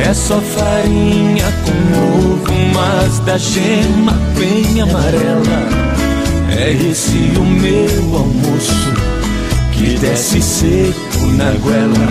É 0.05 0.13
só 0.13 0.39
farinha 0.39 1.45
com 1.63 2.33
ovo, 2.33 2.53
mas 2.73 3.19
da 3.19 3.37
gema 3.37 4.13
bem 4.37 4.81
amarela. 4.81 5.67
É 6.49 6.71
esse 6.71 7.31
o 7.37 7.43
meu 7.43 8.17
almoço 8.17 8.93
que 9.71 9.97
desce 9.97 10.41
seco 10.41 11.06
na 11.37 11.51
goela. 11.61 12.07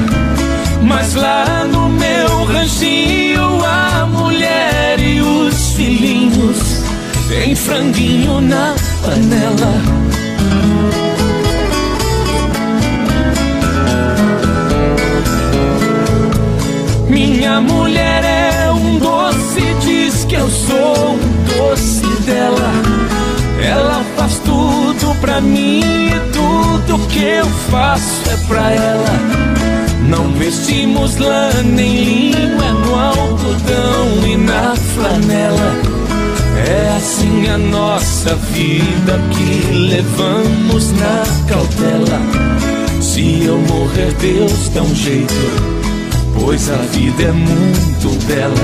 Mas 0.82 1.14
lá 1.14 1.64
no 1.64 1.88
meu 1.88 2.44
ranchinho 2.44 3.64
a 3.64 4.06
mulher 4.06 5.00
e 5.00 5.20
os 5.20 5.72
filhinhos 5.72 6.84
tem 7.28 7.54
franguinho 7.54 8.40
na 8.40 8.74
panela. 9.02 10.06
Minha 17.08 17.60
mulher 17.60 18.22
é 18.24 18.70
um 18.70 18.98
doce, 18.98 19.74
diz 19.80 20.24
que 20.24 20.36
eu 20.36 20.48
sou 20.48 21.14
um 21.14 21.68
doce 21.68 22.06
dela. 22.24 22.72
Ela 23.60 24.04
faz 24.16 24.38
tudo 24.44 24.85
mim 25.40 25.80
e 25.80 26.32
tudo 26.32 27.06
que 27.08 27.22
eu 27.22 27.46
faço 27.70 28.30
é 28.30 28.36
pra 28.46 28.70
ela. 28.72 29.20
Não 30.08 30.30
vestimos 30.32 31.16
lã 31.16 31.50
nem 31.64 32.04
linho, 32.04 32.62
é 32.62 32.72
no 32.72 32.94
algodão 32.94 34.26
e 34.26 34.36
na 34.36 34.74
flanela. 34.76 35.74
É 36.68 36.96
assim 36.96 37.48
a 37.48 37.58
nossa 37.58 38.34
vida 38.52 39.20
que 39.30 39.72
levamos 39.72 40.92
na 40.92 41.24
cautela. 41.48 42.20
Se 43.00 43.44
eu 43.44 43.58
morrer, 43.58 44.12
Deus 44.20 44.68
dá 44.70 44.82
um 44.82 44.94
jeito 44.94 45.76
pois 46.40 46.70
a 46.70 46.76
vida 46.76 47.24
é 47.24 47.32
muito 47.32 48.26
bela. 48.26 48.54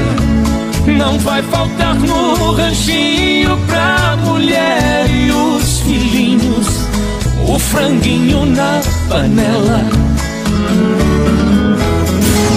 Não 0.86 1.18
vai 1.18 1.42
faltar 1.42 1.94
no 1.94 2.52
ranchinho 2.52 3.56
pra 3.66 4.16
mulher 4.24 5.08
e 5.10 5.30
os 5.30 5.80
filhinhos, 5.80 6.31
o 7.52 7.58
franguinho 7.58 8.46
na 8.46 8.80
panela. 9.08 9.84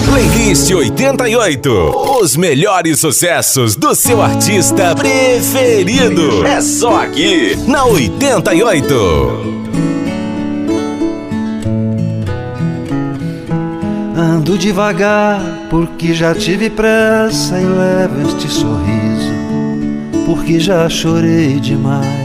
Playlist 0.09 0.71
88. 0.71 1.69
Os 2.21 2.37
melhores 2.37 2.99
sucessos 2.99 3.75
do 3.75 3.93
seu 3.93 4.21
artista 4.21 4.95
preferido. 4.95 6.45
É 6.45 6.61
só 6.61 7.01
aqui, 7.01 7.57
na 7.67 7.83
88. 7.83 9.55
Ando 14.17 14.57
devagar 14.57 15.41
porque 15.69 16.13
já 16.13 16.33
tive 16.33 16.69
pressa 16.69 17.59
e 17.59 17.65
levo 17.65 18.29
este 18.29 18.47
sorriso 18.47 19.35
porque 20.25 20.59
já 20.59 20.89
chorei 20.89 21.59
demais. 21.59 22.24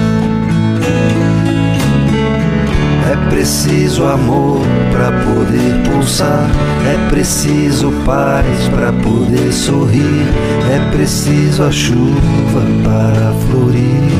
É 3.11 3.29
preciso 3.29 4.05
amor 4.05 4.61
para 4.91 5.11
poder 5.11 5.83
pulsar, 5.89 6.49
é 6.85 7.09
preciso 7.09 7.91
paz 8.05 8.69
para 8.69 8.93
poder 8.93 9.51
sorrir, 9.51 10.25
é 10.73 10.91
preciso 10.91 11.63
a 11.63 11.71
chuva 11.71 12.61
para 12.83 13.33
florir. 13.47 14.11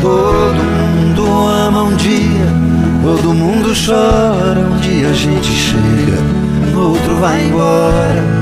Todo 0.00 0.62
mundo 0.62 1.48
ama 1.48 1.82
um 1.82 1.96
dia 1.96 2.72
Todo 3.02 3.34
mundo 3.34 3.74
chora, 3.74 4.60
um 4.60 4.78
dia 4.78 5.08
a 5.08 5.12
gente 5.12 5.48
chega, 5.48 6.20
no 6.70 6.90
outro 6.90 7.16
vai 7.16 7.44
embora. 7.46 8.41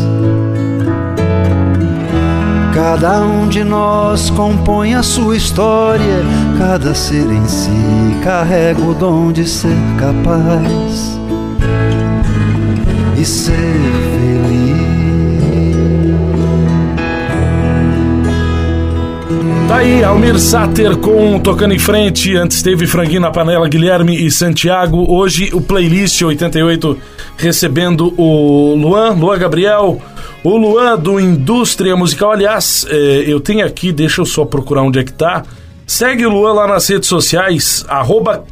Cada 2.73 3.19
um 3.21 3.49
de 3.49 3.65
nós 3.65 4.29
compõe 4.29 4.93
a 4.93 5.03
sua 5.03 5.35
história, 5.35 6.23
cada 6.57 6.95
ser 6.95 7.29
em 7.29 7.45
si 7.45 7.69
carrega 8.23 8.81
o 8.81 8.93
dom 8.93 9.31
de 9.33 9.45
ser 9.45 9.75
capaz 9.99 11.19
e 13.17 13.25
ser 13.25 13.51
feliz. 13.51 14.81
Tá 19.67 19.77
aí, 19.77 20.03
Almir 20.03 20.39
Sater 20.39 20.97
com 20.97 21.39
Tocando 21.39 21.73
em 21.73 21.79
Frente. 21.79 22.35
Antes 22.35 22.61
teve 22.61 22.87
Franguinho 22.87 23.21
na 23.21 23.31
Panela, 23.31 23.67
Guilherme 23.67 24.25
e 24.25 24.31
Santiago. 24.31 25.05
Hoje 25.09 25.49
o 25.53 25.61
Playlist 25.61 26.21
88 26.21 26.97
recebendo 27.37 28.13
o 28.17 28.75
Luan, 28.75 29.11
Luan 29.11 29.37
Gabriel. 29.37 30.01
O 30.43 30.57
Luan 30.57 30.97
do 30.97 31.19
Indústria 31.19 31.95
Musical. 31.95 32.31
Aliás, 32.31 32.85
é, 32.89 33.23
eu 33.27 33.39
tenho 33.39 33.65
aqui, 33.65 33.91
deixa 33.91 34.21
eu 34.21 34.25
só 34.25 34.43
procurar 34.43 34.81
onde 34.81 34.99
é 34.99 35.03
que 35.03 35.13
tá. 35.13 35.43
Segue 35.85 36.25
o 36.25 36.29
Luan 36.29 36.53
lá 36.53 36.67
nas 36.67 36.87
redes 36.87 37.09
sociais, 37.09 37.85
arroba 37.87 38.45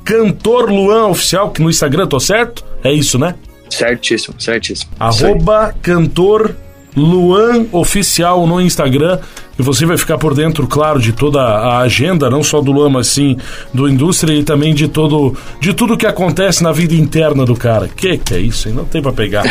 Oficial, 1.10 1.52
que 1.52 1.62
no 1.62 1.70
Instagram, 1.70 2.06
tô 2.06 2.20
certo? 2.20 2.66
É 2.84 2.92
isso, 2.92 3.18
né? 3.18 3.36
Certíssimo, 3.70 4.40
certíssimo. 4.40 4.92
Arroba 5.00 5.74
cantor 5.82 6.56
Luan 6.96 7.66
Oficial 7.72 8.46
no 8.48 8.60
Instagram. 8.60 9.20
E 9.58 9.62
você 9.62 9.86
vai 9.86 9.98
ficar 9.98 10.18
por 10.18 10.34
dentro, 10.34 10.66
claro, 10.68 11.02
de 11.02 11.12
toda 11.12 11.42
a 11.42 11.80
agenda, 11.80 12.30
não 12.30 12.42
só 12.42 12.62
do 12.62 12.72
Luan, 12.72 12.90
mas 12.90 13.08
sim 13.08 13.36
do 13.74 13.90
indústria 13.90 14.34
e 14.34 14.42
também 14.42 14.74
de 14.74 14.88
todo 14.88 15.36
de 15.60 15.74
tudo 15.74 15.98
que 15.98 16.06
acontece 16.06 16.64
na 16.64 16.72
vida 16.72 16.96
interna 16.96 17.46
do 17.46 17.56
cara. 17.56 17.90
Que 17.90 18.18
que 18.18 18.34
é 18.34 18.40
isso, 18.40 18.70
hein? 18.70 18.76
Não 18.76 18.86
tem 18.86 19.02
pra 19.02 19.12
pegar. 19.12 19.44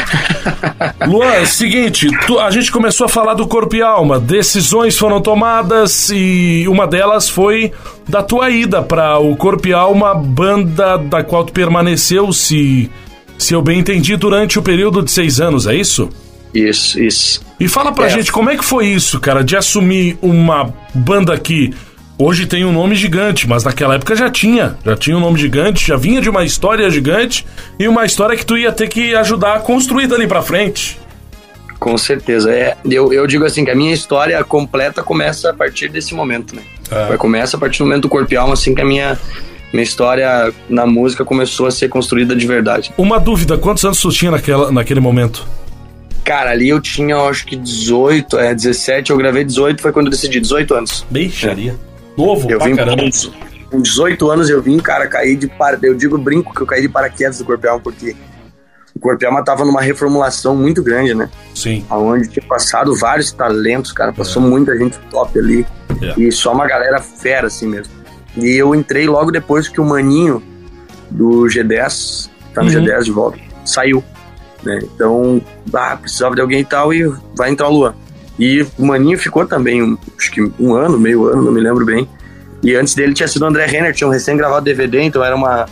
Luan, 1.07 1.35
é 1.35 1.42
o 1.42 1.46
seguinte, 1.46 2.09
tu, 2.27 2.38
a 2.38 2.51
gente 2.51 2.72
começou 2.72 3.05
a 3.05 3.09
falar 3.09 3.35
do 3.35 3.46
corpo 3.46 3.77
e 3.77 3.83
alma. 3.83 4.18
Decisões 4.18 4.96
foram 4.96 5.20
tomadas 5.20 6.09
e 6.09 6.64
uma 6.68 6.87
delas 6.87 7.29
foi 7.29 7.70
da 8.09 8.22
tua 8.22 8.48
ida 8.48 8.83
para 8.83 9.18
o 9.18 9.37
Corpo 9.37 9.68
e 9.68 9.72
Alma, 9.74 10.14
banda 10.14 10.96
da 10.96 11.22
qual 11.22 11.44
tu 11.44 11.53
permaneceu, 11.53 12.33
se, 12.33 12.90
se 13.37 13.53
eu 13.53 13.61
bem 13.61 13.81
entendi, 13.81 14.16
durante 14.16 14.59
o 14.59 14.62
período 14.62 15.03
de 15.03 15.11
seis 15.11 15.40
anos, 15.40 15.66
é 15.66 15.74
isso? 15.74 16.09
Isso, 16.55 17.01
isso. 17.01 17.41
E 17.61 17.69
fala 17.69 17.93
pra 17.93 18.07
É. 18.07 18.11
gente 18.11 18.33
como 18.33 18.51
é 18.51 18.57
que 18.57 18.65
foi 18.65 18.87
isso, 18.87 19.21
cara, 19.21 19.43
de 19.45 19.57
assumir 19.57 20.19
uma 20.23 20.73
banda 20.95 21.37
que 21.39 21.73
hoje 22.19 22.47
tem 22.47 22.65
um 22.65 22.73
nome 22.73 22.95
gigante, 22.95 23.49
mas 23.49 23.65
naquela 23.65 23.95
época 23.95 24.17
já 24.17 24.31
tinha, 24.31 24.77
já 24.85 24.97
tinha 24.97 25.17
um 25.17 25.21
nome 25.21 25.39
gigante, 25.39 25.87
já 25.87 25.97
vinha 25.97 26.21
de 26.21 26.29
uma 26.31 26.45
história 26.45 26.89
gigante 26.91 27.47
e 27.79 27.87
uma 27.87 28.05
história 28.05 28.37
que 28.37 28.45
tu 28.47 28.57
ia 28.57 28.73
ter 28.73 28.89
que 28.89 29.15
ajudar 29.15 29.55
a 29.57 29.61
construir 29.61 30.07
dali 30.07 30.27
pra 30.27 30.43
frente. 30.43 30.99
Com 31.79 31.97
certeza. 31.97 32.51
É, 32.53 32.77
eu, 32.85 33.13
eu 33.13 33.25
digo 33.27 33.45
assim 33.45 33.65
que 33.65 33.71
a 33.71 33.75
minha 33.75 33.93
história 33.93 34.43
completa 34.43 35.01
começa 35.03 35.51
a 35.51 35.55
partir 35.55 35.89
desse 35.89 36.13
momento, 36.13 36.57
né? 36.57 36.63
Vai 36.91 37.17
começa 37.19 37.57
a 37.57 37.61
partir 37.61 37.79
do 37.81 37.85
momento 37.85 38.03
do 38.03 38.09
corpo 38.09 38.33
e 38.33 38.37
alma, 38.37 38.55
assim 38.55 38.75
que 38.75 38.81
a 38.81 38.85
minha, 38.85 39.17
minha 39.73 39.83
história 39.85 40.53
na 40.69 40.87
música 40.87 41.25
começou 41.25 41.67
a 41.67 41.71
ser 41.71 41.89
construída 41.89 42.35
de 42.35 42.47
verdade. 42.47 42.91
Uma 42.99 43.21
dúvida, 43.21 43.57
quantos 43.59 43.85
anos 43.85 44.01
tu 44.01 44.11
tinha 44.11 44.31
naquela, 44.33 44.73
naquele 44.73 44.99
momento? 44.99 45.47
Cara, 46.29 46.51
ali 46.51 46.69
eu 46.69 46.79
tinha, 46.79 47.14
eu 47.14 47.27
acho 47.27 47.47
que 47.47 47.57
18, 47.57 48.38
é, 48.38 48.55
17, 48.55 49.11
eu 49.11 49.17
gravei 49.17 49.45
18, 49.45 49.81
foi 49.81 49.93
quando 49.93 50.09
eu 50.09 50.11
decidi, 50.11 50.38
18 50.38 50.75
anos. 50.75 51.07
Beixaria. 51.11 51.75
Novo, 52.19 52.51
Eu 52.51 52.61
vim 52.61 52.77
caramba. 52.77 53.03
com, 53.03 53.71
com 53.71 53.81
18 53.81 54.31
anos, 54.31 54.51
eu 54.51 54.61
vim, 54.61 54.77
cara, 54.79 55.07
caí 55.07 55.37
de 55.37 55.47
para, 55.49 55.79
eu 55.83 55.95
digo 55.95 56.19
brinco 56.19 56.55
que 56.55 56.61
eu 56.61 56.67
caí 56.67 56.83
de 56.83 56.88
paraquedas 56.91 57.38
do 57.38 57.47
corpo 57.47 57.67
alma, 57.67 57.81
porque 57.81 58.14
o 58.95 58.99
corpo 59.01 59.25
alma 59.25 59.43
tava 59.43 59.64
numa 59.64 59.81
reformulação 59.81 60.55
muito 60.55 60.83
grande, 60.83 61.14
né? 61.14 61.31
Sim. 61.55 61.83
Onde 61.91 62.29
tinha 62.29 62.45
passado 62.45 62.95
vários 62.95 63.33
talentos, 63.33 63.91
cara, 63.93 64.12
passou 64.12 64.43
muita 64.43 64.77
gente 64.77 64.99
top 65.11 65.38
ali. 65.38 65.67
É. 66.03 66.21
E 66.21 66.31
só 66.31 66.53
uma 66.53 66.67
galera 66.67 67.01
fera, 67.01 67.47
assim 67.47 67.67
mesmo. 67.67 67.95
E 68.37 68.51
eu 68.51 68.75
entrei 68.75 69.07
logo 69.07 69.31
depois 69.31 69.67
que 69.67 69.81
o 69.81 69.85
Maninho 69.85 70.43
do 71.11 71.47
G10, 71.47 72.29
tá 72.53 72.62
no 72.62 72.71
Uhum. 72.71 72.85
G10 72.85 73.03
de 73.05 73.11
volta, 73.12 73.38
saiu. 73.64 74.05
Né? 74.62 74.81
Então, 74.83 75.40
ah, 75.73 75.97
precisava 75.97 76.35
de 76.35 76.40
alguém 76.40 76.61
e 76.61 76.64
tal, 76.64 76.92
e 76.92 77.11
vai 77.37 77.51
entrar 77.51 77.68
o 77.68 77.73
Luan. 77.73 77.94
E 78.38 78.66
o 78.79 78.87
Maninho 78.87 79.18
ficou 79.18 79.44
também, 79.47 79.83
um- 79.83 79.99
acho 80.16 80.31
que 80.31 80.40
um 80.59 80.75
ano, 80.75 80.99
meio 80.99 81.27
ano, 81.27 81.42
não 81.42 81.53
me 81.53 81.61
lembro 81.61 81.85
bem. 81.85 82.09
E 82.62 82.75
antes 82.75 82.94
dele 82.94 83.14
tinha 83.14 83.29
sido 83.29 83.42
o 83.42 83.47
André 83.47 83.66
Renner, 83.66 83.94
tinha 83.94 84.07
um 84.07 84.11
recém-gravado 84.12 84.64
DVD, 84.64 85.03
então 85.03 85.25
era 85.25 85.35
uma, 85.35 85.66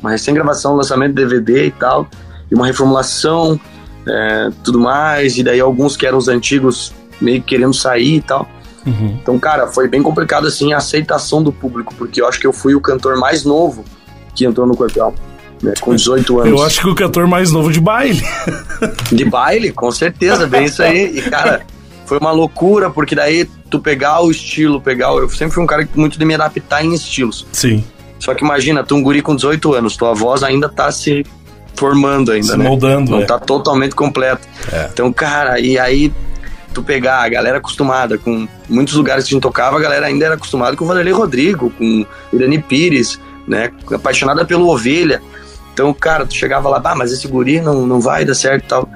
uma 0.00 0.10
recém-gravação, 0.10 0.74
lançamento 0.74 1.14
de 1.14 1.22
DVD 1.22 1.66
e 1.66 1.70
tal, 1.70 2.08
e 2.50 2.54
uma 2.54 2.66
reformulação, 2.66 3.58
é, 4.06 4.50
tudo 4.64 4.78
mais, 4.78 5.36
e 5.36 5.42
daí 5.42 5.60
alguns 5.60 5.96
que 5.96 6.06
eram 6.06 6.18
os 6.18 6.28
antigos 6.28 6.92
meio 7.20 7.40
que 7.40 7.48
querendo 7.48 7.74
sair 7.74 8.16
e 8.16 8.20
tal. 8.20 8.48
Uhum. 8.84 9.16
Então, 9.22 9.38
cara, 9.38 9.68
foi 9.68 9.86
bem 9.86 10.02
complicado 10.02 10.46
assim 10.46 10.72
a 10.72 10.78
aceitação 10.78 11.42
do 11.42 11.52
público, 11.52 11.94
porque 11.94 12.20
eu 12.20 12.26
acho 12.26 12.40
que 12.40 12.46
eu 12.46 12.52
fui 12.52 12.74
o 12.74 12.80
cantor 12.80 13.16
mais 13.16 13.44
novo 13.44 13.84
que 14.34 14.44
entrou 14.44 14.66
no 14.66 14.76
Alma, 15.00 15.16
né, 15.62 15.74
com 15.80 15.94
18 15.94 16.40
anos. 16.40 16.50
Eu 16.60 16.66
acho 16.66 16.80
que 16.80 16.88
o 16.88 16.94
cantor 16.94 17.26
mais 17.26 17.50
novo 17.52 17.70
de 17.72 17.80
baile. 17.80 18.22
De 19.12 19.24
baile, 19.24 19.70
com 19.72 19.90
certeza, 19.92 20.46
bem 20.46 20.64
isso 20.64 20.82
aí. 20.82 21.18
E, 21.18 21.22
cara, 21.22 21.62
foi 22.06 22.18
uma 22.18 22.32
loucura, 22.32 22.90
porque 22.90 23.14
daí 23.14 23.44
tu 23.70 23.78
pegar 23.78 24.20
o 24.22 24.30
estilo, 24.30 24.80
pegar. 24.80 25.12
o- 25.12 25.18
Eu 25.20 25.28
sempre 25.30 25.54
fui 25.54 25.62
um 25.62 25.66
cara 25.66 25.88
muito 25.94 26.18
de 26.18 26.24
me 26.24 26.34
adaptar 26.34 26.84
em 26.84 26.92
estilos. 26.94 27.46
Sim. 27.52 27.84
Só 28.18 28.34
que 28.34 28.44
imagina, 28.44 28.82
tu 28.82 28.94
um 28.96 29.02
guri 29.02 29.22
com 29.22 29.34
18 29.36 29.74
anos, 29.74 29.96
tua 29.96 30.14
voz 30.14 30.42
ainda 30.42 30.68
tá 30.68 30.90
se 30.90 31.24
formando 31.74 32.32
ainda, 32.32 32.46
Se 32.52 32.56
né? 32.56 32.64
moldando, 32.64 33.10
Não 33.12 33.20
é. 33.22 33.24
tá 33.24 33.38
totalmente 33.38 33.94
completa. 33.94 34.40
É. 34.72 34.88
Então, 34.92 35.12
cara, 35.12 35.58
e 35.60 35.78
aí 35.78 36.12
tu 36.74 36.82
pegar 36.82 37.22
a 37.22 37.28
galera 37.28 37.58
acostumada 37.58 38.16
com 38.18 38.46
muitos 38.68 38.94
lugares 38.94 39.24
que 39.24 39.30
a 39.30 39.34
gente 39.34 39.42
tocava, 39.42 39.76
a 39.76 39.80
galera 39.80 40.06
ainda 40.06 40.24
era 40.24 40.34
acostumada 40.34 40.76
com 40.76 40.84
o 40.84 40.88
Vanderlei 40.88 41.12
Rodrigo, 41.12 41.70
com 41.70 42.04
Irani 42.32 42.58
Pires, 42.60 43.18
né? 43.46 43.70
Apaixonada 43.92 44.44
pelo 44.44 44.68
Ovelha. 44.68 45.20
Então, 45.72 45.92
cara, 45.94 46.26
tu 46.26 46.34
chegava 46.34 46.68
lá, 46.68 46.78
bah, 46.78 46.94
mas 46.94 47.12
esse 47.12 47.26
guri 47.26 47.60
não, 47.60 47.86
não 47.86 48.00
vai 48.00 48.24
dar 48.24 48.34
certo 48.34 48.64
e 48.64 48.68
tal. 48.68 48.88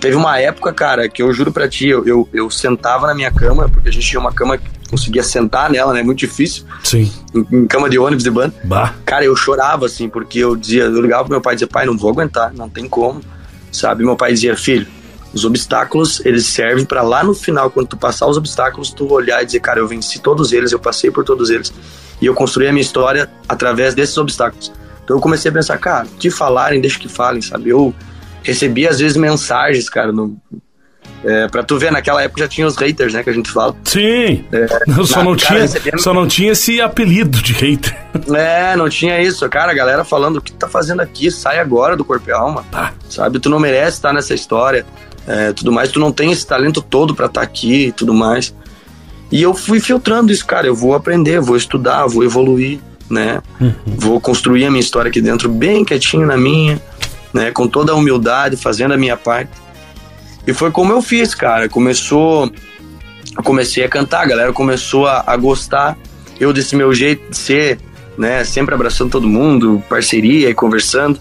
Teve 0.00 0.16
uma 0.16 0.38
época, 0.38 0.72
cara, 0.72 1.08
que 1.08 1.22
eu 1.22 1.32
juro 1.32 1.52
pra 1.52 1.68
ti, 1.68 1.88
eu, 1.88 2.04
eu, 2.06 2.28
eu 2.32 2.50
sentava 2.50 3.06
na 3.06 3.14
minha 3.14 3.30
cama, 3.30 3.68
porque 3.68 3.88
a 3.88 3.92
gente 3.92 4.06
tinha 4.06 4.18
uma 4.18 4.32
cama 4.32 4.58
que 4.58 4.68
conseguia 4.90 5.22
sentar 5.22 5.70
nela, 5.70 5.92
né? 5.92 6.02
Muito 6.02 6.18
difícil, 6.18 6.64
Sim. 6.82 7.10
em, 7.34 7.46
em 7.58 7.66
cama 7.66 7.88
de 7.88 7.98
ônibus 7.98 8.24
de 8.24 8.30
banda. 8.30 8.52
Bah. 8.64 8.94
Cara, 9.06 9.24
eu 9.24 9.34
chorava, 9.36 9.86
assim, 9.86 10.08
porque 10.08 10.40
eu 10.40 10.56
dizia, 10.56 10.84
eu 10.84 11.00
ligava 11.00 11.24
pro 11.24 11.32
meu 11.32 11.40
pai 11.40 11.54
e 11.54 11.56
dizia, 11.56 11.68
pai, 11.68 11.86
não 11.86 11.96
vou 11.96 12.10
aguentar, 12.10 12.52
não 12.52 12.68
tem 12.68 12.88
como, 12.88 13.20
sabe? 13.70 14.04
Meu 14.04 14.16
pai 14.16 14.32
dizia, 14.32 14.56
filho, 14.56 14.86
os 15.32 15.44
obstáculos, 15.44 16.20
eles 16.26 16.46
servem 16.46 16.84
pra 16.84 17.02
lá 17.02 17.22
no 17.24 17.34
final, 17.34 17.70
quando 17.70 17.86
tu 17.86 17.96
passar 17.96 18.26
os 18.26 18.36
obstáculos, 18.36 18.90
tu 18.90 19.10
olhar 19.12 19.42
e 19.42 19.46
dizer, 19.46 19.60
cara, 19.60 19.78
eu 19.78 19.88
venci 19.88 20.18
todos 20.18 20.52
eles, 20.52 20.72
eu 20.72 20.78
passei 20.78 21.10
por 21.10 21.24
todos 21.24 21.48
eles, 21.48 21.72
e 22.20 22.26
eu 22.26 22.34
construí 22.34 22.66
a 22.66 22.72
minha 22.72 22.82
história 22.82 23.30
através 23.48 23.94
desses 23.94 24.16
obstáculos. 24.18 24.72
Então 25.04 25.16
eu 25.16 25.20
comecei 25.20 25.50
a 25.50 25.54
pensar, 25.54 25.78
cara, 25.78 26.06
que 26.18 26.30
falarem, 26.30 26.80
deixa 26.80 26.98
que 26.98 27.08
falem, 27.08 27.42
sabe? 27.42 27.70
Eu 27.70 27.94
recebi, 28.42 28.86
às 28.86 28.98
vezes, 28.98 29.16
mensagens, 29.16 29.88
cara, 29.88 30.12
no... 30.12 30.36
É, 31.24 31.46
pra 31.46 31.62
tu 31.62 31.78
ver, 31.78 31.92
naquela 31.92 32.20
época 32.20 32.40
já 32.40 32.48
tinha 32.48 32.66
os 32.66 32.76
haters, 32.76 33.14
né, 33.14 33.22
que 33.22 33.30
a 33.30 33.32
gente 33.32 33.48
fala. 33.48 33.76
Sim. 33.84 34.44
Eu 34.96 35.06
só 35.06 35.18
na 35.18 35.24
não, 35.24 35.36
cara 35.36 35.46
tinha, 35.46 35.60
recebendo- 35.60 36.00
só 36.00 36.12
não 36.12 36.26
tinha 36.26 36.50
esse 36.50 36.80
apelido 36.80 37.40
de 37.40 37.52
hater. 37.52 37.96
É, 38.34 38.76
não 38.76 38.88
tinha 38.88 39.20
isso. 39.22 39.48
Cara, 39.48 39.70
a 39.72 39.74
galera 39.74 40.04
falando, 40.04 40.36
o 40.36 40.40
que 40.42 40.52
tu 40.52 40.58
tá 40.58 40.68
fazendo 40.68 41.00
aqui? 41.00 41.30
Sai 41.30 41.58
agora 41.58 41.96
do 41.96 42.04
corpo 42.04 42.28
e 42.28 42.32
alma. 42.32 42.64
Ah. 42.72 42.90
Sabe? 43.08 43.38
Tu 43.38 43.48
não 43.48 43.58
merece 43.58 43.96
estar 43.98 44.12
nessa 44.12 44.34
história. 44.34 44.84
É, 45.26 45.52
tudo 45.52 45.72
mais. 45.72 45.90
Tu 45.90 45.98
não 45.98 46.12
tem 46.12 46.30
esse 46.30 46.46
talento 46.46 46.82
todo 46.82 47.14
pra 47.14 47.26
estar 47.26 47.40
aqui 47.40 47.86
e 47.86 47.92
tudo 47.92 48.12
mais. 48.12 48.54
E 49.30 49.40
eu 49.42 49.54
fui 49.54 49.80
filtrando 49.80 50.30
isso, 50.30 50.44
cara. 50.44 50.66
Eu 50.66 50.74
vou 50.74 50.94
aprender, 50.94 51.40
vou 51.40 51.56
estudar, 51.56 52.06
vou 52.06 52.22
evoluir, 52.22 52.80
né? 53.08 53.42
Vou 53.86 54.20
construir 54.20 54.64
a 54.64 54.70
minha 54.70 54.80
história 54.80 55.08
aqui 55.08 55.20
dentro 55.20 55.48
bem 55.48 55.84
quietinho 55.84 56.26
na 56.26 56.36
minha, 56.36 56.80
né? 57.32 57.50
Com 57.50 57.66
toda 57.66 57.92
a 57.92 57.94
humildade, 57.94 58.56
fazendo 58.56 58.92
a 58.94 58.96
minha 58.96 59.16
parte. 59.16 59.50
E 60.46 60.52
foi 60.52 60.70
como 60.70 60.92
eu 60.92 61.02
fiz, 61.02 61.34
cara. 61.34 61.68
Começou. 61.68 62.50
Eu 63.36 63.42
comecei 63.42 63.84
a 63.84 63.88
cantar, 63.88 64.22
a 64.22 64.26
galera 64.26 64.52
começou 64.52 65.06
a, 65.06 65.24
a 65.26 65.36
gostar. 65.36 65.96
Eu, 66.38 66.52
desse 66.52 66.74
meu 66.74 66.92
jeito 66.92 67.30
de 67.30 67.36
ser, 67.36 67.78
né? 68.18 68.44
Sempre 68.44 68.74
abraçando 68.74 69.10
todo 69.10 69.28
mundo, 69.28 69.82
parceria 69.88 70.50
e 70.50 70.54
conversando. 70.54 71.18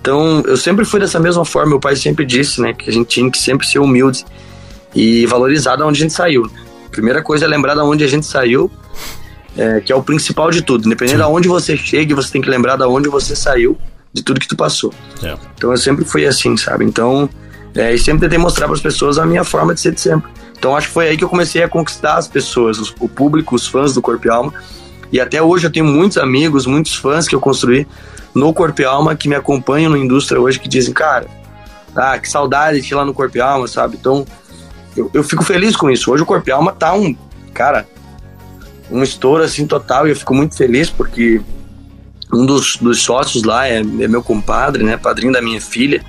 Então, 0.00 0.42
eu 0.46 0.56
sempre 0.56 0.84
fui 0.84 1.00
dessa 1.00 1.20
mesma 1.20 1.44
forma. 1.44 1.70
Meu 1.70 1.80
pai 1.80 1.96
sempre 1.96 2.24
disse, 2.24 2.60
né? 2.60 2.72
Que 2.72 2.90
a 2.90 2.92
gente 2.92 3.08
tinha 3.08 3.30
que 3.30 3.38
sempre 3.38 3.66
ser 3.66 3.78
humilde 3.78 4.24
e 4.94 5.26
valorizar 5.26 5.76
da 5.76 5.86
onde 5.86 5.98
a 5.98 6.02
gente 6.02 6.14
saiu. 6.14 6.50
Primeira 6.90 7.22
coisa 7.22 7.44
é 7.44 7.48
lembrar 7.48 7.74
da 7.74 7.84
onde 7.84 8.04
a 8.04 8.06
gente 8.06 8.24
saiu, 8.24 8.70
é, 9.56 9.80
que 9.80 9.92
é 9.92 9.96
o 9.96 10.02
principal 10.02 10.50
de 10.50 10.62
tudo. 10.62 10.86
Independente 10.86 11.16
de 11.16 11.22
onde 11.22 11.48
você 11.48 11.76
chegue, 11.76 12.14
você 12.14 12.30
tem 12.32 12.42
que 12.42 12.48
lembrar 12.50 12.76
da 12.76 12.88
onde 12.88 13.08
você 13.08 13.34
saiu, 13.36 13.76
de 14.12 14.22
tudo 14.22 14.40
que 14.40 14.48
tu 14.48 14.56
passou. 14.56 14.92
É. 15.22 15.36
Então 15.56 15.70
eu 15.70 15.76
sempre 15.76 16.04
fui 16.04 16.26
assim, 16.26 16.56
sabe? 16.56 16.84
Então, 16.84 17.28
é, 17.74 17.92
e 17.94 17.98
sempre 17.98 18.20
tentei 18.22 18.38
mostrar 18.38 18.66
para 18.66 18.76
as 18.76 18.82
pessoas 18.82 19.18
a 19.18 19.26
minha 19.26 19.44
forma 19.44 19.74
de 19.74 19.80
ser 19.80 19.92
de 19.92 20.00
sempre. 20.00 20.30
Então 20.56 20.76
acho 20.76 20.86
que 20.88 20.94
foi 20.94 21.08
aí 21.08 21.16
que 21.16 21.24
eu 21.24 21.28
comecei 21.28 21.62
a 21.62 21.68
conquistar 21.68 22.16
as 22.16 22.26
pessoas, 22.28 22.78
os- 22.78 22.94
o 23.00 23.08
público, 23.08 23.54
os 23.54 23.66
fãs 23.66 23.92
do 23.92 24.00
Corpo 24.00 24.26
e 24.26 24.30
Alma. 24.30 24.54
E 25.12 25.20
até 25.20 25.42
hoje 25.42 25.66
eu 25.66 25.70
tenho 25.70 25.84
muitos 25.84 26.16
amigos, 26.18 26.66
muitos 26.66 26.94
fãs 26.94 27.28
que 27.28 27.34
eu 27.34 27.40
construí 27.40 27.86
no 28.34 28.52
Corpo 28.54 28.80
e 28.80 28.84
Alma 28.84 29.14
que 29.14 29.28
me 29.28 29.34
acompanham 29.34 29.90
na 29.90 29.98
indústria 29.98 30.40
hoje 30.40 30.58
que 30.58 30.68
dizem, 30.68 30.94
cara, 30.94 31.26
ah, 31.94 32.18
que 32.18 32.28
saudade 32.28 32.80
de 32.80 32.92
ir 32.92 32.94
lá 32.96 33.04
no 33.04 33.12
Corpo 33.14 33.36
e 33.36 33.40
Alma, 33.40 33.68
sabe? 33.68 33.96
Então 34.00 34.24
eu, 34.96 35.10
eu 35.12 35.22
fico 35.22 35.44
feliz 35.44 35.76
com 35.76 35.90
isso. 35.90 36.10
Hoje 36.10 36.22
o 36.22 36.26
Corpo 36.26 36.48
e 36.48 36.52
Alma 36.52 36.72
tá 36.72 36.94
um, 36.94 37.14
cara, 37.52 37.86
um 38.90 39.02
estouro 39.02 39.42
assim 39.42 39.66
total 39.66 40.06
e 40.06 40.10
eu 40.10 40.16
fico 40.16 40.34
muito 40.34 40.56
feliz 40.56 40.90
porque 40.90 41.40
um 42.32 42.44
dos, 42.44 42.76
dos 42.76 43.02
sócios 43.02 43.44
lá 43.44 43.68
é, 43.68 43.78
é 43.78 44.08
meu 44.08 44.22
compadre, 44.22 44.82
né? 44.82 44.96
Padrinho 44.96 45.32
da 45.32 45.40
minha 45.40 45.60
filha. 45.60 46.02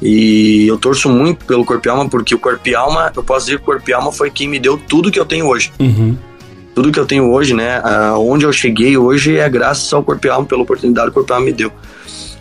E 0.00 0.66
eu 0.66 0.76
torço 0.76 1.08
muito 1.08 1.44
pelo 1.46 1.64
Corpo 1.64 1.88
e 1.88 1.90
Alma, 1.90 2.08
porque 2.08 2.34
o 2.34 2.38
Corpo 2.38 2.68
e 2.68 2.74
Alma, 2.74 3.10
eu 3.16 3.22
posso 3.22 3.46
dizer 3.46 3.56
que 3.58 3.62
o 3.62 3.66
Corpo 3.66 3.88
e 3.88 3.94
Alma 3.94 4.12
foi 4.12 4.30
quem 4.30 4.46
me 4.46 4.58
deu 4.58 4.76
tudo 4.76 5.10
que 5.10 5.18
eu 5.18 5.24
tenho 5.24 5.46
hoje. 5.46 5.72
Uhum. 5.78 6.16
Tudo 6.74 6.92
que 6.92 7.00
eu 7.00 7.06
tenho 7.06 7.30
hoje, 7.30 7.54
né? 7.54 7.80
Aonde 7.82 8.44
eu 8.44 8.52
cheguei 8.52 8.98
hoje 8.98 9.38
é 9.38 9.48
graças 9.48 9.90
ao 9.92 10.02
Corpo 10.02 10.26
e 10.26 10.30
Alma, 10.30 10.46
pela 10.46 10.62
oportunidade 10.62 11.06
que 11.06 11.12
o 11.12 11.14
Corpo 11.14 11.32
Alma 11.32 11.46
me 11.46 11.52
deu. 11.52 11.72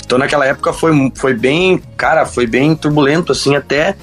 Então 0.05 0.17
naquela 0.17 0.45
época 0.45 0.73
foi, 0.73 0.91
foi 1.15 1.33
bem, 1.33 1.81
cara, 1.95 2.25
foi 2.25 2.45
bem 2.45 2.75
turbulento, 2.75 3.31
assim, 3.31 3.55
até 3.55 3.95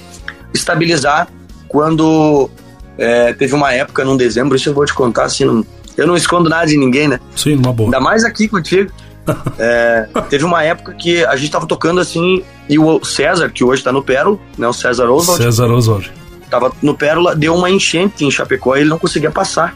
estabilizar 0.53 1.27
quando 1.67 2.49
é, 2.97 3.33
teve 3.33 3.53
uma 3.53 3.73
época, 3.73 4.03
num 4.05 4.15
dezembro, 4.17 4.55
isso 4.55 4.69
eu 4.69 4.73
vou 4.73 4.85
te 4.85 4.93
contar, 4.93 5.23
assim, 5.25 5.45
não- 5.45 5.65
eu 5.97 6.07
não 6.07 6.15
escondo 6.15 6.49
nada 6.49 6.65
de 6.65 6.75
ninguém, 6.77 7.07
né? 7.07 7.19
Sim, 7.35 7.55
numa 7.55 7.71
boa. 7.73 7.87
Ainda 7.87 7.99
mais 7.99 8.23
aqui 8.23 8.47
contigo. 8.47 8.91
É, 9.57 10.05
teve 10.29 10.43
uma 10.43 10.63
época 10.63 10.93
que 10.95 11.23
a 11.25 11.33
gente 11.37 11.49
tava 11.49 11.65
tocando 11.65 12.01
assim, 12.01 12.43
e 12.67 12.77
o 12.77 13.01
César, 13.05 13.47
que 13.49 13.63
hoje 13.63 13.81
tá 13.81 13.89
no 13.89 14.03
Pérola, 14.03 14.37
né? 14.57 14.67
O 14.67 14.73
César 14.73 15.09
Oswald, 15.09 15.41
César 15.41 15.71
Oswald. 15.71 16.11
tava 16.49 16.73
no 16.81 16.93
Pérola, 16.93 17.33
deu 17.33 17.55
uma 17.55 17.69
enchente 17.69 18.25
em 18.25 18.29
Chapecó 18.29 18.75
e 18.75 18.81
ele 18.81 18.89
não 18.89 18.99
conseguia 18.99 19.31
passar. 19.31 19.73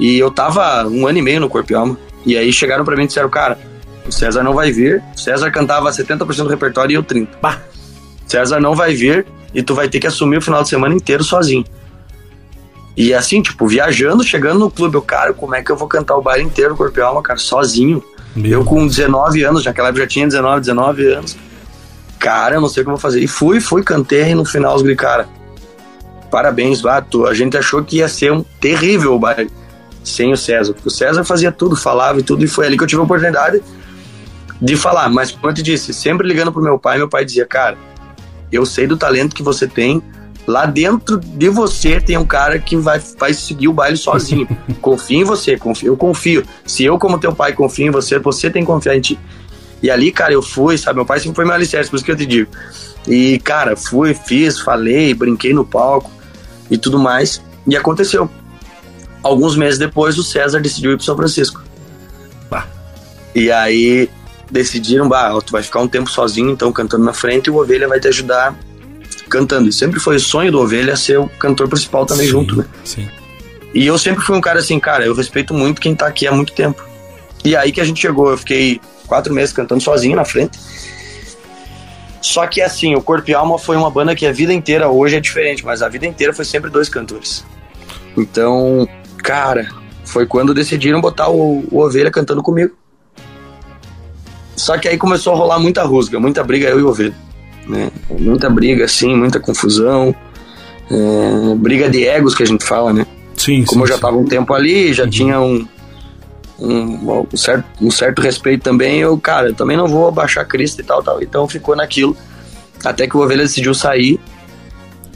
E 0.00 0.18
eu 0.18 0.30
tava 0.30 0.86
um 0.88 1.06
ano 1.06 1.18
e 1.18 1.22
meio 1.22 1.40
no 1.40 1.48
Corpo 1.50 1.72
e 1.72 1.74
Alma. 1.74 1.98
E 2.24 2.36
aí 2.38 2.50
chegaram 2.52 2.84
pra 2.86 2.96
mim 2.96 3.04
e 3.04 3.06
disseram, 3.06 3.28
cara, 3.28 3.58
o 4.06 4.12
César 4.12 4.42
não 4.42 4.54
vai 4.54 4.72
vir. 4.72 5.02
O 5.14 5.18
César 5.20 5.50
cantava 5.50 5.90
70% 5.90 6.44
do 6.44 6.48
repertório 6.48 6.92
e 6.92 6.96
eu 6.96 7.02
30%. 7.02 7.28
Bah. 7.42 7.58
César 8.26 8.60
não 8.60 8.74
vai 8.74 8.94
vir 8.94 9.26
e 9.54 9.62
tu 9.62 9.74
vai 9.74 9.88
ter 9.90 10.00
que 10.00 10.06
assumir 10.06 10.38
o 10.38 10.42
final 10.42 10.62
de 10.62 10.68
semana 10.70 10.94
inteiro 10.94 11.22
sozinho. 11.22 11.64
E 12.96 13.12
assim, 13.12 13.42
tipo, 13.42 13.66
viajando, 13.66 14.24
chegando 14.24 14.58
no 14.58 14.70
clube, 14.70 14.94
eu, 14.94 15.02
cara, 15.02 15.34
como 15.34 15.54
é 15.54 15.62
que 15.62 15.70
eu 15.70 15.76
vou 15.76 15.86
cantar 15.86 16.16
o 16.16 16.22
baile 16.22 16.44
inteiro 16.44 16.76
Corpo 16.76 16.98
e 16.98 17.02
Alma, 17.02 17.22
cara, 17.22 17.38
sozinho? 17.38 18.02
Meu 18.34 18.60
Eu 18.60 18.64
com 18.64 18.86
19 18.86 19.42
anos, 19.44 19.64
naquela 19.64 19.88
época 19.88 20.02
já 20.02 20.08
tinha 20.08 20.26
19, 20.26 20.60
19 20.60 21.12
anos. 21.12 21.36
Cara, 22.18 22.56
eu 22.56 22.60
não 22.60 22.68
sei 22.68 22.82
o 22.82 22.84
que 22.84 22.90
eu 22.90 22.94
vou 22.94 23.00
fazer. 23.00 23.20
E 23.20 23.28
fui, 23.28 23.60
fui, 23.60 23.82
cantei 23.82 24.30
e 24.30 24.34
no 24.34 24.44
final 24.44 24.74
os 24.74 24.94
cara, 24.94 25.28
parabéns, 26.30 26.80
Vato. 26.80 27.26
A 27.26 27.34
gente 27.34 27.56
achou 27.56 27.84
que 27.84 27.98
ia 27.98 28.08
ser 28.08 28.32
um 28.32 28.42
terrível 28.60 29.14
o 29.14 29.18
baile 29.18 29.50
sem 30.02 30.32
o 30.32 30.36
César. 30.36 30.72
Porque 30.72 30.88
o 30.88 30.90
César 30.90 31.24
fazia 31.24 31.52
tudo, 31.52 31.76
falava 31.76 32.20
e 32.20 32.22
tudo, 32.22 32.44
e 32.44 32.48
foi 32.48 32.66
ali 32.66 32.76
que 32.76 32.84
eu 32.84 32.86
tive 32.86 33.00
a 33.00 33.04
oportunidade 33.04 33.62
de 34.60 34.76
falar. 34.76 35.08
Mas, 35.10 35.32
como 35.32 35.50
eu 35.50 35.54
te 35.54 35.62
disse, 35.62 35.92
sempre 35.92 36.26
ligando 36.26 36.52
pro 36.52 36.62
meu 36.62 36.78
pai, 36.78 36.98
meu 36.98 37.08
pai 37.08 37.24
dizia, 37.24 37.44
cara, 37.44 37.76
eu 38.50 38.64
sei 38.64 38.86
do 38.86 38.96
talento 38.96 39.34
que 39.34 39.42
você 39.42 39.66
tem. 39.66 40.02
Lá 40.46 40.64
dentro 40.64 41.18
de 41.18 41.48
você 41.48 42.00
tem 42.00 42.16
um 42.16 42.24
cara 42.24 42.58
que 42.58 42.76
vai, 42.76 43.00
vai 43.18 43.34
seguir 43.34 43.66
o 43.66 43.72
baile 43.72 43.96
sozinho. 43.96 44.46
confia 44.80 45.18
em 45.18 45.24
você, 45.24 45.56
confio, 45.56 45.92
eu 45.92 45.96
confio. 45.96 46.44
Se 46.64 46.84
eu, 46.84 46.98
como 46.98 47.18
teu 47.18 47.34
pai, 47.34 47.52
confio 47.52 47.88
em 47.88 47.90
você, 47.90 48.18
você 48.18 48.48
tem 48.48 48.62
que 48.62 48.66
confiar 48.66 48.96
em 48.96 49.00
ti. 49.00 49.18
E 49.82 49.90
ali, 49.90 50.12
cara, 50.12 50.32
eu 50.32 50.42
fui, 50.42 50.78
sabe? 50.78 50.96
Meu 50.96 51.04
pai 51.04 51.18
sempre 51.18 51.34
foi 51.34 51.44
meu 51.44 51.54
alicerce, 51.54 51.90
por 51.90 51.96
isso 51.96 52.04
que 52.04 52.12
eu 52.12 52.16
te 52.16 52.24
digo. 52.24 52.50
E, 53.08 53.40
cara, 53.40 53.76
fui, 53.76 54.14
fiz, 54.14 54.60
falei, 54.60 55.12
brinquei 55.14 55.52
no 55.52 55.64
palco 55.64 56.10
e 56.70 56.78
tudo 56.78 56.98
mais. 56.98 57.42
E 57.66 57.76
aconteceu. 57.76 58.30
Alguns 59.22 59.56
meses 59.56 59.78
depois, 59.78 60.16
o 60.16 60.22
César 60.22 60.60
decidiu 60.60 60.92
ir 60.92 60.96
pro 60.96 61.04
São 61.04 61.16
Francisco. 61.16 61.60
Bah. 62.48 62.66
E 63.34 63.50
aí 63.50 64.08
decidiram, 64.48 65.08
bah, 65.08 65.36
tu 65.44 65.50
vai 65.50 65.62
ficar 65.62 65.80
um 65.80 65.88
tempo 65.88 66.08
sozinho, 66.08 66.50
então 66.50 66.72
cantando 66.72 67.04
na 67.04 67.12
frente, 67.12 67.48
e 67.48 67.50
o 67.50 67.56
Ovelha 67.56 67.88
vai 67.88 67.98
te 67.98 68.06
ajudar 68.06 68.56
cantando. 69.28 69.68
E 69.68 69.72
sempre 69.72 70.00
foi 70.00 70.16
o 70.16 70.20
sonho 70.20 70.50
do 70.50 70.60
Ovelha 70.60 70.96
ser 70.96 71.18
o 71.18 71.28
cantor 71.28 71.68
principal 71.68 72.06
também 72.06 72.26
Sim, 72.26 72.32
junto, 72.32 72.56
né? 72.56 72.64
Sim. 72.84 73.08
E 73.74 73.86
eu 73.86 73.98
sempre 73.98 74.24
fui 74.24 74.36
um 74.36 74.40
cara 74.40 74.58
assim, 74.58 74.78
cara, 74.80 75.04
eu 75.04 75.14
respeito 75.14 75.52
muito 75.52 75.80
quem 75.80 75.94
tá 75.94 76.06
aqui 76.06 76.26
há 76.26 76.32
muito 76.32 76.52
tempo. 76.52 76.82
E 77.44 77.54
aí 77.54 77.70
que 77.70 77.80
a 77.80 77.84
gente 77.84 78.00
chegou, 78.00 78.30
eu 78.30 78.38
fiquei 78.38 78.80
quatro 79.06 79.32
meses 79.32 79.52
cantando 79.52 79.82
sozinho 79.82 80.16
na 80.16 80.24
frente. 80.24 80.58
Só 82.20 82.46
que 82.46 82.60
assim, 82.60 82.94
o 82.94 83.02
Corpo 83.02 83.30
e 83.30 83.34
Alma 83.34 83.58
foi 83.58 83.76
uma 83.76 83.90
banda 83.90 84.14
que 84.16 84.26
a 84.26 84.32
vida 84.32 84.52
inteira 84.52 84.88
hoje 84.88 85.16
é 85.16 85.20
diferente, 85.20 85.64
mas 85.64 85.82
a 85.82 85.88
vida 85.88 86.06
inteira 86.06 86.32
foi 86.32 86.44
sempre 86.44 86.70
dois 86.70 86.88
cantores. 86.88 87.44
Então, 88.16 88.88
cara, 89.18 89.68
foi 90.04 90.26
quando 90.26 90.54
decidiram 90.54 91.00
botar 91.00 91.28
o, 91.28 91.64
o 91.70 91.78
Ovelha 91.78 92.10
cantando 92.10 92.42
comigo. 92.42 92.74
Só 94.56 94.78
que 94.78 94.88
aí 94.88 94.96
começou 94.96 95.34
a 95.34 95.36
rolar 95.36 95.58
muita 95.58 95.84
rusga, 95.84 96.18
muita 96.18 96.42
briga 96.42 96.68
eu 96.68 96.80
e 96.80 96.82
o 96.82 96.88
Ovelha. 96.88 97.14
Muita 98.10 98.48
briga, 98.48 98.84
assim, 98.84 99.14
muita 99.14 99.40
confusão. 99.40 100.14
é, 100.90 101.54
briga 101.56 101.88
de 101.90 102.06
egos 102.06 102.34
que 102.34 102.42
a 102.42 102.46
gente 102.46 102.64
fala, 102.64 102.92
né? 102.92 103.06
Sim, 103.36 103.64
Como 103.64 103.80
sim, 103.80 103.84
eu 103.84 103.86
já 103.88 103.94
estava 103.96 104.16
um 104.16 104.24
tempo 104.24 104.54
ali, 104.54 104.92
já 104.92 105.08
tinha 105.08 105.40
um, 105.40 105.66
um, 106.58 107.26
um 107.32 107.36
certo, 107.36 107.64
um 107.80 107.90
certo 107.90 108.22
respeito 108.22 108.62
também, 108.62 109.00
eu, 109.00 109.18
cara, 109.18 109.48
eu 109.48 109.54
também 109.54 109.76
não 109.76 109.86
vou 109.88 110.08
abaixar 110.08 110.44
a 110.44 110.46
crista 110.46 110.80
e 110.80 110.84
tal, 110.84 111.02
tal. 111.02 111.22
Então 111.22 111.46
ficou 111.48 111.74
naquilo. 111.76 112.16
Até 112.84 113.06
que 113.06 113.16
o 113.16 113.20
Ovelha 113.20 113.42
decidiu 113.42 113.74
sair 113.74 114.20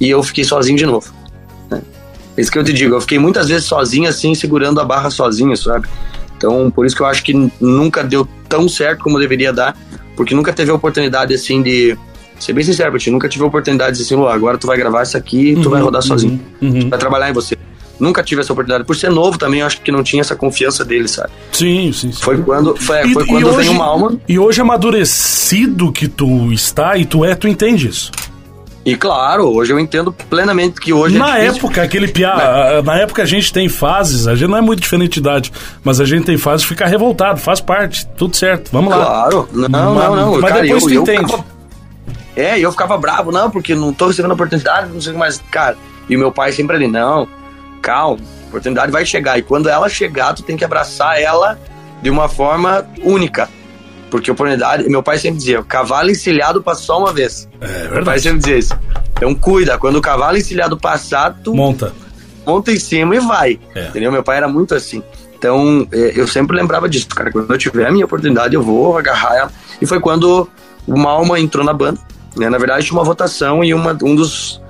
e 0.00 0.08
eu 0.10 0.22
fiquei 0.22 0.44
sozinho 0.44 0.76
de 0.76 0.86
novo. 0.86 1.12
né? 1.70 1.80
É 2.36 2.40
isso 2.40 2.50
que 2.50 2.58
eu 2.58 2.64
te 2.64 2.72
digo, 2.72 2.94
eu 2.94 3.00
fiquei 3.00 3.18
muitas 3.18 3.48
vezes 3.48 3.64
sozinho, 3.66 4.08
assim, 4.08 4.34
segurando 4.34 4.80
a 4.80 4.84
barra 4.84 5.10
sozinho, 5.10 5.56
sabe? 5.56 5.86
Então, 6.36 6.70
por 6.70 6.86
isso 6.86 6.96
que 6.96 7.02
eu 7.02 7.06
acho 7.06 7.22
que 7.22 7.34
nunca 7.60 8.02
deu 8.02 8.26
tão 8.48 8.68
certo 8.68 9.02
como 9.04 9.18
deveria 9.18 9.52
dar, 9.52 9.76
porque 10.16 10.34
nunca 10.34 10.52
teve 10.52 10.70
a 10.70 10.74
oportunidade, 10.74 11.32
assim, 11.34 11.62
de. 11.62 11.96
Ser 12.40 12.52
bem 12.54 12.64
sincero 12.64 12.90
pra 12.90 12.98
ti, 12.98 13.10
nunca 13.10 13.28
tive 13.28 13.44
oportunidade 13.44 13.92
de 13.92 13.98
dizer 13.98 14.14
assim, 14.14 14.20
"Lu, 14.20 14.26
agora 14.28 14.58
tu 14.58 14.66
vai 14.66 14.76
gravar 14.76 15.02
isso 15.04 15.16
aqui 15.16 15.50
e 15.50 15.56
tu 15.62 15.70
vai 15.70 15.80
rodar 15.80 16.02
sozinho 16.02 16.40
Uhum. 16.60 16.88
vai 16.88 16.98
trabalhar 16.98 17.30
em 17.30 17.32
você. 17.34 17.56
Nunca 18.00 18.22
tive 18.22 18.40
essa 18.40 18.50
oportunidade. 18.50 18.84
Por 18.84 18.96
ser 18.96 19.10
novo 19.10 19.36
também, 19.36 19.60
eu 19.60 19.66
acho 19.66 19.78
que 19.82 19.92
não 19.92 20.02
tinha 20.02 20.22
essa 20.22 20.34
confiança 20.34 20.82
dele, 20.82 21.06
sabe? 21.06 21.28
Sim, 21.52 21.92
sim, 21.92 22.10
sim. 22.10 22.22
Foi 22.22 22.38
quando, 22.42 22.74
foi, 22.74 23.06
E- 23.06 23.12
foi 23.12 23.26
quando 23.26 23.46
hoje- 23.48 23.56
vem 23.58 23.68
uma 23.68 23.84
alma. 23.84 24.18
E 24.26 24.38
hoje 24.38 24.58
amadurecido 24.62 25.92
que 25.92 26.08
tu 26.08 26.50
está 26.50 26.96
e 26.96 27.04
tu 27.04 27.24
é, 27.24 27.34
tu 27.34 27.46
entende 27.46 27.88
isso. 27.88 28.10
E 28.86 28.96
claro, 28.96 29.46
hoje 29.54 29.74
eu 29.74 29.78
entendo 29.78 30.10
plenamente 30.30 30.80
que 30.80 30.90
hoje 30.94 31.18
na 31.18 31.38
é 31.38 31.48
época, 31.48 31.82
aquele 31.82 32.08
piá, 32.08 32.80
na 32.82 32.96
época 32.96 33.22
a 33.22 33.26
gente 33.26 33.52
tem 33.52 33.68
fases, 33.68 34.26
a 34.26 34.34
gente 34.34 34.48
não 34.48 34.56
é 34.56 34.62
muito 34.62 34.80
diferente 34.80 35.12
de 35.12 35.20
idade, 35.20 35.52
mas 35.84 36.00
a 36.00 36.06
gente 36.06 36.24
tem 36.24 36.38
fases 36.38 36.62
de 36.62 36.68
ficar 36.68 36.86
revoltado, 36.86 37.38
faz 37.38 37.60
parte, 37.60 38.06
tudo 38.16 38.34
certo, 38.34 38.70
vamos 38.72 38.90
lá. 38.90 39.04
Claro, 39.04 39.48
não, 39.52 39.68
Mas- 39.68 39.70
não, 39.70 40.16
não. 40.16 40.40
mas 40.40 40.50
cara, 40.50 40.62
depois 40.62 40.82
eu, 40.84 40.88
tu 40.88 40.94
eu 40.94 41.02
entende. 41.02 41.26
ficava- 41.26 41.44
é, 42.40 42.58
e 42.58 42.62
eu 42.62 42.70
ficava 42.72 42.96
bravo, 42.96 43.30
não, 43.30 43.50
porque 43.50 43.74
não 43.74 43.92
tô 43.92 44.08
recebendo 44.08 44.32
oportunidade, 44.32 44.92
não 44.92 45.00
sei 45.00 45.10
o 45.10 45.14
que 45.14 45.18
mais. 45.18 45.42
Cara, 45.50 45.76
e 46.08 46.16
o 46.16 46.18
meu 46.18 46.32
pai 46.32 46.52
sempre 46.52 46.76
ali, 46.76 46.86
não, 46.88 47.28
calma, 47.80 48.18
oportunidade 48.48 48.90
vai 48.90 49.04
chegar. 49.06 49.38
E 49.38 49.42
quando 49.42 49.68
ela 49.68 49.88
chegar, 49.88 50.34
tu 50.34 50.42
tem 50.42 50.56
que 50.56 50.64
abraçar 50.64 51.20
ela 51.20 51.58
de 52.02 52.10
uma 52.10 52.28
forma 52.28 52.86
única. 53.02 53.48
Porque 54.10 54.28
a 54.28 54.32
oportunidade, 54.32 54.88
meu 54.88 55.02
pai 55.02 55.18
sempre 55.18 55.38
dizia, 55.38 55.62
cavalo 55.62 56.10
encilhado 56.10 56.60
passa 56.60 56.82
só 56.82 56.98
uma 56.98 57.12
vez. 57.12 57.48
É 57.60 57.66
Meu 57.66 57.88
pai 57.88 57.90
verdade. 57.90 58.20
sempre 58.22 58.38
dizia 58.38 58.58
isso. 58.58 58.78
Então 59.12 59.34
cuida, 59.34 59.78
quando 59.78 59.96
o 59.96 60.00
cavalo 60.00 60.36
encilhado 60.36 60.76
passar, 60.76 61.38
tu 61.44 61.54
Monta. 61.54 61.92
monta 62.44 62.72
em 62.72 62.78
cima 62.78 63.14
e 63.14 63.20
vai. 63.20 63.60
É. 63.72 63.86
Entendeu? 63.86 64.10
Meu 64.10 64.24
pai 64.24 64.38
era 64.38 64.48
muito 64.48 64.74
assim. 64.74 65.00
Então, 65.38 65.86
é, 65.92 66.12
eu 66.16 66.26
sempre 66.26 66.56
lembrava 66.56 66.88
disso, 66.88 67.06
cara. 67.08 67.30
Quando 67.30 67.50
eu 67.50 67.56
tiver 67.56 67.86
a 67.86 67.92
minha 67.92 68.04
oportunidade, 68.04 68.54
eu 68.54 68.62
vou 68.62 68.98
agarrar 68.98 69.36
ela. 69.36 69.52
E 69.80 69.86
foi 69.86 70.00
quando 70.00 70.48
o 70.86 70.98
Malma 70.98 71.38
entrou 71.38 71.64
na 71.64 71.72
banda. 71.72 71.98
Né? 72.36 72.48
Na 72.48 72.58
verdade, 72.58 72.86
tinha 72.86 72.98
uma 72.98 73.04
votação 73.04 73.64
e 73.64 73.74
uma, 73.74 73.96
um 74.02 74.14
dos, 74.14 74.60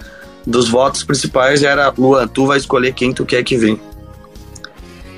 dos 0.47 0.69
votos 0.69 1.03
principais 1.05 1.63
era: 1.63 1.93
Luan, 1.97 2.27
tu 2.27 2.47
vai 2.47 2.59
escolher 2.59 2.93
quem 2.93 3.13
tu 3.13 3.25
quer 3.25 3.43
que 3.43 3.57
venha. 3.57 3.79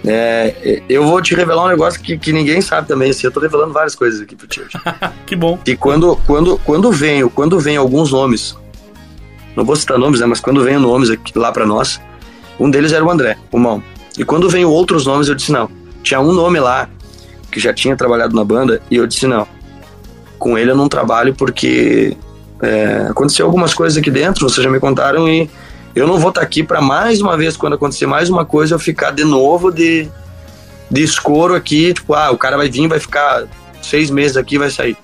É, 0.05 0.83
eu 0.89 1.05
vou 1.05 1.23
te 1.23 1.35
revelar 1.35 1.65
um 1.67 1.69
negócio 1.69 2.01
que, 2.01 2.19
que 2.19 2.33
ninguém 2.33 2.61
sabe 2.61 2.89
também. 2.89 3.11
Assim, 3.11 3.27
eu 3.27 3.31
tô 3.31 3.41
revelando 3.41 3.73
várias 3.73 3.95
coisas 3.95 4.21
aqui 4.21 4.35
pro 4.35 4.47
tio. 4.47 4.67
Que 5.27 5.37
bom. 5.37 5.59
E 5.67 5.77
quando, 5.77 6.17
quando, 6.27 6.59
quando 6.59 6.91
vem, 6.91 7.29
quando 7.29 7.59
vem 7.59 7.77
alguns 7.77 8.11
nomes, 8.11 8.57
não 9.57 9.65
vou 9.65 9.77
citar 9.77 9.99
nomes, 9.99 10.21
né, 10.21 10.27
mas 10.27 10.41
quando 10.41 10.63
vem 10.63 10.77
nomes 10.79 11.11
aqui, 11.11 11.39
lá 11.39 11.53
pra 11.53 11.65
nós, 11.65 12.01
um 12.59 12.71
deles 12.71 12.93
era 12.93 13.05
o 13.05 13.11
André, 13.11 13.39
o 13.51 13.59
Mão. 13.59 13.83
E 14.19 14.25
quando 14.25 14.49
veio 14.51 14.71
outros 14.71 15.07
nomes, 15.07 15.29
eu 15.29 15.35
disse 15.35 15.53
não. 15.53 15.71
Tinha 16.03 16.21
um 16.21 16.33
nome 16.33 16.59
lá 16.59 16.89
que 17.51 17.61
já 17.61 17.73
tinha 17.73 17.97
trabalhado 17.97 18.35
na 18.35 18.45
banda 18.45 18.83
e 18.91 18.97
eu 18.97 19.07
disse 19.07 19.27
não. 19.27 19.47
Com 20.39 20.59
ele 20.59 20.71
eu 20.71 20.77
não 20.77 20.89
trabalho 20.89 21.35
porque 21.35 22.17
é, 22.63 23.09
aconteceu 23.11 23.45
algumas 23.45 23.75
coisas 23.75 23.99
aqui 23.99 24.11
dentro, 24.11 24.49
vocês 24.49 24.65
já 24.65 24.71
me 24.71 24.81
contaram 24.81 25.29
e 25.29 25.51
eu 25.95 26.07
não 26.07 26.19
vou 26.19 26.31
estar 26.31 26.41
aqui 26.41 26.63
para 26.63 26.81
mais 26.81 27.21
uma 27.21 27.37
vez 27.37 27.57
quando 27.57 27.75
acontecer 27.75 28.07
mais 28.07 28.31
uma 28.31 28.45
coisa 28.45 28.77
eu 28.77 28.79
ficar 28.79 29.11
de 29.11 29.25
novo 29.25 29.71
de 29.71 30.09
de 30.91 31.03
escoro 31.03 31.55
aqui, 31.55 31.95
tipo, 31.95 32.13
ah, 32.13 32.31
o 32.31 32.37
cara 32.37 32.57
vai 32.57 32.69
vir, 32.69 32.87
vai 32.87 33.01
ficar 33.01 33.45
seis 33.81 34.11
meses 34.11 34.37
aqui 34.37 34.59
vai 34.59 34.71
sair. 34.71 34.97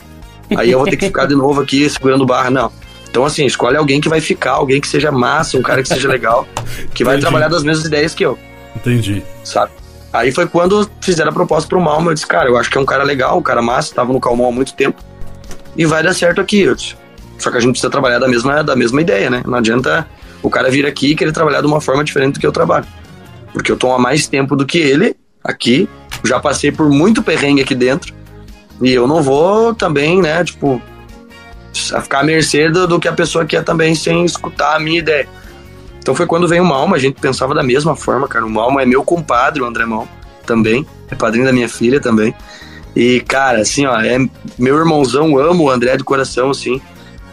Aí 0.56 0.70
eu 0.70 0.78
vou 0.78 0.86
ter 0.86 0.96
que 0.96 1.06
ficar 1.06 1.26
de 1.26 1.34
novo 1.34 1.62
aqui 1.62 1.88
segurando 1.88 2.26
barra, 2.26 2.50
não. 2.50 2.70
Então, 3.10 3.24
assim, 3.24 3.46
escolhe 3.46 3.76
alguém 3.76 4.00
que 4.00 4.08
vai 4.08 4.20
ficar, 4.20 4.52
alguém 4.52 4.80
que 4.80 4.86
seja 4.86 5.10
massa, 5.10 5.56
um 5.56 5.62
cara 5.62 5.82
que 5.82 5.88
seja 5.88 6.06
legal, 6.08 6.46
que 6.94 7.04
vai 7.04 7.14
Entendi. 7.14 7.22
trabalhar 7.22 7.48
das 7.48 7.62
mesmas 7.62 7.86
ideias 7.86 8.14
que 8.14 8.24
eu, 8.24 8.38
Entendi. 8.76 9.22
sabe? 9.42 9.72
Aí 10.12 10.30
foi 10.30 10.46
quando 10.46 10.88
fizeram 11.00 11.30
a 11.30 11.34
proposta 11.34 11.66
pro 11.68 11.80
Malma, 11.80 12.10
eu 12.10 12.14
disse, 12.14 12.26
cara, 12.26 12.48
eu 12.48 12.56
acho 12.56 12.70
que 12.70 12.76
é 12.76 12.80
um 12.80 12.86
cara 12.86 13.02
legal, 13.02 13.38
um 13.38 13.42
cara 13.42 13.62
massa, 13.62 13.94
tava 13.94 14.12
no 14.12 14.20
Calmon 14.20 14.48
há 14.48 14.52
muito 14.52 14.74
tempo, 14.74 15.02
e 15.76 15.86
vai 15.86 16.02
dar 16.02 16.14
certo 16.14 16.40
aqui, 16.40 16.60
eu 16.60 16.74
disse. 16.74 16.96
Só 17.38 17.51
que 17.51 17.57
a 17.57 17.61
gente 17.61 17.72
precisa 17.72 17.90
trabalhar 17.90 18.18
da 18.18 18.29
mesma, 18.29 18.62
da 18.62 18.77
mesma 18.77 19.01
ideia, 19.01 19.31
né? 19.31 19.42
Não 19.46 19.57
adianta 19.57 20.09
o 20.42 20.51
cara 20.51 20.70
vir 20.70 20.85
aqui 20.87 21.12
e 21.12 21.14
querer 21.14 21.33
trabalhar 21.33 21.61
de 21.61 21.66
uma 21.66 21.81
forma 21.81 22.05
diferente 22.05 22.35
do 22.35 22.40
que 22.40 22.46
eu 22.46 22.53
trabalho. 22.53 22.87
Porque 23.53 23.70
eu 23.70 23.77
tô 23.77 23.92
há 23.92 23.98
mais 23.98 24.27
tempo 24.27 24.57
do 24.57 24.66
que 24.66 24.79
ele 24.79 25.16
aqui, 25.42 25.88
já 26.24 26.38
passei 26.40 26.70
por 26.70 26.90
muito 26.90 27.22
perrengue 27.22 27.62
aqui 27.62 27.74
dentro, 27.74 28.12
e 28.83 28.92
eu 28.92 29.07
não 29.07 29.22
vou 29.22 29.74
também, 29.74 30.20
né, 30.20 30.44
tipo, 30.44 30.81
ficar 31.72 32.20
à 32.20 32.24
mercê 32.24 32.70
do, 32.70 32.87
do 32.87 33.01
que 33.01 33.09
a 33.09 33.12
pessoa 33.12 33.44
quer 33.44 33.64
também 33.64 33.94
sem 33.94 34.24
escutar 34.24 34.77
a 34.77 34.81
minha 34.81 34.98
ideia. 34.98 35.29
Então 35.98 36.14
foi 36.14 36.27
quando 36.27 36.48
veio 36.48 36.62
o 36.62 36.66
Malma, 36.66 36.96
a 36.96 36.98
gente 36.98 37.20
pensava 37.20 37.55
da 37.55 37.62
mesma 37.62 37.94
forma, 37.94 38.27
cara. 38.27 38.46
O 38.46 38.51
Malma 38.51 38.83
é 38.83 38.87
meu 38.87 39.05
compadre, 39.05 39.61
o 39.61 39.66
André 39.66 39.85
Malma, 39.85 40.09
também. 40.46 40.87
É 41.11 41.14
padrinho 41.14 41.44
da 41.44 41.53
minha 41.53 41.68
filha 41.68 42.01
também. 42.01 42.35
E, 42.96 43.20
cara, 43.20 43.61
assim, 43.61 43.85
ó, 43.85 44.01
é 44.01 44.18
meu 44.59 44.79
irmãozão, 44.79 45.38
amo 45.38 45.64
o 45.64 45.70
André 45.70 45.96
de 45.96 46.05
coração, 46.05 46.51
assim. 46.51 46.81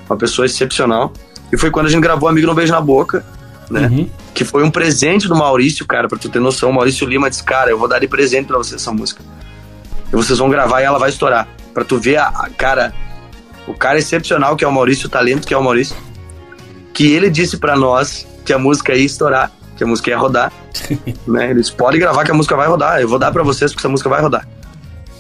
Uma 0.10 0.18
pessoa 0.18 0.46
excepcional. 0.46 1.12
E 1.52 1.58
foi 1.58 1.72
quando 1.72 1.88
a 1.88 1.90
gente 1.90 2.02
gravou 2.02 2.28
Amigo 2.28 2.48
no 2.48 2.54
Beijo 2.54 2.72
na 2.72 2.82
Boca, 2.82 3.26
né? 3.70 3.88
Uhum. 3.88 4.10
Que 4.34 4.44
foi 4.44 4.64
um 4.64 4.72
presente 4.72 5.28
do 5.28 5.36
Maurício, 5.36 5.86
cara, 5.86 6.08
pra 6.08 6.18
tu 6.18 6.30
ter 6.30 6.40
noção. 6.40 6.70
O 6.70 6.74
Maurício 6.74 7.08
Lima 7.08 7.30
disse, 7.30 7.44
cara, 7.44 7.70
eu 7.70 7.78
vou 7.78 7.88
dar 7.88 8.00
de 8.00 8.08
presente 8.08 8.48
pra 8.48 8.58
você 8.58 8.76
essa 8.76 8.92
música. 8.92 9.24
e 10.12 10.16
vocês 10.16 10.38
vão 10.38 10.50
gravar 10.50 10.82
e 10.82 10.84
ela 10.84 11.00
vai 11.00 11.10
estourar. 11.10 11.48
Pra 11.74 11.84
tu 11.84 11.98
ver 11.98 12.18
a, 12.18 12.28
a 12.28 12.50
cara, 12.50 12.94
o 13.68 13.74
cara 13.74 13.98
excepcional 13.98 14.56
que 14.56 14.64
é 14.64 14.68
o 14.68 14.72
Maurício, 14.72 15.08
o 15.08 15.10
talento 15.10 15.48
que 15.48 15.54
é 15.54 15.58
o 15.58 15.64
Maurício, 15.64 15.96
que 16.94 17.12
ele 17.14 17.30
disse 17.30 17.58
pra 17.58 17.76
nós 17.76 18.28
que 18.46 18.54
a 18.54 18.60
música 18.60 18.94
ia 18.94 19.06
estourar, 19.06 19.52
que 19.76 19.84
a 19.84 19.88
música 19.88 20.10
ia 20.10 20.18
rodar, 20.18 20.52
né? 21.28 21.50
Eles 21.50 21.70
podem 21.70 22.00
gravar 22.00 22.24
que 22.24 22.32
a 22.32 22.34
música 22.34 22.56
vai 22.56 22.68
rodar, 22.68 23.02
eu 23.02 23.08
vou 23.08 23.20
dar 23.20 23.32
pra 23.32 23.44
vocês 23.44 23.72
porque 23.72 23.82
essa 23.82 23.90
música 23.90 24.10
vai 24.10 24.22
rodar. 24.22 24.48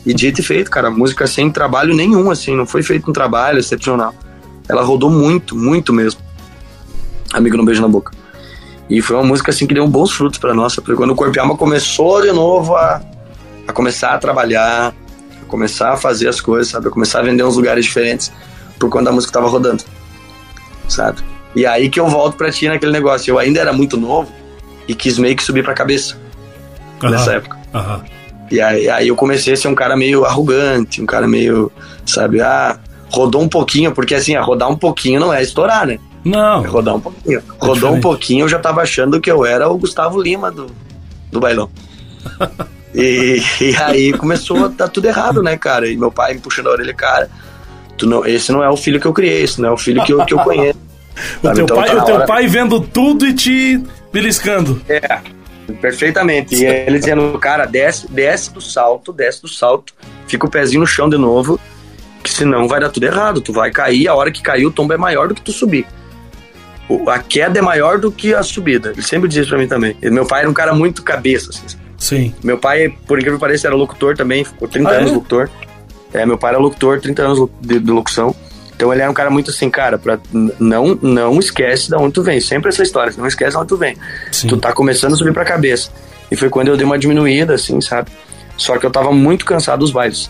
E 0.05 0.13
dito 0.13 0.39
e 0.39 0.43
feito, 0.43 0.69
cara, 0.69 0.89
a 0.89 0.91
música 0.91 1.25
sem 1.25 1.49
trabalho 1.49 1.95
nenhum, 1.95 2.29
assim, 2.29 2.55
não 2.55 2.65
foi 2.65 2.83
feito 2.83 3.09
um 3.09 3.13
trabalho 3.13 3.57
excepcional. 3.57 4.13
Ela 4.67 4.83
rodou 4.83 5.09
muito, 5.09 5.55
muito 5.55 5.93
mesmo. 5.93 6.19
Amigo 7.33 7.57
no 7.57 7.65
beijo 7.65 7.81
na 7.81 7.87
boca. 7.87 8.11
E 8.89 9.01
foi 9.01 9.15
uma 9.15 9.23
música 9.25 9.51
assim 9.51 9.65
que 9.65 9.73
deu 9.73 9.87
bons 9.87 10.11
frutos 10.11 10.37
para 10.39 10.53
nós, 10.53 10.75
porque 10.75 10.93
quando 10.95 11.11
o 11.11 11.15
Corpo 11.15 11.39
Alma 11.39 11.57
começou 11.57 12.21
de 12.21 12.31
novo 12.31 12.75
a, 12.75 13.01
a 13.67 13.73
começar 13.73 14.11
a 14.13 14.17
trabalhar, 14.17 14.93
a 15.41 15.45
começar 15.47 15.93
a 15.93 15.97
fazer 15.97 16.27
as 16.27 16.39
coisas, 16.39 16.71
sabe? 16.71 16.87
A 16.87 16.91
começar 16.91 17.19
a 17.19 17.23
vender 17.23 17.43
uns 17.43 17.55
lugares 17.55 17.85
diferentes 17.85 18.31
por 18.79 18.89
conta 18.89 19.05
da 19.05 19.11
música 19.11 19.33
tava 19.33 19.47
rodando, 19.49 19.83
sabe? 20.87 21.21
E 21.55 21.65
aí 21.65 21.89
que 21.89 21.99
eu 21.99 22.07
volto 22.07 22.35
pra 22.37 22.51
ti 22.51 22.67
naquele 22.67 22.91
negócio. 22.91 23.31
Eu 23.31 23.39
ainda 23.39 23.59
era 23.59 23.73
muito 23.73 23.97
novo 23.97 24.31
e 24.87 24.93
quis 24.93 25.17
meio 25.17 25.35
que 25.35 25.43
subir 25.43 25.63
pra 25.63 25.73
cabeça 25.73 26.17
Aham, 27.01 27.11
nessa 27.11 27.33
época. 27.33 27.57
aham. 27.73 28.03
E 28.51 28.61
aí, 28.61 28.87
aí 28.87 29.07
eu 29.07 29.15
comecei 29.15 29.53
a 29.53 29.57
ser 29.57 29.67
um 29.67 29.73
cara 29.73 29.97
meio 29.97 30.23
arrogante, 30.25 31.01
um 31.01 31.05
cara 31.07 31.27
meio, 31.27 31.71
sabe, 32.05 32.39
ah, 32.41 32.77
rodou 33.15 33.41
um 33.41 33.47
pouquinho, 33.49 33.91
porque 33.93 34.13
assim, 34.13 34.35
rodar 34.37 34.69
um 34.69 34.75
pouquinho 34.75 35.19
não 35.19 35.33
é 35.33 35.41
estourar, 35.41 35.87
né? 35.87 35.93
É 35.95 36.29
Não, 36.29 36.63
rodar 36.63 36.95
um 36.95 36.99
pouquinho. 36.99 37.41
Rodou 37.59 37.73
diferente. 37.75 37.97
um 37.97 38.01
pouquinho, 38.01 38.43
eu 38.43 38.49
já 38.49 38.59
tava 38.59 38.81
achando 38.81 39.21
que 39.21 39.31
eu 39.31 39.45
era 39.45 39.69
o 39.69 39.77
Gustavo 39.77 40.21
Lima 40.21 40.51
do, 40.51 40.67
do 41.31 41.39
bailão. 41.39 41.69
e, 42.93 43.41
e 43.61 43.75
aí 43.77 44.11
começou 44.13 44.65
a 44.65 44.67
dar 44.67 44.87
tudo 44.89 45.05
errado, 45.05 45.41
né, 45.41 45.55
cara? 45.57 45.87
E 45.87 45.95
meu 45.95 46.11
pai 46.11 46.33
me 46.33 46.39
puxando 46.41 46.67
a 46.67 46.71
orelha, 46.71 46.93
cara, 46.93 47.29
tu 47.97 48.05
não, 48.05 48.25
esse 48.25 48.51
não 48.51 48.63
é 48.63 48.69
o 48.69 48.75
filho 48.77 48.99
que 48.99 49.05
eu 49.05 49.13
criei, 49.13 49.43
esse 49.43 49.61
não 49.61 49.69
é 49.69 49.71
o 49.71 49.77
filho 49.77 50.03
que 50.03 50.11
eu, 50.13 50.25
que 50.25 50.33
eu 50.33 50.39
conheço. 50.39 50.79
o 51.41 51.51
teu, 51.53 51.63
Então 51.63 51.77
pai, 51.77 51.89
tá 51.89 52.01
o 52.03 52.05
teu 52.05 52.15
hora- 52.15 52.25
pai 52.25 52.47
vendo 52.47 52.81
tudo 52.81 53.25
e 53.25 53.33
te 53.33 53.81
beliscando. 54.11 54.81
É, 54.89 55.19
perfeitamente. 55.81 56.55
E 56.55 56.65
ele 56.65 56.99
dizendo, 56.99 57.37
cara, 57.39 57.65
desce, 57.65 58.11
desce 58.11 58.51
do 58.53 58.61
salto, 58.61 59.13
desce 59.13 59.41
do 59.41 59.47
salto, 59.47 59.93
fica 60.27 60.45
o 60.45 60.49
pezinho 60.49 60.81
no 60.81 60.87
chão 60.87 61.09
de 61.09 61.17
novo, 61.17 61.59
senão 62.35 62.67
vai 62.67 62.79
dar 62.79 62.89
tudo 62.89 63.05
errado. 63.05 63.41
Tu 63.41 63.51
vai 63.53 63.71
cair, 63.71 64.07
a 64.07 64.15
hora 64.15 64.31
que 64.31 64.41
cair, 64.41 64.65
o 64.65 64.71
tombo 64.71 64.93
é 64.93 64.97
maior 64.97 65.27
do 65.27 65.35
que 65.35 65.41
tu 65.41 65.51
subir. 65.51 65.85
A 67.07 67.19
queda 67.19 67.57
é 67.57 67.61
maior 67.61 67.97
do 67.99 68.11
que 68.11 68.33
a 68.33 68.43
subida. 68.43 68.91
Ele 68.91 69.01
sempre 69.01 69.27
dizia 69.27 69.41
isso 69.41 69.49
pra 69.49 69.57
mim 69.57 69.67
também. 69.67 69.95
E 70.01 70.09
meu 70.09 70.25
pai 70.25 70.41
era 70.41 70.49
um 70.49 70.53
cara 70.53 70.73
muito 70.73 71.01
cabeça, 71.01 71.49
assim. 71.49 71.77
Sim. 71.97 72.33
Meu 72.43 72.57
pai, 72.57 72.89
por 73.07 73.17
incrível 73.17 73.39
que 73.39 73.41
pareça, 73.41 73.67
era 73.67 73.75
locutor 73.75 74.15
também, 74.15 74.43
ficou 74.43 74.67
30 74.67 74.89
Ah, 74.89 74.93
é? 74.93 74.97
anos 74.99 75.11
locutor. 75.11 75.49
É, 76.13 76.25
meu 76.25 76.37
pai 76.37 76.51
era 76.51 76.59
locutor, 76.59 77.01
30 77.01 77.21
anos 77.23 77.49
de, 77.61 77.79
de 77.79 77.91
locução. 77.91 78.35
Então 78.75 78.91
ele 78.93 79.01
era 79.01 79.09
um 79.09 79.13
cara 79.13 79.29
muito 79.29 79.49
assim, 79.49 79.69
cara, 79.69 79.97
pra, 79.97 80.19
não, 80.59 80.99
não 81.01 81.39
esquece 81.39 81.89
de 81.89 81.95
onde 81.95 82.13
tu 82.13 82.21
vem. 82.21 82.39
Sempre 82.39 82.69
essa 82.69 82.83
história, 82.83 83.11
não 83.17 83.25
esquece 83.25 83.51
de 83.51 83.57
onde 83.57 83.67
tu 83.69 83.77
vem. 83.77 83.97
Sim. 84.31 84.47
Tu 84.49 84.57
tá 84.57 84.71
começando 84.73 85.13
a 85.13 85.15
subir 85.15 85.33
pra 85.33 85.45
cabeça. 85.45 85.89
E 86.29 86.35
foi 86.35 86.49
quando 86.49 86.67
eu 86.67 86.77
dei 86.77 86.85
uma 86.85 86.99
diminuída, 86.99 87.53
assim, 87.55 87.79
sabe? 87.81 88.11
Só 88.57 88.77
que 88.77 88.85
eu 88.85 88.91
tava 88.91 89.11
muito 89.11 89.45
cansado 89.45 89.79
dos 89.79 89.91
bailes. 89.91 90.29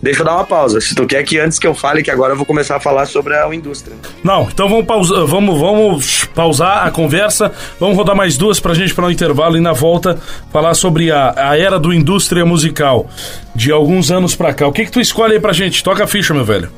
Deixa 0.00 0.20
eu 0.20 0.24
dar 0.26 0.34
uma 0.36 0.44
pausa. 0.44 0.80
Se 0.80 0.94
tu 0.94 1.06
quer 1.06 1.24
que 1.24 1.38
antes 1.40 1.58
que 1.58 1.66
eu 1.66 1.74
fale, 1.74 2.02
que 2.04 2.10
agora 2.10 2.32
eu 2.32 2.36
vou 2.36 2.46
começar 2.46 2.76
a 2.76 2.80
falar 2.80 3.04
sobre 3.06 3.34
a 3.34 3.52
indústria. 3.52 3.96
Não, 4.22 4.42
então 4.44 4.68
vamos, 4.68 4.86
pausa, 4.86 5.24
vamos, 5.26 5.58
vamos 5.58 6.24
pausar 6.26 6.86
a 6.86 6.90
conversa. 6.92 7.50
Vamos 7.80 7.96
rodar 7.96 8.14
mais 8.14 8.36
duas 8.36 8.60
pra 8.60 8.74
gente 8.74 8.94
para 8.94 9.06
o 9.06 9.10
intervalo 9.10 9.56
e 9.56 9.60
na 9.60 9.72
volta 9.72 10.16
falar 10.52 10.74
sobre 10.74 11.10
a, 11.10 11.34
a 11.50 11.58
era 11.58 11.80
do 11.80 11.92
indústria 11.92 12.46
musical 12.46 13.10
de 13.56 13.72
alguns 13.72 14.10
anos 14.12 14.36
pra 14.36 14.54
cá. 14.54 14.68
O 14.68 14.72
que 14.72 14.84
que 14.84 14.92
tu 14.92 15.00
escolhe 15.00 15.34
aí 15.34 15.40
pra 15.40 15.52
gente? 15.52 15.82
Toca 15.82 16.04
a 16.04 16.06
ficha, 16.06 16.32
meu 16.32 16.44
velho. 16.44 16.70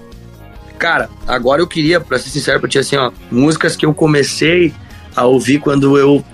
Cara, 0.78 1.10
agora 1.28 1.60
eu 1.60 1.66
queria, 1.66 2.00
pra 2.00 2.18
ser 2.18 2.30
sincero 2.30 2.58
pra 2.58 2.68
ti, 2.70 2.78
assim, 2.78 2.96
ó, 2.96 3.10
músicas 3.30 3.76
que 3.76 3.84
eu 3.84 3.92
comecei 3.92 4.72
a 5.14 5.26
ouvir 5.26 5.58
quando 5.58 5.98
eu 5.98 6.24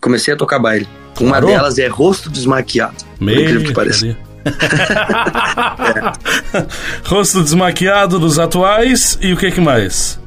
comecei 0.00 0.32
a 0.32 0.36
tocar 0.38 0.58
baile. 0.58 0.88
Uma 1.20 1.32
Claro. 1.32 1.46
delas 1.46 1.78
é 1.78 1.86
Rosto 1.86 2.30
Desmaquiado. 2.30 2.94
Por 3.18 3.28
incrível 3.30 3.62
que 3.64 3.72
pareça. 3.74 4.16
Rosto 7.04 7.42
desmaquiado 7.42 8.18
dos 8.18 8.38
atuais 8.38 9.18
e 9.20 9.32
o 9.32 9.36
que 9.36 9.50
que 9.50 9.60
mais? 9.60 10.18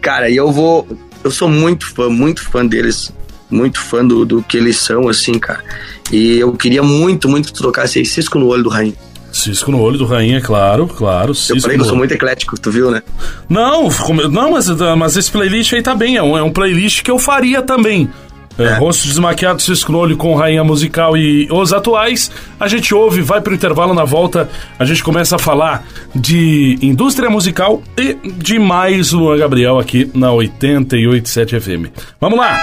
Cara, 0.00 0.30
eu 0.30 0.50
vou. 0.50 0.88
Eu 1.22 1.30
sou 1.30 1.48
muito 1.48 1.86
fã, 1.86 2.08
muito 2.08 2.42
fã 2.42 2.66
deles. 2.66 3.12
Muito 3.50 3.80
fã 3.80 4.06
do, 4.06 4.24
do 4.24 4.42
que 4.42 4.56
eles 4.56 4.78
são, 4.78 5.08
assim, 5.08 5.38
cara. 5.38 5.62
E 6.10 6.38
eu 6.38 6.52
queria 6.52 6.82
muito, 6.82 7.28
muito 7.28 7.48
que 7.48 7.52
tu 7.52 7.62
tocasse 7.62 7.98
aí 7.98 8.06
Cisco 8.06 8.38
no 8.38 8.46
Olho 8.46 8.62
do 8.62 8.68
Rainha. 8.68 8.94
Cisco 9.32 9.70
no 9.70 9.80
olho 9.80 9.96
do 9.96 10.04
rainha, 10.04 10.40
claro, 10.40 10.88
claro. 10.88 11.30
Eu 11.30 11.34
Cisco 11.34 11.60
falei 11.60 11.76
que 11.76 11.84
eu 11.84 11.88
sou 11.88 11.96
muito 11.96 12.12
eclético, 12.12 12.58
tu 12.58 12.70
viu, 12.70 12.90
né? 12.90 13.02
Não, 13.48 13.88
não, 14.30 14.50
mas, 14.50 14.68
mas 14.68 15.16
esse 15.16 15.30
playlist 15.30 15.72
aí 15.72 15.82
tá 15.82 15.94
bem. 15.94 16.16
É 16.16 16.22
um, 16.22 16.36
é 16.36 16.42
um 16.42 16.50
playlist 16.50 17.02
que 17.02 17.10
eu 17.10 17.18
faria 17.18 17.62
também. 17.62 18.10
É, 18.58 18.74
Rosto 18.74 19.06
desmaquiado, 19.06 19.62
Cisco 19.62 19.90
no 19.90 19.98
olho 19.98 20.16
com 20.16 20.34
Rainha 20.34 20.62
Musical 20.62 21.16
e 21.16 21.48
os 21.50 21.72
atuais. 21.72 22.30
A 22.58 22.68
gente 22.68 22.94
ouve, 22.94 23.22
vai 23.22 23.40
pro 23.40 23.54
intervalo 23.54 23.94
na 23.94 24.04
volta. 24.04 24.50
A 24.78 24.84
gente 24.84 25.02
começa 25.02 25.36
a 25.36 25.38
falar 25.38 25.86
de 26.14 26.78
indústria 26.82 27.30
musical 27.30 27.82
e 27.96 28.18
de 28.36 28.58
mais 28.58 29.12
Luan 29.12 29.38
Gabriel 29.38 29.78
aqui 29.78 30.10
na 30.12 30.30
887 30.32 31.58
FM. 31.58 31.86
Vamos 32.20 32.38
lá! 32.38 32.60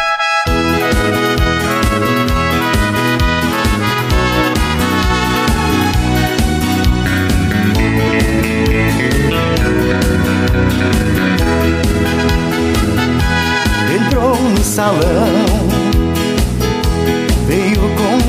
Entrou 13.96 14.36
no 14.36 14.64
salão, 14.64 15.46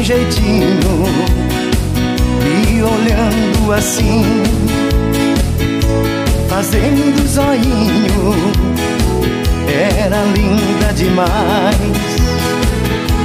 jeitinho, 0.08 1.04
me 2.42 2.82
olhando 2.82 3.72
assim, 3.74 4.24
fazendo 6.48 7.28
zoinho. 7.28 8.34
Era 9.68 10.24
linda 10.34 10.94
demais, 10.94 11.76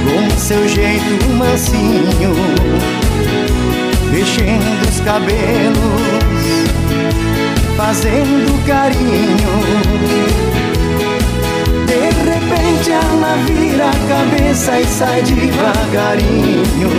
com 0.04 0.38
seu 0.38 0.68
jeito 0.68 1.26
mansinho, 1.38 2.34
mexendo 4.12 4.86
os 4.86 5.00
cabelos, 5.00 5.78
fazendo 7.78 8.66
carinho. 8.66 10.43
Repente 12.84 12.90
ela 12.90 13.34
vira 13.46 13.88
a 13.88 13.92
cabeça 14.08 14.78
e 14.78 14.84
sai 14.84 15.22
devagarinho. 15.22 16.90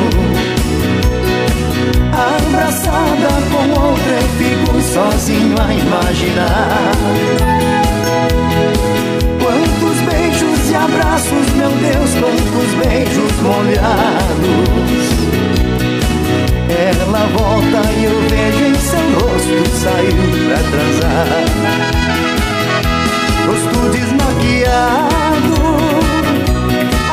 Abraçada 2.12 3.30
com 3.52 3.70
outra 3.82 4.14
eu 4.14 4.28
fico 4.40 4.82
sozinho 4.82 5.56
a 5.62 5.74
imaginar. 5.74 6.92
Quantos 9.40 9.98
beijos 10.10 10.72
e 10.72 10.76
abraços, 10.76 11.54
meu 11.56 11.70
Deus, 11.70 12.10
quantos 12.20 12.74
beijos 12.84 13.32
molhados. 13.42 15.06
Ela 16.68 17.28
volta 17.38 17.92
e 17.92 18.06
eu 18.06 18.22
vejo 18.30 18.64
em 18.66 18.76
seu 18.76 19.08
rosto 19.20 19.70
saiu 19.84 20.26
pra 20.48 20.58
transar. 20.72 21.46
Rosto 23.46 23.90
desmaquiado. 23.92 25.25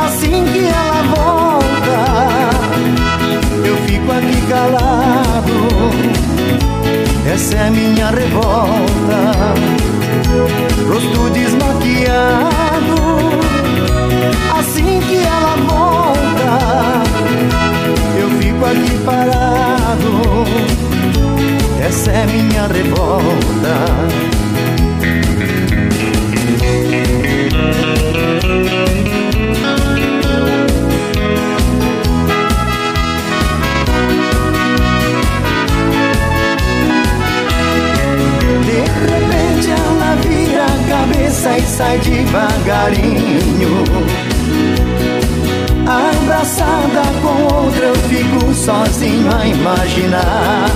Assim 0.05 0.45
que 0.53 0.65
ela 0.67 1.03
volta, 1.15 1.99
eu 3.67 3.77
fico 3.87 4.13
aqui 4.13 4.47
calado. 4.49 5.53
Essa 7.33 7.55
é 7.57 7.71
minha 7.71 8.11
revolta. 8.11 9.55
Rosto 10.89 11.31
desmaquiado. 11.31 12.97
Assim 14.59 15.01
que 15.01 15.17
ela 15.17 15.57
volta, 15.69 17.03
eu 18.19 18.29
fico 18.39 18.65
aqui 18.65 18.99
parado. 19.05 20.45
Essa 21.81 22.11
é 22.11 22.27
minha 22.27 22.67
revolta. 22.67 24.42
A 41.33 41.35
cabeça 41.35 41.59
e 41.59 41.63
sai 41.63 41.99
devagarinho 41.99 43.85
Abraçada 45.87 47.03
com 47.23 47.55
outra 47.55 47.87
eu 47.87 47.95
fico 47.95 48.55
sozinho 48.55 49.35
a 49.35 49.47
imaginar. 49.47 50.69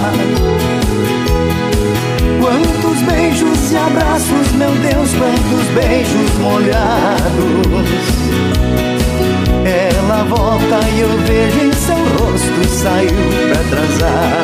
Quantos 2.40 3.02
beijos 3.02 3.72
e 3.72 3.76
abraços, 3.76 4.52
meu 4.52 4.70
Deus, 4.72 5.10
quantos 5.14 5.66
beijos 5.74 6.38
molhados. 6.40 7.86
Ela 9.64 10.24
volta 10.24 10.88
e 10.88 11.00
eu 11.00 11.18
vejo 11.18 11.66
em 11.66 11.72
seu 11.72 11.96
rosto 11.96 12.68
saiu 12.68 13.10
pra 13.48 13.60
atrasar. 13.60 14.42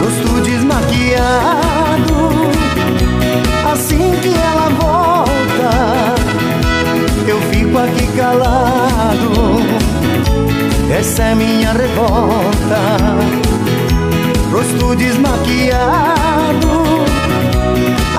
Rosto 0.00 0.40
desmaquiado, 0.42 1.79
assim 3.72 4.12
que 4.20 4.28
ela 4.28 4.68
volta, 4.80 6.14
eu 7.26 7.40
fico 7.52 7.78
aqui 7.78 8.06
calado. 8.16 9.60
Essa 10.90 11.22
é 11.22 11.34
minha 11.34 11.72
revolta. 11.72 12.80
Rosto 14.52 14.96
desmaquiado, 14.96 16.84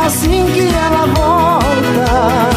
assim 0.05 0.45
que 0.53 0.67
ela 0.73 1.05
volta, 1.07 2.49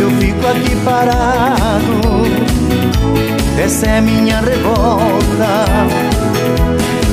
eu 0.00 0.10
fico 0.12 0.46
aqui 0.46 0.76
parado. 0.84 2.24
Essa 3.62 3.86
é 3.86 4.00
minha 4.00 4.40
revolta. 4.40 5.66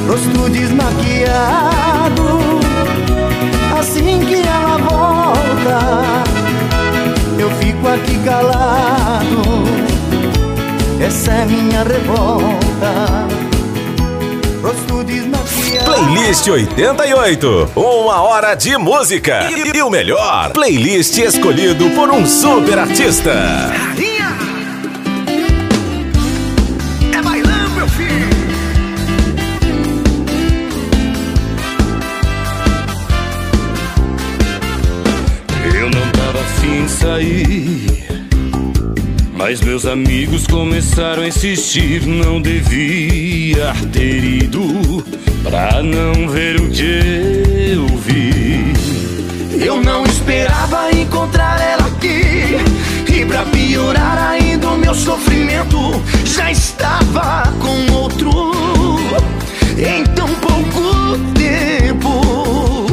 Rosto 0.08 0.50
desmaquiado 0.50 2.41
fico 7.82 7.88
aqui 7.88 8.18
calado. 8.24 9.42
Essa 11.04 11.32
é 11.32 11.46
minha 11.46 11.84
revolta. 11.84 13.28
Rosto 14.62 15.04
desmaquiado. 15.04 15.86
Playlist 15.86 16.48
88. 16.48 17.72
Uma 17.76 18.22
hora 18.22 18.54
de 18.54 18.78
música. 18.78 19.50
E, 19.50 19.78
e 19.78 19.82
o 19.82 19.90
melhor, 19.90 20.52
playlist 20.54 21.18
escolhido 21.18 21.90
por 21.92 22.10
um 22.12 22.26
super 22.26 22.78
artista. 22.78 23.34
É 27.14 27.22
bailando, 27.22 27.70
meu 27.72 27.88
filho. 27.90 28.42
Eu 35.82 35.90
não 35.90 36.12
tava 36.12 36.40
afim 36.42 36.86
de 36.86 36.92
sair. 36.92 37.61
Mas 39.52 39.60
meus 39.60 39.86
amigos 39.86 40.48
começaram 40.48 41.24
a 41.24 41.28
insistir. 41.28 42.08
Não 42.08 42.42
devia 42.42 43.74
ter 43.92 44.24
ido 44.24 45.04
pra 45.44 45.84
não 45.84 46.30
ver 46.30 46.56
o 46.56 46.70
que 46.70 47.74
eu 47.74 47.86
vi. 47.98 48.72
Eu 49.62 49.84
não 49.84 50.06
esperava 50.06 50.90
encontrar 50.94 51.60
ela 51.60 51.86
aqui. 51.86 52.56
E 53.14 53.26
pra 53.26 53.44
piorar 53.44 54.18
ainda 54.32 54.70
o 54.70 54.78
meu 54.78 54.96
sofrimento, 54.96 56.02
já 56.24 56.50
estava 56.50 57.52
com 57.60 57.92
outro. 57.92 58.54
Em 59.78 60.06
tão 60.16 60.30
pouco 60.36 61.18
tempo. 61.34 62.86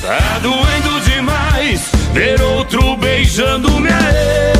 Tá 0.00 0.38
doendo 0.38 1.00
demais 1.00 1.90
ver 2.12 2.40
outro 2.40 2.96
beijando 2.96 3.72
minha 3.80 3.98
ex. 3.98 4.53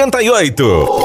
88. 0.00 0.62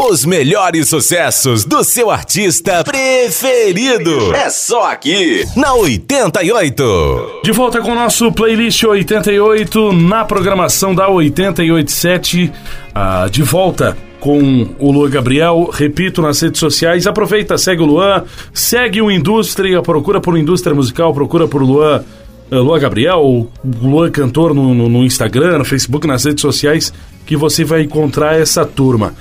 Os 0.09 0.25
melhores 0.25 0.89
sucessos 0.89 1.63
do 1.63 1.81
seu 1.83 2.11
artista 2.11 2.83
preferido. 2.83 4.35
É 4.35 4.49
só 4.49 4.91
aqui, 4.91 5.45
na 5.55 5.73
88. 5.73 7.41
De 7.43 7.51
volta 7.53 7.79
com 7.81 7.91
o 7.91 7.95
nosso 7.95 8.31
playlist 8.33 8.83
88 8.83 9.93
na 9.93 10.25
programação 10.25 10.93
da 10.93 11.07
887. 11.09 12.51
Ah, 12.93 13.27
de 13.31 13.43
volta 13.43 13.97
com 14.19 14.67
o 14.77 14.91
Luan 14.91 15.09
Gabriel. 15.09 15.69
Repito 15.71 16.21
nas 16.21 16.41
redes 16.41 16.59
sociais. 16.59 17.07
Aproveita, 17.07 17.57
segue 17.57 17.81
o 17.81 17.85
Luan, 17.85 18.23
segue 18.53 19.01
o 19.01 19.09
Indústria, 19.09 19.81
procura 19.81 20.19
por 20.19 20.37
Indústria 20.37 20.75
Musical, 20.75 21.13
procura 21.13 21.47
por 21.47 21.63
Luan. 21.63 22.03
eh, 22.51 22.55
Luan 22.57 22.79
Gabriel, 22.79 23.47
Luan 23.81 24.11
Cantor 24.11 24.53
no, 24.53 24.73
no- 24.73 24.89
no 24.89 25.05
Instagram, 25.05 25.59
no 25.59 25.63
Facebook, 25.65 26.05
nas 26.05 26.25
redes 26.25 26.41
sociais, 26.41 26.93
que 27.25 27.35
você 27.35 27.63
vai 27.63 27.81
encontrar 27.81 28.39
essa 28.39 28.65
turma. 28.65 29.13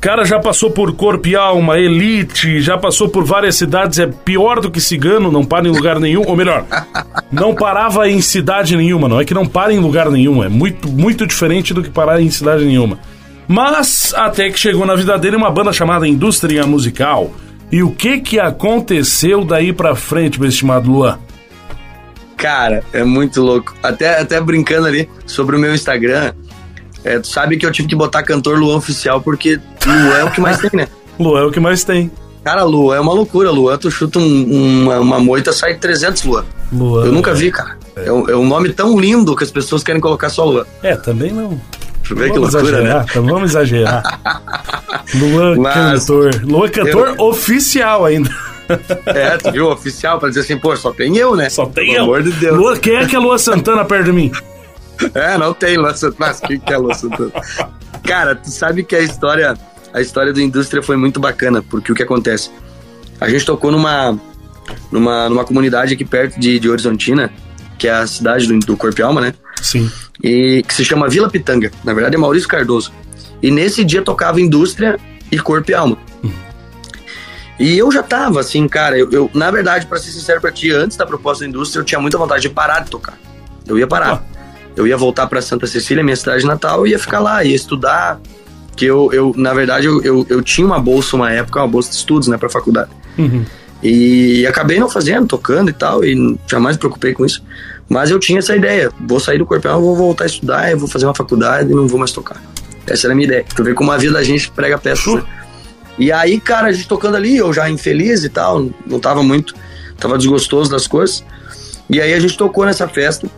Cara 0.00 0.24
já 0.24 0.38
passou 0.38 0.70
por 0.70 0.92
Corpo 0.94 1.26
e 1.26 1.34
Alma, 1.34 1.78
Elite, 1.78 2.60
já 2.60 2.76
passou 2.78 3.08
por 3.08 3.24
várias 3.24 3.56
cidades, 3.56 3.98
é 3.98 4.06
pior 4.06 4.60
do 4.60 4.70
que 4.70 4.80
cigano, 4.80 5.32
não 5.32 5.44
para 5.44 5.66
em 5.66 5.70
lugar 5.70 5.98
nenhum, 5.98 6.22
ou 6.26 6.36
melhor, 6.36 6.64
não 7.32 7.54
parava 7.54 8.08
em 8.08 8.20
cidade 8.20 8.76
nenhuma, 8.76 9.08
não 9.08 9.20
é 9.20 9.24
que 9.24 9.34
não 9.34 9.46
para 9.46 9.72
em 9.72 9.78
lugar 9.78 10.10
nenhum, 10.10 10.44
é 10.44 10.48
muito, 10.48 10.88
muito 10.88 11.26
diferente 11.26 11.74
do 11.74 11.82
que 11.82 11.90
parar 11.90 12.20
em 12.20 12.30
cidade 12.30 12.64
nenhuma. 12.64 12.98
Mas 13.48 14.12
até 14.16 14.50
que 14.50 14.58
chegou 14.58 14.84
na 14.84 14.94
vida 14.94 15.16
dele 15.18 15.36
uma 15.36 15.50
banda 15.50 15.72
chamada 15.72 16.06
Indústria 16.06 16.66
Musical. 16.66 17.32
E 17.70 17.82
o 17.82 17.90
que 17.90 18.20
que 18.20 18.38
aconteceu 18.38 19.44
daí 19.44 19.72
pra 19.72 19.96
frente, 19.96 20.38
meu 20.38 20.48
estimado 20.48 20.90
Luan? 20.90 21.18
Cara, 22.36 22.84
é 22.92 23.02
muito 23.02 23.40
louco. 23.42 23.74
Até, 23.82 24.20
até 24.20 24.40
brincando 24.40 24.86
ali 24.86 25.08
sobre 25.26 25.56
o 25.56 25.58
meu 25.58 25.74
Instagram, 25.74 26.32
É, 27.06 27.18
tu 27.20 27.28
sabe 27.28 27.56
que 27.56 27.64
eu 27.64 27.70
tive 27.70 27.86
que 27.88 27.94
botar 27.94 28.22
cantor 28.22 28.58
Luan 28.58 28.76
oficial 28.76 29.20
porque 29.20 29.60
Luan 29.86 30.18
é 30.18 30.24
o 30.24 30.30
que 30.30 30.40
mais 30.40 30.58
tem, 30.58 30.70
né? 30.74 30.88
Luan 31.18 31.40
é 31.40 31.44
o 31.44 31.50
que 31.52 31.60
mais 31.60 31.84
tem. 31.84 32.10
Cara, 32.42 32.62
Luan 32.64 32.96
é 32.96 33.00
uma 33.00 33.12
loucura. 33.12 33.50
Luan, 33.50 33.76
tu 33.78 33.90
chuta 33.90 34.18
um- 34.18 34.82
uma, 34.84 34.98
uma 35.00 35.18
moita, 35.20 35.52
sai 35.52 35.74
300 35.74 36.24
Luan. 36.24 36.44
Luan. 36.72 37.06
Eu 37.06 37.12
nunca 37.12 37.32
vi, 37.32 37.50
cara. 37.50 37.76
É, 37.96 38.10
um, 38.12 38.28
é 38.28 38.36
um 38.36 38.46
nome 38.46 38.70
tão 38.72 38.98
lindo 38.98 39.34
que 39.36 39.44
as 39.44 39.50
pessoas 39.50 39.82
querem 39.82 40.00
colocar 40.00 40.28
só 40.28 40.44
Luan. 40.44 40.64
É, 40.82 40.96
também 40.96 41.32
não. 41.32 41.60
Deixa 42.00 42.12
eu 42.12 42.16
ver 42.16 42.30
que 42.32 42.38
vamos 42.38 42.54
loucura, 42.54 42.76
exagerar, 42.78 43.04
né? 43.06 43.12
vamos 43.14 43.50
exagerar. 43.50 44.20
Luan 45.14 45.56
Mas- 45.58 46.00
cantor. 46.04 46.40
Luan 46.44 46.68
cantor 46.68 47.14
oficial 47.18 48.04
ainda. 48.04 48.30
É, 49.06 49.36
tu 49.38 49.52
viu? 49.52 49.68
Oficial 49.70 50.18
pra 50.18 50.28
dizer 50.28 50.40
assim, 50.40 50.56
pô, 50.58 50.74
só 50.76 50.90
tem 50.92 51.16
eu, 51.16 51.36
né? 51.36 51.48
Só 51.48 51.66
tem 51.66 51.86
Pelo 51.92 51.96
eu. 51.96 52.02
amor 52.02 52.22
de 52.22 52.32
Deus. 52.32 52.56
Luan, 52.58 52.76
quem 52.76 52.96
é 52.96 53.06
que 53.06 53.14
é 53.14 53.18
Luan 53.18 53.38
Santana 53.38 53.84
perto 53.84 54.06
de 54.06 54.12
mim? 54.12 54.32
É, 55.14 55.36
não 55.38 55.52
tem 55.52 55.76
Santana. 55.94 56.14
Mas 56.18 56.40
quem 56.40 56.58
que 56.58 56.72
é 56.72 56.94
Santana? 56.94 57.32
Cara, 58.04 58.34
tu 58.34 58.50
sabe 58.50 58.82
que 58.82 58.94
a 58.96 59.00
história, 59.00 59.56
a 59.92 60.00
história 60.00 60.32
da 60.32 60.40
indústria 60.40 60.82
foi 60.82 60.96
muito 60.96 61.18
bacana, 61.20 61.62
porque 61.62 61.92
o 61.92 61.94
que 61.94 62.02
acontece? 62.02 62.50
A 63.20 63.28
gente 63.28 63.44
tocou 63.44 63.70
numa, 63.70 64.18
numa, 64.90 65.28
numa 65.28 65.44
comunidade 65.44 65.94
aqui 65.94 66.04
perto 66.04 66.38
de, 66.38 66.58
de 66.58 66.68
Horizontina, 66.68 67.30
que 67.78 67.88
é 67.88 67.92
a 67.92 68.06
cidade 68.06 68.46
do, 68.46 68.58
do 68.58 68.76
Corpo 68.76 69.00
e 69.00 69.02
Alma, 69.02 69.20
né? 69.20 69.34
Sim. 69.62 69.90
e 70.22 70.62
que 70.66 70.74
se 70.74 70.84
chama 70.84 71.08
Vila 71.08 71.28
Pitanga. 71.30 71.70
Na 71.82 71.92
verdade 71.94 72.14
é 72.14 72.18
Maurício 72.18 72.48
Cardoso. 72.48 72.92
E 73.42 73.50
nesse 73.50 73.84
dia 73.84 74.02
tocava 74.02 74.40
indústria 74.40 74.98
e 75.32 75.38
corpo 75.38 75.70
e 75.70 75.74
alma. 75.74 75.98
E 77.58 77.76
eu 77.78 77.90
já 77.90 78.02
tava 78.02 78.40
assim, 78.40 78.68
cara, 78.68 78.98
eu, 78.98 79.10
eu- 79.10 79.30
na 79.32 79.50
verdade, 79.50 79.86
pra 79.86 79.98
ser 79.98 80.10
sincero 80.10 80.40
pra 80.40 80.52
ti, 80.52 80.70
antes 80.70 80.96
da 80.96 81.06
proposta 81.06 81.42
da 81.44 81.48
indústria, 81.48 81.80
eu 81.80 81.84
tinha 81.84 81.98
muita 82.00 82.18
vontade 82.18 82.42
de 82.42 82.50
parar 82.50 82.80
de 82.80 82.90
tocar. 82.90 83.18
Eu 83.66 83.78
ia 83.78 83.86
parar. 83.86 84.22
Eu 84.76 84.86
ia 84.86 84.96
voltar 84.96 85.26
pra 85.26 85.40
Santa 85.40 85.66
Cecília, 85.66 86.04
minha 86.04 86.16
cidade 86.16 86.44
natal, 86.44 86.86
e 86.86 86.90
ia 86.90 86.98
ficar 86.98 87.20
lá, 87.20 87.42
ia 87.42 87.56
estudar. 87.56 88.20
Que 88.76 88.84
eu, 88.84 89.10
eu 89.12 89.32
na 89.34 89.54
verdade, 89.54 89.86
eu, 89.86 90.02
eu, 90.02 90.26
eu 90.28 90.42
tinha 90.42 90.66
uma 90.66 90.78
bolsa 90.78 91.16
uma 91.16 91.32
época, 91.32 91.60
uma 91.60 91.68
bolsa 91.68 91.90
de 91.90 91.96
estudos, 91.96 92.28
né, 92.28 92.36
pra 92.36 92.50
faculdade. 92.50 92.90
Uhum. 93.16 93.44
E 93.82 94.46
acabei 94.46 94.78
não 94.78 94.88
fazendo, 94.88 95.26
tocando 95.26 95.70
e 95.70 95.72
tal, 95.72 96.04
e 96.04 96.38
jamais 96.46 96.76
me 96.76 96.80
preocupei 96.80 97.14
com 97.14 97.24
isso. 97.24 97.42
Mas 97.88 98.10
eu 98.10 98.18
tinha 98.18 98.38
essa 98.38 98.54
ideia: 98.54 98.90
vou 99.00 99.20
sair 99.20 99.38
do 99.38 99.46
corpo, 99.46 99.68
vou 99.80 99.96
voltar 99.96 100.24
a 100.24 100.26
estudar, 100.26 100.70
eu 100.70 100.78
vou 100.78 100.88
fazer 100.88 101.06
uma 101.06 101.14
faculdade 101.14 101.70
e 101.70 101.74
não 101.74 101.86
vou 101.86 101.98
mais 101.98 102.12
tocar. 102.12 102.42
Essa 102.86 103.06
era 103.06 103.12
a 103.12 103.16
minha 103.16 103.26
ideia. 103.26 103.44
Tu 103.54 103.64
vê 103.64 103.74
como 103.74 103.90
a 103.90 103.96
vida 103.96 104.12
da 104.14 104.22
gente 104.22 104.50
prega 104.50 104.78
peças. 104.78 105.14
Né? 105.14 105.24
E 105.98 106.12
aí, 106.12 106.38
cara, 106.40 106.68
a 106.68 106.72
gente 106.72 106.86
tocando 106.86 107.16
ali, 107.16 107.36
eu 107.36 107.52
já 107.52 107.68
infeliz 107.68 108.22
e 108.24 108.28
tal, 108.28 108.68
não 108.86 109.00
tava 109.00 109.22
muito, 109.22 109.54
tava 109.98 110.18
desgostoso 110.18 110.70
das 110.70 110.86
coisas. 110.86 111.24
E 111.88 112.00
aí 112.00 112.12
a 112.12 112.20
gente 112.20 112.36
tocou 112.36 112.64
nessa 112.66 112.86
festa, 112.88 113.28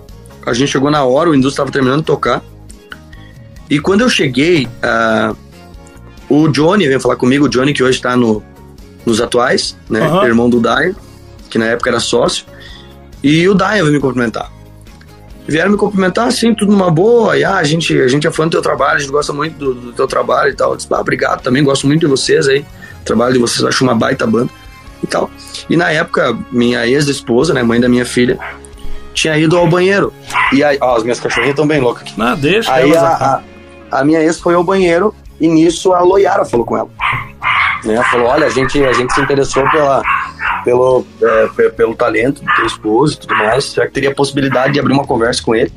a 0.48 0.54
gente 0.54 0.70
chegou 0.70 0.90
na 0.90 1.04
hora, 1.04 1.30
o 1.30 1.34
indústrio 1.34 1.64
tava 1.64 1.72
terminando 1.72 2.00
de 2.00 2.06
tocar. 2.06 2.42
E 3.70 3.78
quando 3.78 4.00
eu 4.00 4.08
cheguei, 4.08 4.68
ah, 4.82 5.34
o 6.28 6.48
Johnny 6.48 6.86
veio 6.86 7.00
falar 7.00 7.16
comigo, 7.16 7.46
o 7.46 7.48
Johnny 7.48 7.72
que 7.72 7.82
hoje 7.82 8.00
tá 8.00 8.16
no, 8.16 8.42
nos 9.04 9.20
atuais, 9.20 9.76
né? 9.88 10.00
Aham. 10.00 10.26
Irmão 10.26 10.50
do 10.50 10.60
Dyer, 10.60 10.94
que 11.50 11.58
na 11.58 11.66
época 11.66 11.90
era 11.90 12.00
sócio. 12.00 12.44
E 13.22 13.48
o 13.48 13.54
Dyer 13.54 13.82
veio 13.82 13.92
me 13.92 14.00
cumprimentar. 14.00 14.50
Vieram 15.46 15.70
me 15.70 15.78
cumprimentar, 15.78 16.28
assim, 16.28 16.54
tudo 16.54 16.72
numa 16.72 16.90
boa. 16.90 17.38
E, 17.38 17.42
ah, 17.42 17.56
a 17.56 17.64
gente, 17.64 17.98
a 17.98 18.08
gente 18.08 18.26
é 18.26 18.30
fã 18.30 18.46
do 18.46 18.50
teu 18.50 18.62
trabalho, 18.62 18.96
a 18.96 18.98
gente 18.98 19.10
gosta 19.10 19.32
muito 19.32 19.56
do, 19.58 19.74
do 19.74 19.92
teu 19.92 20.06
trabalho 20.06 20.50
e 20.50 20.54
tal. 20.54 20.72
Eu 20.72 20.76
disse, 20.76 20.88
ah, 20.90 21.00
obrigado, 21.00 21.42
também 21.42 21.64
gosto 21.64 21.86
muito 21.86 22.00
de 22.00 22.06
vocês 22.06 22.46
aí. 22.46 22.60
O 23.00 23.04
trabalho 23.04 23.32
de 23.32 23.38
vocês, 23.38 23.64
acho 23.64 23.82
uma 23.82 23.94
baita 23.94 24.26
banda 24.26 24.50
e 25.02 25.06
tal. 25.06 25.30
E 25.70 25.76
na 25.76 25.90
época, 25.90 26.36
minha 26.52 26.86
ex-esposa, 26.86 27.54
né, 27.54 27.62
mãe 27.62 27.80
da 27.80 27.88
minha 27.88 28.04
filha, 28.04 28.38
tinha 29.18 29.36
ido 29.36 29.58
ao 29.58 29.66
banheiro. 29.66 30.12
E 30.52 30.62
aí, 30.62 30.78
ó, 30.80 30.96
as 30.96 31.02
minhas 31.02 31.18
cachorrinhas 31.18 31.54
estão 31.54 31.66
bem 31.66 31.80
loucas 31.80 32.02
aqui. 32.02 32.14
Ah, 32.18 32.34
deixa 32.36 32.72
Aí 32.72 32.90
elas 32.90 33.02
a, 33.02 33.42
a... 33.90 34.00
a, 34.00 34.04
minha 34.04 34.20
ex 34.20 34.38
foi 34.38 34.54
ao 34.54 34.62
banheiro 34.62 35.14
e 35.40 35.48
nisso 35.48 35.92
a 35.92 36.00
Loiara 36.00 36.44
falou 36.44 36.64
com 36.64 36.76
ela. 36.76 36.88
Né? 37.84 38.02
Falou, 38.10 38.28
olha, 38.28 38.46
a 38.46 38.50
gente, 38.50 38.82
a 38.84 38.92
gente 38.92 39.12
se 39.12 39.20
interessou 39.20 39.68
pela, 39.70 40.02
pelo, 40.64 41.04
é, 41.20 41.48
pe- 41.48 41.70
pelo 41.70 41.94
talento 41.94 42.42
do 42.44 42.54
teu 42.54 42.66
esposo 42.66 43.14
e 43.14 43.18
tudo 43.18 43.34
mais. 43.36 43.64
Será 43.64 43.86
que 43.86 43.92
teria 43.92 44.10
a 44.10 44.14
possibilidade 44.14 44.74
de 44.74 44.80
abrir 44.80 44.92
uma 44.92 45.04
conversa 45.04 45.42
com 45.42 45.54
ele? 45.54 45.72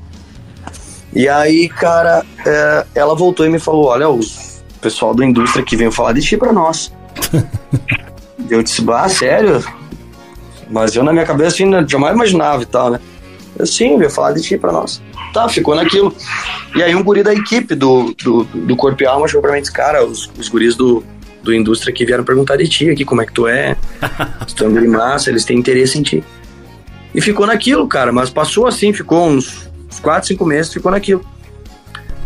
E 1.13 1.27
aí, 1.27 1.67
cara, 1.67 2.23
é, 2.45 2.85
ela 2.95 3.15
voltou 3.15 3.45
e 3.45 3.49
me 3.49 3.59
falou, 3.59 3.87
olha, 3.87 4.09
o 4.09 4.19
pessoal 4.79 5.13
da 5.13 5.25
indústria 5.25 5.65
que 5.65 5.75
veio 5.75 5.91
falar 5.91 6.13
de 6.13 6.21
ti 6.21 6.37
pra 6.37 6.53
nós. 6.53 6.91
eu 8.49 8.63
disse, 8.63 8.81
bah, 8.81 9.09
sério? 9.09 9.63
Mas 10.69 10.95
eu 10.95 11.03
na 11.03 11.11
minha 11.11 11.25
cabeça 11.25 11.55
assim, 11.55 11.69
jamais 11.87 12.15
imaginava 12.15 12.63
e 12.63 12.65
tal, 12.65 12.91
né? 12.91 12.99
Eu, 13.62 13.66
sim, 13.68 13.97
veio 13.97 14.09
falar 14.09 14.32
de 14.32 14.41
ti 14.41 14.57
pra 14.57 14.72
nós. 14.72 15.01
Tá, 15.34 15.47
ficou 15.47 15.76
naquilo. 15.76 16.14
E 16.76 16.82
aí 16.82 16.95
um 16.95 17.03
guri 17.03 17.22
da 17.22 17.34
equipe 17.34 17.76
do, 17.76 18.14
do, 18.24 18.43
do 18.43 18.76
Corpo 18.76 19.03
e 19.03 19.05
Alma 19.05 19.28
chegou 19.28 19.41
pra 19.41 19.51
mim 19.51 19.59
e 19.59 19.62
disse, 19.62 19.72
cara, 19.72 20.03
os, 20.03 20.30
os 20.38 20.49
guris 20.49 20.76
do, 20.76 21.03
do 21.43 21.53
indústria 21.53 21.93
que 21.93 22.03
vieram 22.03 22.24
perguntar 22.24 22.57
de 22.57 22.68
ti 22.68 22.89
aqui, 22.89 23.05
como 23.05 23.22
é 23.22 23.26
que 23.26 23.34
tu 23.34 23.47
é, 23.47 23.78
se 24.47 24.55
tu 24.55 24.66
é 24.66 24.68
um 24.68 24.74
guri 24.74 24.88
massa, 24.88 25.30
eles 25.30 25.45
têm 25.45 25.59
interesse 25.59 25.99
em 25.99 26.01
ti. 26.01 26.24
E 27.14 27.22
ficou 27.22 27.45
naquilo, 27.45 27.88
cara, 27.88 28.12
mas 28.12 28.30
passou 28.30 28.66
assim, 28.66 28.91
ficou 28.93 29.28
uns, 29.28 29.70
uns 29.88 29.99
4, 29.99 30.30
5 30.30 30.45
meses, 30.45 30.74
ficou 30.74 30.91
naquilo. 30.91 31.24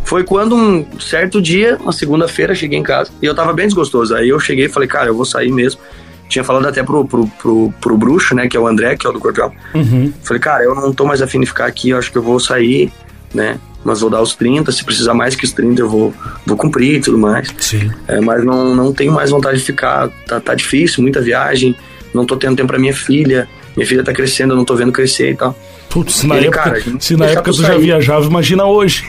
Foi 0.05 0.23
quando 0.23 0.55
um 0.55 0.99
certo 0.99 1.41
dia, 1.41 1.77
uma 1.81 1.91
segunda-feira, 1.91 2.53
cheguei 2.53 2.77
em 2.77 2.83
casa 2.83 3.11
e 3.21 3.25
eu 3.25 3.33
tava 3.33 3.51
bem 3.51 3.65
desgostoso. 3.65 4.15
Aí 4.15 4.29
eu 4.29 4.39
cheguei 4.39 4.65
e 4.65 4.69
falei, 4.69 4.87
cara, 4.87 5.07
eu 5.07 5.15
vou 5.15 5.25
sair 5.25 5.51
mesmo. 5.51 5.81
Tinha 6.27 6.43
falado 6.43 6.67
até 6.67 6.83
pro, 6.83 7.05
pro, 7.05 7.27
pro, 7.27 7.73
pro 7.79 7.97
bruxo, 7.97 8.33
né, 8.35 8.47
que 8.47 8.57
é 8.57 8.59
o 8.59 8.67
André, 8.67 8.95
que 8.95 9.05
é 9.05 9.09
o 9.09 9.13
do 9.13 9.19
Corpo 9.19 9.41
Alma. 9.41 9.55
Uhum. 9.73 10.11
Falei, 10.23 10.41
cara, 10.41 10.63
eu 10.63 10.73
não 10.73 10.91
tô 10.93 11.05
mais 11.05 11.21
afim 11.21 11.39
de 11.39 11.45
ficar 11.45 11.65
aqui, 11.65 11.89
eu 11.91 11.97
acho 11.97 12.11
que 12.11 12.17
eu 12.17 12.23
vou 12.23 12.39
sair, 12.39 12.91
né? 13.33 13.59
Mas 13.83 14.01
vou 14.01 14.09
dar 14.09 14.19
os 14.21 14.33
30, 14.35 14.71
se 14.71 14.83
precisar 14.83 15.13
mais 15.13 15.35
que 15.35 15.45
os 15.45 15.51
30 15.51 15.79
eu 15.79 15.87
vou, 15.87 16.13
vou 16.45 16.57
cumprir 16.57 16.95
e 16.95 16.99
tudo 17.01 17.19
mais. 17.19 17.47
Sim. 17.59 17.91
É, 18.07 18.19
mas 18.19 18.43
não, 18.43 18.73
não 18.73 18.91
tenho 18.91 19.11
mais 19.11 19.29
vontade 19.29 19.59
de 19.59 19.63
ficar, 19.63 20.09
tá, 20.25 20.39
tá 20.39 20.55
difícil, 20.55 21.03
muita 21.03 21.21
viagem, 21.21 21.75
não 22.11 22.25
tô 22.25 22.35
tendo 22.35 22.55
tempo 22.55 22.69
pra 22.69 22.79
minha 22.79 22.93
filha, 22.95 23.47
minha 23.77 23.85
filha 23.85 24.03
tá 24.03 24.11
crescendo, 24.11 24.53
eu 24.53 24.57
não 24.57 24.65
tô 24.65 24.75
vendo 24.75 24.91
crescer 24.91 25.31
e 25.31 25.35
tal. 25.35 25.55
Putz, 25.89 26.23
na 26.23 26.37
Ele, 26.37 26.47
época, 26.47 26.63
cara, 26.63 26.81
se 26.99 27.15
na 27.15 27.27
época 27.27 27.51
tu 27.51 27.57
tu 27.57 27.61
já 27.61 27.67
sair. 27.67 27.81
viajava, 27.81 28.25
imagina 28.25 28.65
hoje. 28.65 29.05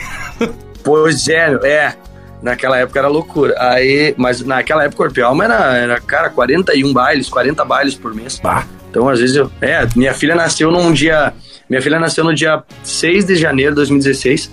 Pois 0.83 1.27
é, 1.27 1.57
é. 1.63 1.95
Naquela 2.41 2.77
época 2.77 2.99
era 2.99 3.07
loucura. 3.07 3.55
Aí, 3.57 4.13
mas 4.17 4.41
naquela 4.41 4.83
época 4.83 5.03
o 5.03 5.05
Corpo 5.05 5.21
Alma 5.21 5.45
era, 5.45 5.77
era, 5.77 5.99
cara, 5.99 6.29
41 6.29 6.93
bailes, 6.93 7.29
40 7.29 7.65
bailes 7.65 7.95
por 7.95 8.13
mês. 8.13 8.39
Bah. 8.41 8.65
Então, 8.89 9.09
às 9.09 9.19
vezes 9.19 9.35
eu. 9.35 9.51
É, 9.61 9.87
minha 9.95 10.13
filha 10.13 10.35
nasceu 10.35 10.71
num 10.71 10.91
dia. 10.91 11.33
Minha 11.69 11.81
filha 11.81 11.99
nasceu 11.99 12.23
no 12.23 12.33
dia 12.33 12.63
6 12.83 13.25
de 13.25 13.35
janeiro 13.35 13.71
de 13.71 13.77
2016. 13.77 14.51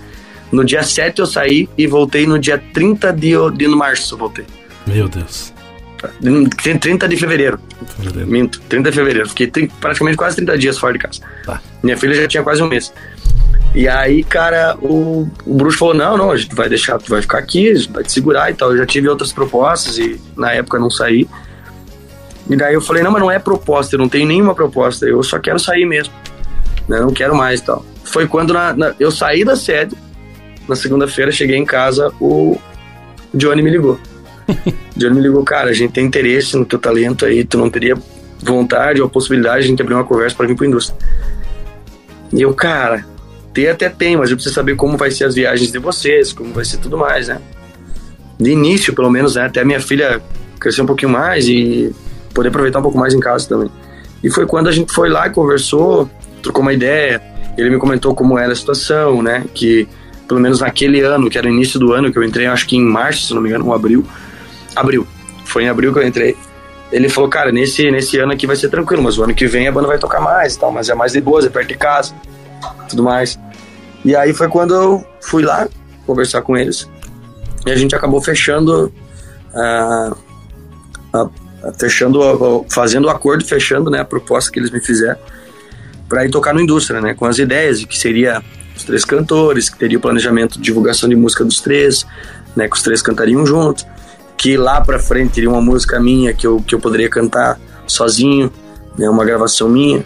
No 0.50 0.64
dia 0.64 0.82
7 0.82 1.20
eu 1.20 1.26
saí 1.26 1.68
e 1.76 1.86
voltei 1.86 2.26
no 2.26 2.38
dia 2.38 2.62
30 2.72 3.12
de, 3.12 3.32
de 3.56 3.68
março. 3.68 4.16
Voltei. 4.16 4.44
Meu 4.86 5.08
Deus. 5.08 5.52
30 6.80 7.08
de 7.08 7.16
fevereiro. 7.16 7.58
Minto, 8.26 8.60
30 8.68 8.90
de 8.90 8.96
fevereiro. 8.96 9.28
Fiquei 9.28 9.68
praticamente 9.80 10.16
quase 10.16 10.36
30 10.36 10.58
dias 10.58 10.78
fora 10.78 10.92
de 10.92 10.98
casa. 10.98 11.20
Tá. 11.44 11.60
Minha 11.82 11.96
filha 11.96 12.14
já 12.14 12.28
tinha 12.28 12.42
quase 12.42 12.62
um 12.62 12.68
mês. 12.68 12.92
E 13.74 13.88
aí, 13.88 14.22
cara, 14.22 14.76
o, 14.80 15.28
o 15.44 15.54
bruxo 15.54 15.78
falou: 15.78 15.94
não, 15.94 16.16
não, 16.16 16.30
a 16.30 16.36
gente 16.36 16.54
vai 16.54 16.68
deixar, 16.68 16.96
tu 16.98 17.10
vai 17.10 17.20
ficar 17.20 17.38
aqui, 17.38 17.70
a 17.70 17.74
gente 17.74 17.90
vai 17.92 18.04
te 18.04 18.12
segurar 18.12 18.50
e 18.50 18.54
tal. 18.54 18.70
Eu 18.70 18.78
já 18.78 18.86
tive 18.86 19.08
outras 19.08 19.32
propostas 19.32 19.98
e 19.98 20.20
na 20.36 20.52
época 20.52 20.78
não 20.78 20.88
saí. 20.90 21.28
E 22.48 22.56
daí 22.56 22.74
eu 22.74 22.80
falei: 22.80 23.02
não, 23.02 23.10
mas 23.10 23.20
não 23.20 23.30
é 23.30 23.38
proposta, 23.38 23.96
eu 23.96 23.98
não 23.98 24.08
tenho 24.08 24.28
nenhuma 24.28 24.54
proposta, 24.54 25.06
eu 25.06 25.22
só 25.24 25.38
quero 25.40 25.58
sair 25.58 25.84
mesmo. 25.86 26.14
Né, 26.88 27.00
não 27.00 27.10
quero 27.10 27.34
mais 27.34 27.60
e 27.60 27.64
tal. 27.64 27.84
Foi 28.04 28.28
quando 28.28 28.52
na- 28.52 28.74
na- 28.74 28.94
eu 29.00 29.10
saí 29.10 29.44
da 29.44 29.56
sede, 29.56 29.96
na 30.68 30.76
segunda-feira, 30.76 31.32
cheguei 31.32 31.56
em 31.56 31.64
casa, 31.64 32.12
o 32.20 32.56
Johnny 33.32 33.60
me 33.62 33.70
ligou. 33.70 33.98
Johnny 34.94 35.16
me 35.16 35.22
ligou, 35.22 35.42
cara, 35.42 35.70
a 35.70 35.72
gente 35.72 35.92
tem 35.94 36.04
interesse 36.06 36.56
no 36.56 36.64
teu 36.64 36.78
talento 36.78 37.24
aí, 37.24 37.42
tu 37.44 37.58
não 37.58 37.68
teria 37.70 37.96
vontade 38.40 39.00
ou 39.00 39.08
possibilidade 39.08 39.60
de 39.62 39.64
a 39.64 39.68
gente 39.70 39.82
abrir 39.82 39.94
uma 39.94 40.04
conversa 40.04 40.36
para 40.36 40.46
vir 40.46 40.54
pra 40.54 40.66
indústria. 40.66 40.96
E 42.32 42.42
eu, 42.42 42.52
cara, 42.52 43.06
ter 43.54 43.68
até 43.68 43.88
tem, 43.88 44.16
mas 44.16 44.30
eu 44.30 44.36
preciso 44.36 44.54
saber 44.54 44.74
como 44.74 44.96
vai 44.96 45.10
ser 45.10 45.24
as 45.24 45.34
viagens 45.34 45.70
de 45.70 45.78
vocês, 45.78 46.32
como 46.32 46.52
vai 46.52 46.64
ser 46.64 46.78
tudo 46.78 46.98
mais, 46.98 47.28
né? 47.28 47.40
De 48.38 48.50
início, 48.50 48.92
pelo 48.92 49.10
menos, 49.10 49.36
né? 49.36 49.46
Até 49.46 49.64
minha 49.64 49.80
filha 49.80 50.20
crescer 50.58 50.82
um 50.82 50.86
pouquinho 50.86 51.12
mais 51.12 51.46
e 51.46 51.94
poder 52.34 52.48
aproveitar 52.48 52.80
um 52.80 52.82
pouco 52.82 52.98
mais 52.98 53.14
em 53.14 53.20
casa 53.20 53.48
também. 53.48 53.70
E 54.22 54.28
foi 54.28 54.46
quando 54.46 54.68
a 54.68 54.72
gente 54.72 54.92
foi 54.92 55.08
lá 55.08 55.28
e 55.28 55.30
conversou, 55.30 56.10
trocou 56.42 56.62
uma 56.62 56.72
ideia, 56.72 57.22
ele 57.56 57.70
me 57.70 57.78
comentou 57.78 58.14
como 58.14 58.36
era 58.36 58.52
a 58.52 58.56
situação, 58.56 59.22
né? 59.22 59.44
Que 59.54 59.88
pelo 60.26 60.40
menos 60.40 60.60
naquele 60.60 61.00
ano, 61.00 61.30
que 61.30 61.38
era 61.38 61.46
o 61.46 61.50
início 61.50 61.78
do 61.78 61.92
ano, 61.92 62.10
que 62.10 62.18
eu 62.18 62.24
entrei, 62.24 62.46
acho 62.46 62.66
que 62.66 62.76
em 62.76 62.84
março, 62.84 63.26
se 63.26 63.34
não 63.34 63.40
me 63.40 63.48
engano, 63.48 63.66
ou 63.66 63.74
abril. 63.74 64.04
Abril. 64.74 65.06
Foi 65.44 65.64
em 65.64 65.68
abril 65.68 65.92
que 65.92 65.98
eu 65.98 66.06
entrei. 66.06 66.36
Ele 66.90 67.08
falou, 67.08 67.28
cara, 67.28 67.52
nesse, 67.52 67.90
nesse 67.90 68.18
ano 68.18 68.32
aqui 68.32 68.46
vai 68.46 68.56
ser 68.56 68.68
tranquilo, 68.68 69.02
mas 69.02 69.18
o 69.18 69.22
ano 69.22 69.34
que 69.34 69.46
vem 69.46 69.68
a 69.68 69.72
banda 69.72 69.86
vai 69.86 69.98
tocar 69.98 70.20
mais 70.20 70.54
e 70.54 70.58
tal, 70.58 70.72
mas 70.72 70.88
é 70.88 70.94
mais 70.94 71.12
de 71.12 71.20
boas, 71.20 71.44
é 71.44 71.48
perto 71.48 71.68
de 71.68 71.74
casa, 71.74 72.14
tudo 72.88 73.02
mais. 73.02 73.38
E 74.04 74.14
aí 74.14 74.32
foi 74.34 74.48
quando 74.48 74.74
eu 74.74 75.04
fui 75.20 75.42
lá 75.42 75.68
conversar 76.06 76.42
com 76.42 76.56
eles 76.56 76.88
e 77.66 77.70
a 77.70 77.76
gente 77.76 77.94
acabou 77.94 78.20
fechando, 78.20 78.92
ah, 79.54 80.14
a- 81.12 81.28
a- 81.64 81.72
fechando, 81.78 82.20
fazendo 82.68 83.06
o 83.06 83.10
acordo, 83.10 83.44
fechando, 83.44 83.90
né, 83.90 84.00
a 84.00 84.04
proposta 84.04 84.50
que 84.50 84.58
eles 84.58 84.70
me 84.70 84.80
fizeram 84.80 85.18
para 86.08 86.26
ir 86.26 86.30
tocar 86.30 86.52
no 86.52 86.60
indústria, 86.60 87.00
né, 87.00 87.14
com 87.14 87.24
as 87.24 87.38
ideias 87.38 87.80
de 87.80 87.86
que 87.86 87.96
seria 87.98 88.42
os 88.76 88.84
três 88.84 89.04
cantores, 89.04 89.70
que 89.70 89.78
teria 89.78 89.96
o 89.96 90.00
planejamento 90.00 90.54
de 90.58 90.60
divulgação 90.62 91.08
de 91.08 91.16
música 91.16 91.42
dos 91.44 91.60
três, 91.60 92.06
né, 92.54 92.68
que 92.68 92.76
os 92.76 92.82
três 92.82 93.00
cantariam 93.00 93.46
juntos, 93.46 93.86
que 94.36 94.56
lá 94.58 94.80
pra 94.82 94.98
frente 94.98 95.32
teria 95.32 95.48
uma 95.48 95.62
música 95.62 95.98
minha 95.98 96.34
que 96.34 96.46
eu, 96.46 96.60
que 96.60 96.74
eu 96.74 96.80
poderia 96.80 97.08
cantar 97.08 97.58
sozinho, 97.86 98.52
né, 98.98 99.08
uma 99.08 99.24
gravação 99.24 99.68
minha. 99.68 100.04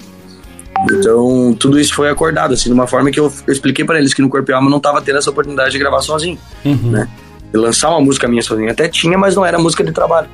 Então, 0.85 1.55
tudo 1.59 1.79
isso 1.79 1.95
foi 1.95 2.09
acordado, 2.09 2.55
assim, 2.55 2.69
de 2.69 2.73
uma 2.73 2.87
forma 2.87 3.11
que 3.11 3.19
eu, 3.19 3.33
eu 3.47 3.53
expliquei 3.53 3.85
para 3.85 3.99
eles 3.99 4.15
que 4.15 4.23
no 4.23 4.29
Corpo 4.29 4.51
e 4.51 4.55
Alma 4.55 4.71
não 4.71 4.79
tava 4.79 5.03
tendo 5.03 5.19
essa 5.19 5.31
oportunidade 5.31 5.73
de 5.73 5.79
gravar 5.79 6.01
sozinho, 6.01 6.39
né? 6.65 7.09
E 7.53 7.57
lançar 7.57 7.91
uma 7.91 8.01
música 8.01 8.29
minha 8.29 8.43
sozinho. 8.43 8.71
Até 8.71 8.89
tinha, 8.89 9.19
mas 9.19 9.35
não 9.35 9.45
era 9.45 9.59
música 9.59 9.83
de 9.83 9.91
trabalho. 9.93 10.29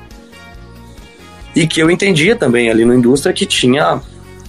E 1.55 1.65
que 1.65 1.79
eu 1.79 1.89
entendia 1.89 2.35
também 2.35 2.69
ali 2.69 2.85
no 2.85 2.93
Indústria 2.93 3.33
que 3.33 3.45
tinha... 3.45 4.01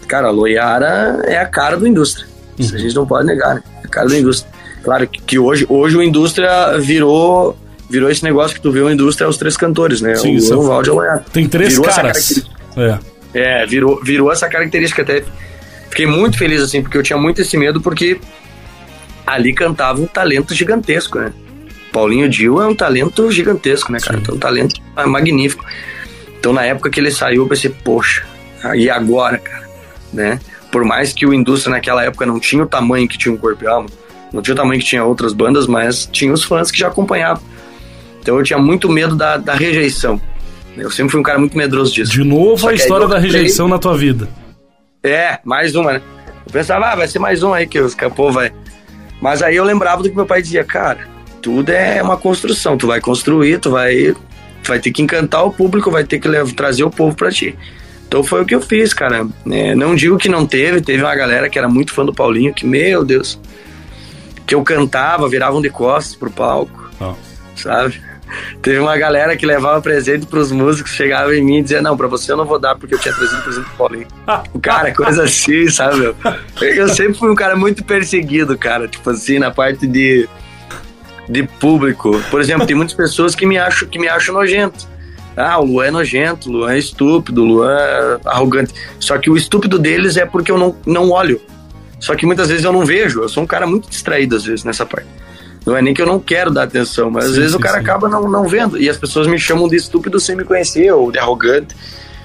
Cara, 0.06 0.28
a 0.28 0.30
Loiara 0.30 1.22
é 1.24 1.38
a 1.38 1.46
cara 1.46 1.76
do 1.76 1.86
Indústria. 1.86 2.26
Isso 2.58 2.74
a 2.74 2.78
gente 2.78 2.94
não 2.94 3.06
pode 3.06 3.26
negar, 3.26 3.56
né? 3.56 3.62
É 3.82 3.86
a 3.86 3.88
cara 3.88 4.08
do 4.08 4.16
Indústria. 4.16 4.52
Claro 4.82 5.08
que, 5.08 5.38
hoje, 5.38 5.66
hoje 5.68 5.96
o 5.96 6.02
Indústria 6.02 6.78
virou... 6.78 7.56
Virou 7.88 8.10
esse 8.10 8.24
negócio 8.24 8.56
que 8.56 8.60
tu 8.60 8.72
vê 8.72 8.80
o 8.80 8.90
Indústria, 8.90 9.28
os 9.28 9.36
três 9.36 9.56
cantores, 9.56 10.00
né? 10.00 10.16
Sim, 10.16 10.36
o 10.36 10.62
é- 10.62 10.66
Valde 10.66 10.88
e 10.88 10.92
a 10.92 10.94
Loiara. 10.94 11.24
Tem 11.32 11.48
três 11.48 11.70
Virou 11.74 11.86
caras. 11.86 12.44
É. 12.76 12.98
É, 13.32 13.66
virou, 13.66 14.02
virou 14.02 14.32
essa 14.32 14.48
característica 14.48 15.02
até. 15.02 15.22
Fiquei 15.90 16.06
muito 16.06 16.36
feliz, 16.36 16.60
assim, 16.62 16.82
porque 16.82 16.96
eu 16.98 17.02
tinha 17.02 17.18
muito 17.18 17.40
esse 17.40 17.56
medo, 17.56 17.80
porque 17.80 18.18
ali 19.26 19.52
cantava 19.54 20.00
um 20.00 20.06
talento 20.06 20.54
gigantesco, 20.54 21.18
né? 21.18 21.32
Paulinho 21.92 22.28
Dil 22.28 22.60
é 22.60 22.66
um 22.66 22.74
talento 22.74 23.30
gigantesco, 23.30 23.90
né, 23.90 23.98
cara? 23.98 24.18
Então, 24.18 24.34
um 24.34 24.38
talento 24.38 24.74
magnífico. 25.06 25.64
Então, 26.38 26.52
na 26.52 26.62
época 26.64 26.90
que 26.90 27.00
ele 27.00 27.10
saiu, 27.10 27.42
eu 27.44 27.48
pensei, 27.48 27.70
poxa, 27.70 28.24
e 28.74 28.90
agora, 28.90 29.38
cara? 29.38 29.66
Né? 30.12 30.38
Por 30.70 30.84
mais 30.84 31.12
que 31.12 31.24
o 31.26 31.32
Indústria 31.32 31.72
naquela 31.74 32.04
época 32.04 32.26
não 32.26 32.38
tinha 32.38 32.62
o 32.62 32.66
tamanho 32.66 33.08
que 33.08 33.16
tinha 33.16 33.34
o 33.34 33.38
Corpo 33.38 33.64
e 33.64 33.66
Alma, 33.66 33.88
não 34.32 34.42
tinha 34.42 34.52
o 34.52 34.56
tamanho 34.56 34.78
que 34.80 34.86
tinha 34.86 35.02
outras 35.04 35.32
bandas, 35.32 35.66
mas 35.66 36.06
tinha 36.12 36.32
os 36.32 36.44
fãs 36.44 36.70
que 36.70 36.78
já 36.78 36.88
acompanhavam. 36.88 37.42
Então, 38.20 38.36
eu 38.36 38.44
tinha 38.44 38.58
muito 38.58 38.90
medo 38.90 39.16
da, 39.16 39.38
da 39.38 39.54
rejeição. 39.54 40.20
Eu 40.76 40.90
sempre 40.90 41.12
fui 41.12 41.20
um 41.20 41.22
cara 41.22 41.38
muito 41.38 41.56
medroso 41.56 41.94
disso. 41.94 42.12
De 42.12 42.22
novo 42.22 42.58
Só 42.58 42.68
a 42.68 42.74
história 42.74 43.06
da 43.08 43.16
entrei- 43.16 43.32
rejeição 43.32 43.66
na 43.68 43.78
tua 43.78 43.96
vida. 43.96 44.28
É, 45.02 45.38
mais 45.44 45.74
uma, 45.74 45.94
né? 45.94 46.02
Eu 46.46 46.52
pensava, 46.52 46.86
ah, 46.86 46.96
vai 46.96 47.08
ser 47.08 47.18
mais 47.18 47.42
um 47.42 47.52
aí 47.52 47.66
que 47.66 47.78
os 47.80 47.94
capô 47.94 48.30
vai. 48.30 48.52
Mas 49.20 49.42
aí 49.42 49.56
eu 49.56 49.64
lembrava 49.64 50.02
do 50.02 50.10
que 50.10 50.16
meu 50.16 50.26
pai 50.26 50.42
dizia, 50.42 50.64
cara, 50.64 51.08
tudo 51.40 51.70
é 51.70 52.02
uma 52.02 52.16
construção, 52.16 52.76
tu 52.76 52.86
vai 52.86 53.00
construir, 53.00 53.58
tu 53.58 53.70
vai, 53.70 54.14
tu 54.62 54.68
vai 54.68 54.78
ter 54.78 54.90
que 54.90 55.02
encantar 55.02 55.44
o 55.44 55.52
público, 55.52 55.90
vai 55.90 56.04
ter 56.04 56.18
que 56.18 56.28
levar, 56.28 56.52
trazer 56.54 56.84
o 56.84 56.90
povo 56.90 57.16
pra 57.16 57.30
ti. 57.30 57.56
Então 58.06 58.22
foi 58.22 58.42
o 58.42 58.46
que 58.46 58.54
eu 58.54 58.60
fiz, 58.60 58.94
cara. 58.94 59.26
É, 59.50 59.74
não 59.74 59.94
digo 59.94 60.18
que 60.18 60.28
não 60.28 60.46
teve, 60.46 60.80
teve 60.80 61.02
uma 61.02 61.14
galera 61.14 61.48
que 61.48 61.58
era 61.58 61.68
muito 61.68 61.92
fã 61.92 62.04
do 62.04 62.14
Paulinho, 62.14 62.54
que, 62.54 62.66
meu 62.66 63.04
Deus, 63.04 63.38
que 64.46 64.54
eu 64.54 64.62
cantava, 64.62 65.28
viravam 65.28 65.60
de 65.60 65.70
costas 65.70 66.14
pro 66.14 66.30
palco, 66.30 66.90
Ó. 67.00 67.14
sabe? 67.56 68.00
Teve 68.60 68.78
uma 68.78 68.96
galera 68.96 69.36
que 69.36 69.46
levava 69.46 69.80
presente 69.80 70.26
pros 70.26 70.50
músicos, 70.50 70.92
chegava 70.92 71.34
em 71.34 71.42
mim 71.42 71.58
e 71.58 71.62
dizia, 71.62 71.80
não, 71.80 71.96
pra 71.96 72.06
você 72.06 72.32
eu 72.32 72.36
não 72.36 72.44
vou 72.44 72.58
dar 72.58 72.74
porque 72.74 72.94
eu 72.94 72.98
tinha 72.98 73.14
trazido 73.14 73.42
presente 73.42 73.64
pro 73.66 73.76
Paulinho. 73.76 74.06
Cara, 74.60 74.92
coisa 74.92 75.24
assim, 75.24 75.68
sabe? 75.68 76.14
Eu 76.60 76.88
sempre 76.88 77.14
fui 77.14 77.30
um 77.30 77.34
cara 77.34 77.56
muito 77.56 77.84
perseguido, 77.84 78.56
cara. 78.58 78.88
Tipo 78.88 79.10
assim, 79.10 79.38
na 79.38 79.50
parte 79.50 79.86
de, 79.86 80.28
de 81.28 81.42
público. 81.44 82.20
Por 82.30 82.40
exemplo, 82.40 82.66
tem 82.66 82.76
muitas 82.76 82.94
pessoas 82.94 83.34
que 83.34 83.46
me 83.46 83.58
acham, 83.58 83.88
que 83.88 83.98
me 83.98 84.08
acham 84.08 84.34
nojento. 84.34 84.86
Ah, 85.36 85.60
o 85.60 85.64
Luan 85.66 85.86
é 85.86 85.90
nojento, 85.90 86.48
o 86.48 86.52
Luan 86.52 86.72
é 86.72 86.78
estúpido, 86.78 87.42
o 87.42 87.44
Luan 87.44 87.76
é 87.76 88.18
arrogante. 88.24 88.72
Só 88.98 89.18
que 89.18 89.28
o 89.28 89.36
estúpido 89.36 89.78
deles 89.78 90.16
é 90.16 90.24
porque 90.24 90.50
eu 90.50 90.56
não, 90.56 90.74
não 90.86 91.10
olho. 91.10 91.40
Só 92.00 92.14
que 92.14 92.24
muitas 92.24 92.48
vezes 92.48 92.64
eu 92.64 92.72
não 92.72 92.84
vejo. 92.84 93.20
Eu 93.20 93.28
sou 93.28 93.42
um 93.42 93.46
cara 93.46 93.66
muito 93.66 93.88
distraído, 93.88 94.34
às 94.34 94.44
vezes, 94.44 94.64
nessa 94.64 94.86
parte. 94.86 95.08
Não 95.66 95.76
é 95.76 95.82
nem 95.82 95.92
que 95.92 96.00
eu 96.00 96.06
não 96.06 96.20
quero 96.20 96.52
dar 96.52 96.62
atenção, 96.62 97.10
mas 97.10 97.24
às 97.24 97.30
Sim, 97.32 97.36
vezes 97.38 97.52
sim, 97.52 97.58
o 97.58 97.60
cara 97.60 97.78
sim. 97.78 97.80
acaba 97.82 98.08
não, 98.08 98.30
não 98.30 98.46
vendo. 98.46 98.78
E 98.78 98.88
as 98.88 98.96
pessoas 98.96 99.26
me 99.26 99.36
chamam 99.36 99.68
de 99.68 99.74
estúpido 99.74 100.20
sem 100.20 100.36
me 100.36 100.44
conhecer, 100.44 100.92
ou 100.92 101.10
de 101.10 101.18
arrogante. 101.18 101.74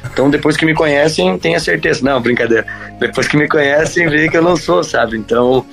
Então, 0.05 0.29
depois 0.29 0.55
que 0.55 0.65
me 0.65 0.75
conhecem, 0.75 1.37
tem 1.39 1.55
a 1.55 1.59
certeza. 1.59 2.01
Não, 2.03 2.21
brincadeira. 2.21 2.65
Depois 2.99 3.27
que 3.27 3.35
me 3.35 3.47
conhecem, 3.47 4.07
vê 4.07 4.29
que 4.29 4.37
eu 4.37 4.43
não 4.43 4.55
sou, 4.55 4.83
sabe? 4.83 5.17
Então, 5.17 5.65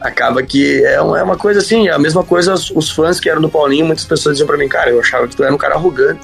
acaba 0.00 0.42
que 0.42 0.82
é 0.84 1.00
uma, 1.00 1.18
é 1.18 1.22
uma 1.22 1.36
coisa 1.36 1.60
assim. 1.60 1.88
A 1.88 1.98
mesma 1.98 2.24
coisa, 2.24 2.54
os, 2.54 2.70
os 2.70 2.90
fãs 2.90 3.20
que 3.20 3.28
eram 3.28 3.42
do 3.42 3.50
Paulinho, 3.50 3.84
muitas 3.84 4.04
pessoas 4.06 4.36
diziam 4.36 4.46
pra 4.46 4.56
mim, 4.56 4.68
cara, 4.68 4.90
eu 4.90 4.98
achava 4.98 5.28
que 5.28 5.36
tu 5.36 5.44
era 5.44 5.54
um 5.54 5.58
cara 5.58 5.74
arrogante, 5.74 6.20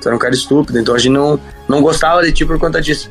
tu 0.00 0.08
era 0.08 0.14
um 0.14 0.18
cara 0.18 0.34
estúpido. 0.34 0.78
Então, 0.78 0.94
a 0.94 0.98
gente 0.98 1.12
não, 1.12 1.40
não 1.68 1.82
gostava 1.82 2.22
de 2.22 2.30
ti 2.30 2.44
por 2.44 2.56
conta 2.56 2.80
disso. 2.80 3.10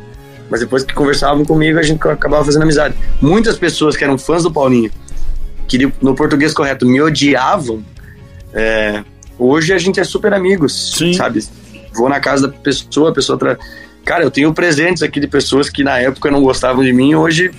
Mas 0.49 0.61
depois 0.61 0.83
que 0.83 0.93
conversavam 0.93 1.43
comigo, 1.43 1.79
a 1.79 1.83
gente 1.83 2.05
acabava 2.07 2.45
fazendo 2.45 2.63
amizade. 2.63 2.95
Muitas 3.21 3.57
pessoas 3.57 3.97
que 3.97 4.03
eram 4.03 4.17
fãs 4.17 4.43
do 4.43 4.51
Paulinho, 4.51 4.89
que 5.69 5.93
no 6.01 6.15
português 6.15 6.51
correto 6.51 6.85
me 6.85 6.99
odiavam, 6.99 7.85
é, 8.53 9.03
hoje 9.37 9.71
a 9.71 9.77
gente 9.77 9.99
é 9.99 10.03
super 10.03 10.33
amigos, 10.33 10.95
Sim. 10.97 11.13
sabe? 11.13 11.45
Vou 11.93 12.09
na 12.09 12.19
casa 12.19 12.47
da 12.47 12.53
pessoa, 12.53 13.11
a 13.11 13.13
pessoa 13.13 13.37
tra... 13.37 13.57
Cara, 14.03 14.23
eu 14.23 14.31
tenho 14.31 14.51
presentes 14.53 15.03
aqui 15.03 15.19
de 15.19 15.27
pessoas 15.27 15.69
que 15.69 15.83
na 15.83 15.99
época 15.99 16.31
não 16.31 16.41
gostavam 16.41 16.83
de 16.83 16.91
mim, 16.91 17.13
hoje 17.13 17.51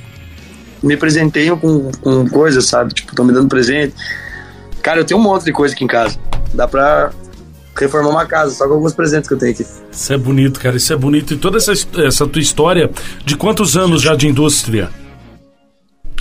me 0.83 0.97
presenteiam 0.97 1.57
com, 1.57 1.93
com 2.01 2.29
coisas, 2.29 2.67
sabe? 2.67 2.93
Tipo, 2.93 3.11
estão 3.11 3.25
me 3.25 3.33
dando 3.33 3.49
presente. 3.49 3.95
Cara, 4.83 5.01
eu 5.01 5.05
tenho 5.05 5.21
um 5.21 5.23
monte 5.23 5.45
de 5.45 5.53
coisa 5.53 5.75
aqui 5.75 5.85
em 5.85 5.87
casa. 5.87 6.19
Dá 6.53 6.67
pra 6.67 7.13
reformar 7.79 8.11
uma 8.11 8.27
casa, 8.27 8.55
só 8.55 8.67
com 8.67 8.75
alguns 8.75 8.95
presentes 8.95 9.29
que 9.29 9.35
eu 9.35 9.39
tenho 9.39 9.53
aqui. 9.53 9.65
Isso 9.93 10.13
é 10.13 10.19
bonito, 10.19 10.59
cara. 10.59 10.77
Isso 10.77 10.93
é 10.93 10.97
bonito. 10.97 11.35
E 11.35 11.37
toda 11.37 11.59
essa, 11.59 11.73
essa 11.99 12.27
tua 12.27 12.43
história, 12.43 12.91
de 13.25 13.37
quantos 13.37 13.77
anos 13.77 14.03
já 14.03 14.17
de 14.17 14.27
indústria? 14.27 14.91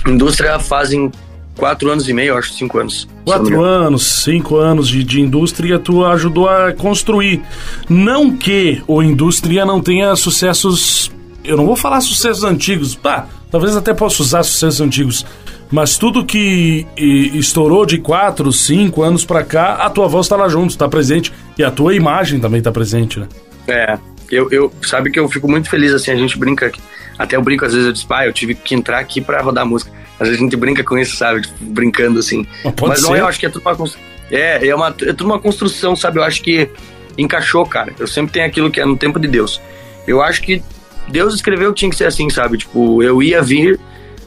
Indústria 0.06 0.58
fazem 0.58 1.10
quatro 1.56 1.90
anos 1.90 2.08
e 2.08 2.12
meio, 2.12 2.36
acho, 2.36 2.52
cinco 2.52 2.78
anos. 2.78 3.08
Quatro 3.24 3.62
anos, 3.62 4.22
cinco 4.24 4.56
anos 4.56 4.88
de, 4.88 5.04
de 5.04 5.20
indústria, 5.20 5.78
tu 5.78 6.04
ajudou 6.04 6.48
a 6.48 6.72
construir. 6.72 7.42
Não 7.88 8.36
que 8.36 8.82
o 8.86 9.02
indústria 9.02 9.64
não 9.64 9.80
tenha 9.80 10.14
sucessos. 10.16 11.10
Eu 11.44 11.56
não 11.56 11.66
vou 11.66 11.76
falar 11.76 12.00
sucessos 12.00 12.44
antigos. 12.44 12.94
Tá, 12.94 13.28
talvez 13.50 13.76
até 13.76 13.92
possa 13.94 14.22
usar 14.22 14.42
sucessos 14.42 14.80
antigos. 14.80 15.26
Mas 15.70 15.96
tudo 15.96 16.24
que 16.24 16.84
estourou 16.96 17.86
de 17.86 17.98
quatro, 17.98 18.52
cinco 18.52 19.02
anos 19.02 19.24
pra 19.24 19.44
cá, 19.44 19.74
a 19.74 19.88
tua 19.88 20.08
voz 20.08 20.26
tá 20.26 20.34
lá 20.34 20.48
junto, 20.48 20.76
tá 20.76 20.88
presente. 20.88 21.32
E 21.56 21.62
a 21.62 21.70
tua 21.70 21.94
imagem 21.94 22.40
também 22.40 22.60
tá 22.60 22.72
presente, 22.72 23.20
né? 23.20 23.28
É, 23.68 23.96
eu, 24.30 24.50
eu 24.50 24.72
sabe 24.82 25.10
que 25.10 25.20
eu 25.20 25.28
fico 25.28 25.48
muito 25.48 25.70
feliz 25.70 25.92
assim, 25.92 26.10
a 26.10 26.16
gente 26.16 26.36
brinca 26.36 26.66
aqui. 26.66 26.80
Até 27.16 27.36
eu 27.36 27.42
brinco 27.42 27.64
às 27.64 27.72
vezes, 27.72 27.86
eu 27.86 27.92
disse, 27.92 28.06
pai, 28.06 28.26
eu 28.26 28.32
tive 28.32 28.54
que 28.54 28.74
entrar 28.74 28.98
aqui 28.98 29.20
pra 29.20 29.40
rodar 29.42 29.64
música. 29.64 29.92
Às 30.20 30.28
vezes 30.28 30.40
a 30.40 30.44
gente 30.44 30.56
brinca 30.56 30.84
com 30.84 30.98
isso, 30.98 31.16
sabe? 31.16 31.40
Tipo, 31.40 31.64
brincando 31.64 32.18
assim. 32.18 32.46
Mas 32.62 32.74
Mas 32.80 33.02
não 33.02 33.12
ser. 33.12 33.20
eu 33.20 33.26
acho 33.26 33.40
que 33.40 33.46
é 33.46 33.48
tudo 33.48 33.62
uma 33.62 33.74
construção. 33.74 34.08
É, 34.30 34.68
é, 34.68 34.74
uma, 34.74 34.88
é 34.88 35.12
tudo 35.12 35.24
uma 35.24 35.40
construção, 35.40 35.96
sabe? 35.96 36.18
Eu 36.18 36.22
acho 36.22 36.42
que 36.42 36.68
encaixou, 37.16 37.64
cara. 37.64 37.92
Eu 37.98 38.06
sempre 38.06 38.32
tenho 38.32 38.46
aquilo 38.46 38.70
que 38.70 38.80
é 38.80 38.84
no 38.84 38.96
tempo 38.96 39.18
de 39.18 39.26
Deus. 39.26 39.60
Eu 40.06 40.22
acho 40.22 40.42
que 40.42 40.62
Deus 41.08 41.34
escreveu 41.34 41.72
que 41.72 41.80
tinha 41.80 41.90
que 41.90 41.96
ser 41.96 42.04
assim, 42.04 42.28
sabe? 42.28 42.58
Tipo, 42.58 43.02
eu 43.02 43.22
ia 43.22 43.42
vir, 43.42 43.80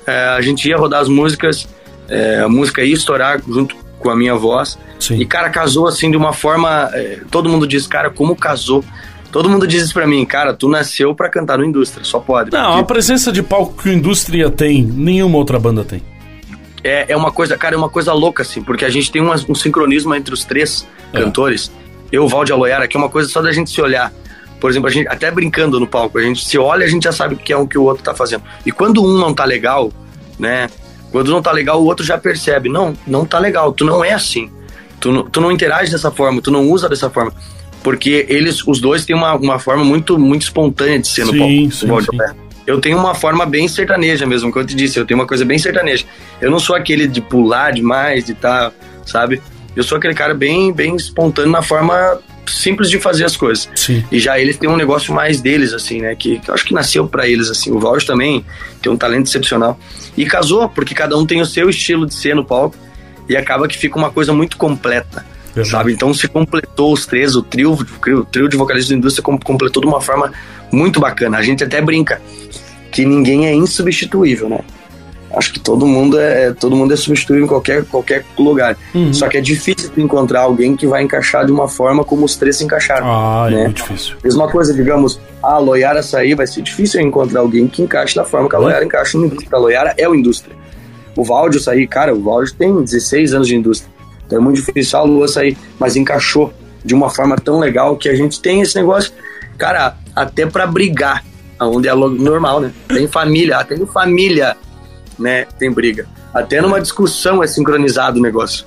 é, 0.05 0.29
a 0.29 0.41
gente 0.41 0.67
ia 0.67 0.75
rodar 0.75 0.99
as 0.99 1.07
músicas, 1.07 1.67
é, 2.09 2.39
a 2.39 2.49
música 2.49 2.83
ia 2.83 2.93
estourar 2.93 3.41
junto 3.47 3.75
com 3.99 4.09
a 4.09 4.15
minha 4.15 4.35
voz. 4.35 4.77
Sim. 4.99 5.19
E, 5.19 5.25
cara, 5.25 5.49
casou 5.49 5.87
assim 5.87 6.09
de 6.11 6.17
uma 6.17 6.33
forma. 6.33 6.89
é, 6.93 7.21
todo 7.29 7.49
mundo 7.49 7.67
diz, 7.67 7.87
cara, 7.87 8.09
como 8.09 8.35
casou? 8.35 8.83
Todo 9.33 9.49
mundo 9.49 9.67
diz 9.67 9.83
isso 9.83 9.93
pra 9.93 10.07
mim, 10.07 10.23
cara, 10.25 10.53
tu 10.53 10.69
nasceu 10.69 11.13
pra 11.13 11.27
cantar 11.27 11.57
no 11.57 11.65
indústria, 11.65 12.05
só 12.05 12.19
pode. 12.19 12.51
Não, 12.51 12.65
Porque 12.67 12.79
a 12.81 12.83
presença 12.85 13.31
de 13.31 13.41
palco 13.43 13.81
que 13.83 13.89
a 13.89 13.93
indústria 13.93 14.49
tem, 14.49 14.81
nenhuma 14.83 15.37
outra 15.37 15.59
banda 15.59 15.83
tem. 15.83 16.01
é, 16.83 17.05
é 17.11 17.17
uma 17.17 17.31
coisa, 17.31 17.57
cara, 17.57 17.73
é 17.75 17.77
uma 17.77 17.89
coisa 17.89 18.13
louca, 18.13 18.43
assim, 18.43 18.61
porque 18.61 18.85
a 18.85 18.89
gente 18.89 19.11
tem 19.11 19.21
uma- 19.21 19.35
um 19.49 19.55
sincronismo 19.55 20.13
entre 20.15 20.33
os 20.33 20.43
três 20.45 20.87
É. 21.13 21.19
cantores. 21.19 21.71
Eu, 22.11 22.27
Valde 22.27 22.51
a 22.51 22.55
Loiara, 22.55 22.87
que 22.87 22.95
é 22.95 22.99
uma 22.99 23.09
coisa 23.09 23.27
só 23.27 23.41
da 23.41 23.51
gente 23.51 23.69
se 23.71 23.81
olhar. 23.81 24.11
Por 24.59 24.69
exemplo, 24.69 24.87
a 24.87 24.91
gente, 24.91 25.07
até 25.07 25.31
brincando 25.31 25.79
no 25.79 25.87
palco, 25.87 26.17
a 26.17 26.21
gente 26.21 26.45
se 26.45 26.57
olha 26.57 26.83
e 26.83 26.85
a 26.85 26.89
gente 26.89 27.03
já 27.03 27.11
sabe 27.11 27.33
o 27.33 27.37
que 27.37 27.51
é 27.51 27.57
um 27.57 27.65
que 27.65 27.77
o 27.77 27.83
outro 27.83 28.03
tá 28.03 28.13
fazendo. 28.13 28.43
E 28.65 28.71
quando 28.71 29.03
um 29.03 29.17
não 29.17 29.33
tá 29.33 29.43
legal, 29.45 29.91
né? 30.37 30.69
Quando 31.11 31.31
não 31.31 31.41
tá 31.41 31.51
legal, 31.51 31.81
o 31.81 31.85
outro 31.85 32.05
já 32.05 32.17
percebe. 32.17 32.69
Não, 32.69 32.93
não 33.07 33.25
tá 33.25 33.39
legal, 33.39 33.71
tu 33.73 33.83
não 33.83 34.03
é 34.05 34.13
assim. 34.13 34.49
Tu 34.99 35.11
não, 35.11 35.23
tu 35.23 35.41
não 35.41 35.51
interage 35.51 35.91
dessa 35.91 36.11
forma, 36.11 36.41
tu 36.41 36.51
não 36.51 36.69
usa 36.69 36.87
dessa 36.87 37.09
forma. 37.09 37.33
Porque 37.83 38.25
eles, 38.29 38.65
os 38.65 38.79
dois, 38.79 39.05
têm 39.05 39.15
uma, 39.15 39.35
uma 39.35 39.59
forma 39.59 39.83
muito, 39.83 40.17
muito 40.17 40.43
espontânea 40.43 40.99
de 40.99 41.07
ser 41.07 41.25
no 41.25 41.37
palco. 41.37 41.47
sim, 41.47 41.67
a 41.67 41.71
sim. 41.71 41.87
Loiara. 41.87 42.35
Eu 42.65 42.79
tenho 42.79 42.97
uma 42.97 43.13
forma 43.13 43.45
bem 43.45 43.67
sertaneja 43.67 44.25
mesmo, 44.25 44.49
como 44.49 44.63
eu 44.63 44.67
te 44.67 44.73
disse, 44.73 44.97
eu 44.97 45.05
tenho 45.05 45.19
uma 45.19 45.27
coisa 45.27 45.43
bem 45.43 45.57
sertaneja. 45.57 46.05
Eu 46.39 46.49
não 46.49 46.59
sou 46.59 46.75
aquele 46.75 47.07
de 47.07 47.19
pular 47.19 47.71
demais, 47.71 48.23
de 48.23 48.33
tá, 48.33 48.71
sabe? 49.05 49.41
Eu 49.75 49.83
sou 49.83 49.97
aquele 49.97 50.13
cara 50.13 50.33
bem, 50.33 50.71
bem 50.71 50.95
espontâneo 50.95 51.51
na 51.51 51.61
forma 51.61 52.19
simples 52.47 52.89
de 52.89 52.99
fazer 52.99 53.25
as 53.25 53.35
coisas. 53.35 53.69
Sim. 53.75 54.03
E 54.11 54.19
já 54.19 54.39
eles 54.39 54.57
têm 54.57 54.69
um 54.69 54.75
negócio 54.75 55.13
mais 55.13 55.41
deles, 55.41 55.73
assim, 55.73 56.01
né? 56.01 56.15
Que, 56.15 56.39
que 56.39 56.49
eu 56.49 56.53
acho 56.53 56.65
que 56.65 56.73
nasceu 56.73 57.07
pra 57.07 57.27
eles, 57.27 57.49
assim. 57.49 57.71
O 57.71 57.79
Valde 57.79 58.05
também 58.05 58.45
tem 58.81 58.91
um 58.91 58.97
talento 58.97 59.27
excepcional. 59.27 59.77
E 60.15 60.25
casou, 60.25 60.69
porque 60.69 60.93
cada 60.93 61.17
um 61.17 61.25
tem 61.25 61.41
o 61.41 61.45
seu 61.45 61.69
estilo 61.69 62.05
de 62.05 62.13
ser 62.13 62.35
no 62.35 62.45
palco. 62.45 62.75
E 63.27 63.35
acaba 63.35 63.67
que 63.67 63.77
fica 63.77 63.97
uma 63.97 64.11
coisa 64.11 64.33
muito 64.33 64.57
completa, 64.57 65.25
Verdade. 65.53 65.69
sabe? 65.69 65.93
Então 65.93 66.13
se 66.13 66.27
completou 66.27 66.91
os 66.93 67.05
três, 67.05 67.35
o 67.35 67.43
trio, 67.43 67.73
o 67.73 68.25
trio 68.25 68.49
de 68.49 68.57
vocalistas 68.57 68.89
da 68.91 68.97
indústria 68.97 69.23
com- 69.23 69.37
completou 69.37 69.81
de 69.81 69.87
uma 69.87 70.01
forma 70.01 70.31
muito 70.71 70.99
bacana. 70.99 71.37
A 71.37 71.41
gente 71.41 71.63
até 71.63 71.81
brinca 71.81 72.21
que 72.91 73.05
ninguém 73.05 73.45
é 73.47 73.53
insubstituível, 73.53 74.49
né? 74.49 74.59
Acho 75.35 75.51
que 75.51 75.59
todo 75.59 75.87
mundo 75.87 76.19
é 76.19 76.53
todo 76.53 76.75
mundo 76.75 76.93
é 76.93 76.95
substituível 76.95 77.45
em 77.45 77.47
qualquer, 77.47 77.83
qualquer 77.85 78.23
lugar. 78.37 78.77
Uhum. 78.93 79.11
Só 79.11 79.27
que 79.27 79.35
é 79.37 79.41
difícil 79.41 79.89
encontrar 79.97 80.41
alguém 80.41 80.75
que 80.75 80.85
vai 80.85 81.01
encaixar 81.01 81.43
de 81.43 81.51
uma 81.51 81.67
forma 81.67 82.03
como 82.03 82.23
os 82.23 82.35
três 82.35 82.57
se 82.57 82.63
encaixaram. 82.63 83.05
Ah, 83.07 83.47
é 83.47 83.55
né? 83.55 83.63
muito 83.63 83.77
difícil. 83.77 84.15
Mesma 84.23 84.47
coisa, 84.47 84.71
digamos, 84.75 85.19
a 85.41 85.57
Loiara 85.57 86.03
sair, 86.03 86.35
vai 86.35 86.45
ser 86.45 86.61
difícil 86.61 87.01
encontrar 87.01 87.39
alguém 87.39 87.67
que 87.67 87.81
encaixe 87.81 88.15
da 88.15 88.23
forma 88.23 88.47
que 88.47 88.55
a 88.55 88.59
Uhum. 88.59 88.65
Loiara 88.65 88.85
encaixa 88.85 89.17
no 89.17 89.25
indústria. 89.25 89.49
A 89.57 89.59
Loiara 89.59 89.93
é 89.97 90.07
o 90.07 90.13
indústria. 90.13 90.55
O 91.15 91.23
Valdio 91.23 91.59
sair, 91.59 91.87
cara, 91.87 92.13
o 92.13 92.21
Valdio 92.21 92.53
tem 92.53 92.83
16 92.83 93.33
anos 93.33 93.47
de 93.47 93.55
indústria. 93.55 93.91
Então 94.25 94.39
é 94.39 94.41
muito 94.41 94.57
difícil 94.57 94.99
a 94.99 95.03
Lua 95.03 95.27
sair, 95.27 95.57
mas 95.79 95.95
encaixou 95.95 96.53
de 96.83 96.93
uma 96.93 97.09
forma 97.09 97.35
tão 97.37 97.59
legal 97.59 97.95
que 97.95 98.09
a 98.09 98.15
gente 98.15 98.41
tem 98.41 98.61
esse 98.61 98.75
negócio, 98.75 99.11
cara, 99.57 99.95
até 100.15 100.45
pra 100.45 100.67
brigar, 100.67 101.23
onde 101.59 101.87
é 101.87 101.93
logo 101.93 102.15
normal, 102.15 102.59
né? 102.59 102.71
Tem 102.87 103.07
família, 103.07 103.57
até 103.57 103.75
em 103.75 103.85
família, 103.85 104.57
né, 105.17 105.45
tem 105.57 105.71
briga. 105.71 106.07
Até 106.33 106.61
numa 106.61 106.81
discussão 106.81 107.43
é 107.43 107.47
sincronizado 107.47 108.19
o 108.19 108.21
negócio. 108.21 108.65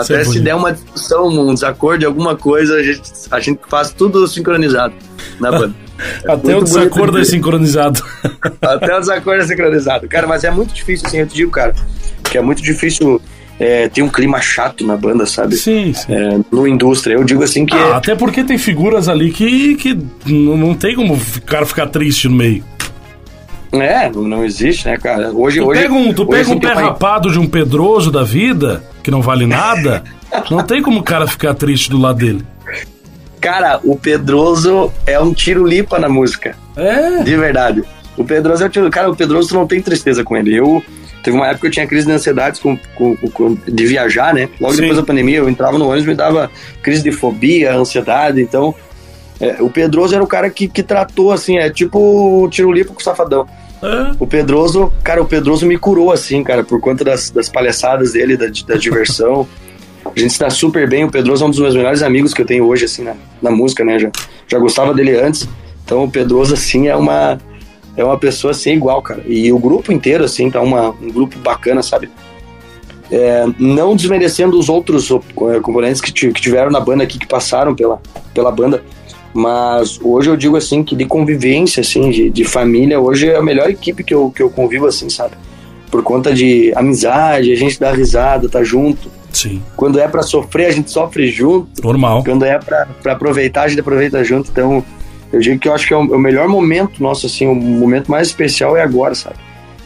Isso 0.00 0.12
é 0.12 0.16
Até 0.20 0.24
se 0.24 0.40
der 0.40 0.54
uma 0.54 0.72
discussão, 0.72 1.26
um 1.26 1.52
desacordo, 1.52 2.06
alguma 2.06 2.36
coisa, 2.36 2.76
a 2.76 2.82
gente, 2.82 3.10
a 3.30 3.40
gente 3.40 3.60
faz 3.68 3.90
tudo 3.90 4.26
sincronizado 4.28 4.94
na 5.40 5.50
banda. 5.50 5.74
É 6.24 6.32
Até 6.32 6.56
o 6.56 6.62
desacordo 6.62 7.16
de 7.16 7.22
é 7.22 7.24
sincronizado. 7.24 8.02
Até 8.62 8.96
o 8.96 9.00
desacordo 9.00 9.42
é 9.42 9.46
sincronizado. 9.46 10.08
Cara, 10.08 10.26
mas 10.26 10.44
é 10.44 10.50
muito 10.50 10.72
difícil, 10.72 11.06
assim, 11.06 11.18
eu 11.18 11.26
te 11.26 11.34
digo, 11.34 11.50
cara, 11.50 11.74
que 12.24 12.38
é 12.38 12.40
muito 12.40 12.62
difícil 12.62 13.20
é, 13.60 13.88
ter 13.90 14.00
um 14.00 14.08
clima 14.08 14.40
chato 14.40 14.86
na 14.86 14.96
banda, 14.96 15.26
sabe? 15.26 15.54
sim, 15.54 15.92
sim. 15.92 16.10
É, 16.10 16.40
no 16.50 16.66
indústria. 16.66 17.14
Eu 17.14 17.24
digo 17.24 17.44
assim 17.44 17.66
que. 17.66 17.76
Ah, 17.76 17.98
até 17.98 18.14
porque 18.14 18.42
tem 18.42 18.56
figuras 18.56 19.06
ali 19.06 19.30
que, 19.30 19.76
que 19.76 19.98
não 20.26 20.74
tem 20.74 20.96
como 20.96 21.14
o 21.14 21.42
cara 21.42 21.66
ficar 21.66 21.86
triste 21.88 22.26
no 22.26 22.36
meio. 22.36 22.64
É, 23.70 24.10
não, 24.10 24.44
existe, 24.44 24.88
né, 24.88 24.96
cara? 24.96 25.30
Hoje, 25.30 25.60
Tu 25.60 25.66
hoje, 25.66 25.82
pega 25.82 25.94
um, 25.94 26.12
tu 26.12 26.22
hoje, 26.22 26.30
pega 26.30 26.50
um 26.50 26.58
pé 26.58 26.74
tem 26.74 26.82
rapado 26.82 27.30
de 27.30 27.38
um 27.38 27.46
Pedroso 27.46 28.10
da 28.10 28.24
vida, 28.24 28.82
que 29.02 29.10
não 29.10 29.22
vale 29.22 29.46
nada, 29.46 30.02
não 30.50 30.64
tem 30.64 30.82
como 30.82 31.00
o 31.00 31.02
cara 31.04 31.28
ficar 31.28 31.54
triste 31.54 31.90
do 31.90 31.98
lado 31.98 32.18
dele. 32.18 32.44
Cara, 33.40 33.78
o 33.84 33.94
Pedroso 33.94 34.92
é 35.06 35.20
um 35.20 35.32
tiro-lipa 35.32 35.98
na 35.98 36.08
música. 36.08 36.56
É. 36.76 37.22
De 37.22 37.36
verdade. 37.36 37.84
O 38.16 38.24
Pedroso 38.24 38.64
é 38.64 38.66
um 38.66 38.70
tiro. 38.70 38.90
Cara, 38.90 39.10
o 39.10 39.16
Pedroso 39.16 39.54
não 39.54 39.66
tem 39.66 39.80
tristeza 39.80 40.24
com 40.24 40.36
ele. 40.36 40.54
Eu. 40.54 40.82
Teve 41.22 41.36
uma 41.36 41.46
época 41.46 41.60
que 41.62 41.66
eu 41.66 41.70
tinha 41.70 41.86
crise 41.86 42.06
de 42.06 42.12
ansiedade 42.12 42.60
com, 42.60 42.76
com- 42.94 43.16
com- 43.16 43.58
de 43.66 43.86
viajar, 43.86 44.32
né? 44.32 44.48
Logo 44.60 44.72
Sim. 44.74 44.80
depois 44.80 44.98
da 44.98 45.04
pandemia, 45.04 45.38
eu 45.38 45.48
entrava 45.48 45.78
no 45.78 45.86
ônibus 45.86 46.06
me 46.06 46.14
dava 46.14 46.50
crise 46.82 47.02
de 47.02 47.12
fobia, 47.12 47.74
ansiedade. 47.74 48.40
Então, 48.40 48.74
é, 49.40 49.56
o 49.60 49.68
Pedroso 49.68 50.14
era 50.14 50.24
o 50.24 50.26
cara 50.26 50.48
que, 50.50 50.66
que 50.68 50.82
tratou 50.82 51.32
assim, 51.32 51.58
é 51.58 51.68
tipo 51.70 51.98
o 52.42 52.48
tiro-lipa 52.48 52.92
com 52.94 53.00
o 53.00 53.02
safadão. 53.02 53.46
É. 53.82 54.12
O 54.18 54.26
Pedroso, 54.26 54.92
cara, 55.02 55.22
o 55.22 55.26
Pedroso 55.26 55.66
me 55.66 55.78
curou 55.78 56.12
assim, 56.12 56.42
cara, 56.44 56.62
por 56.62 56.80
conta 56.80 57.02
das, 57.04 57.30
das 57.30 57.48
palhaçadas 57.48 58.12
dele, 58.12 58.36
da, 58.36 58.46
da 58.66 58.76
diversão. 58.76 59.46
A 60.04 60.18
gente 60.18 60.30
está 60.32 60.48
super 60.50 60.88
bem. 60.88 61.04
O 61.04 61.10
Pedroso 61.10 61.44
é 61.44 61.46
um 61.46 61.50
dos 61.50 61.58
meus 61.58 61.74
melhores 61.74 62.02
amigos 62.02 62.32
que 62.34 62.42
eu 62.42 62.46
tenho 62.46 62.64
hoje, 62.64 62.86
assim, 62.86 63.04
na, 63.04 63.14
na 63.40 63.50
música, 63.50 63.84
né? 63.84 63.98
Já, 63.98 64.10
já 64.48 64.58
gostava 64.58 64.92
dele 64.94 65.18
antes. 65.18 65.46
Então 65.84 66.04
o 66.04 66.10
Pedroso, 66.10 66.54
assim, 66.54 66.88
é 66.88 66.96
uma, 66.96 67.38
é 68.00 68.04
uma 68.04 68.18
pessoa 68.18 68.54
sem 68.54 68.74
igual, 68.74 69.02
cara. 69.02 69.22
E 69.26 69.52
o 69.52 69.58
grupo 69.58 69.92
inteiro, 69.92 70.24
assim, 70.24 70.50
tá 70.50 70.60
uma, 70.60 70.90
um 70.90 71.10
grupo 71.12 71.38
bacana, 71.38 71.82
sabe? 71.82 72.08
É, 73.10 73.44
não 73.58 73.94
desmerecendo 73.96 74.58
os 74.58 74.68
outros 74.68 75.10
eh, 75.10 75.60
componentes 75.60 76.00
que, 76.00 76.12
que 76.12 76.40
tiveram 76.40 76.70
na 76.70 76.78
banda 76.80 77.02
aqui, 77.02 77.18
que 77.18 77.26
passaram 77.26 77.74
pela, 77.74 78.00
pela 78.32 78.50
banda. 78.50 78.82
Mas 79.34 80.00
hoje 80.02 80.30
eu 80.30 80.36
digo 80.36 80.56
assim 80.56 80.82
que 80.82 80.96
de 80.96 81.04
convivência, 81.04 81.80
assim, 81.82 82.10
de, 82.10 82.30
de 82.30 82.44
família, 82.44 82.98
hoje 83.00 83.28
é 83.28 83.36
a 83.36 83.42
melhor 83.42 83.68
equipe 83.68 84.02
que 84.02 84.14
eu, 84.14 84.30
que 84.34 84.42
eu 84.42 84.48
convivo, 84.48 84.86
assim, 84.86 85.10
sabe? 85.10 85.34
Por 85.90 86.02
conta 86.02 86.32
de 86.32 86.72
amizade, 86.74 87.52
a 87.52 87.56
gente 87.56 87.78
dá 87.78 87.92
risada, 87.92 88.48
tá 88.48 88.62
junto. 88.62 89.10
Sim, 89.32 89.62
Quando 89.76 90.00
é 90.00 90.08
pra 90.08 90.22
sofrer, 90.22 90.66
a 90.66 90.70
gente 90.72 90.90
sofre 90.90 91.28
junto. 91.28 91.82
normal. 91.82 92.24
Quando 92.24 92.44
é 92.44 92.58
pra 92.58 93.12
aproveitar, 93.12 93.62
a 93.62 93.68
gente 93.68 93.80
aproveita 93.80 94.22
junto. 94.24 94.50
Então, 94.50 94.84
eu 95.32 95.40
digo 95.40 95.58
que 95.58 95.68
eu 95.68 95.74
acho 95.74 95.86
que 95.86 95.94
é 95.94 95.96
o, 95.96 96.02
é 96.12 96.16
o 96.16 96.18
melhor 96.18 96.48
momento 96.48 97.02
nosso, 97.02 97.26
assim, 97.26 97.46
o 97.46 97.54
momento 97.54 98.10
mais 98.10 98.28
especial 98.28 98.76
é 98.76 98.82
agora, 98.82 99.14
sabe? 99.14 99.36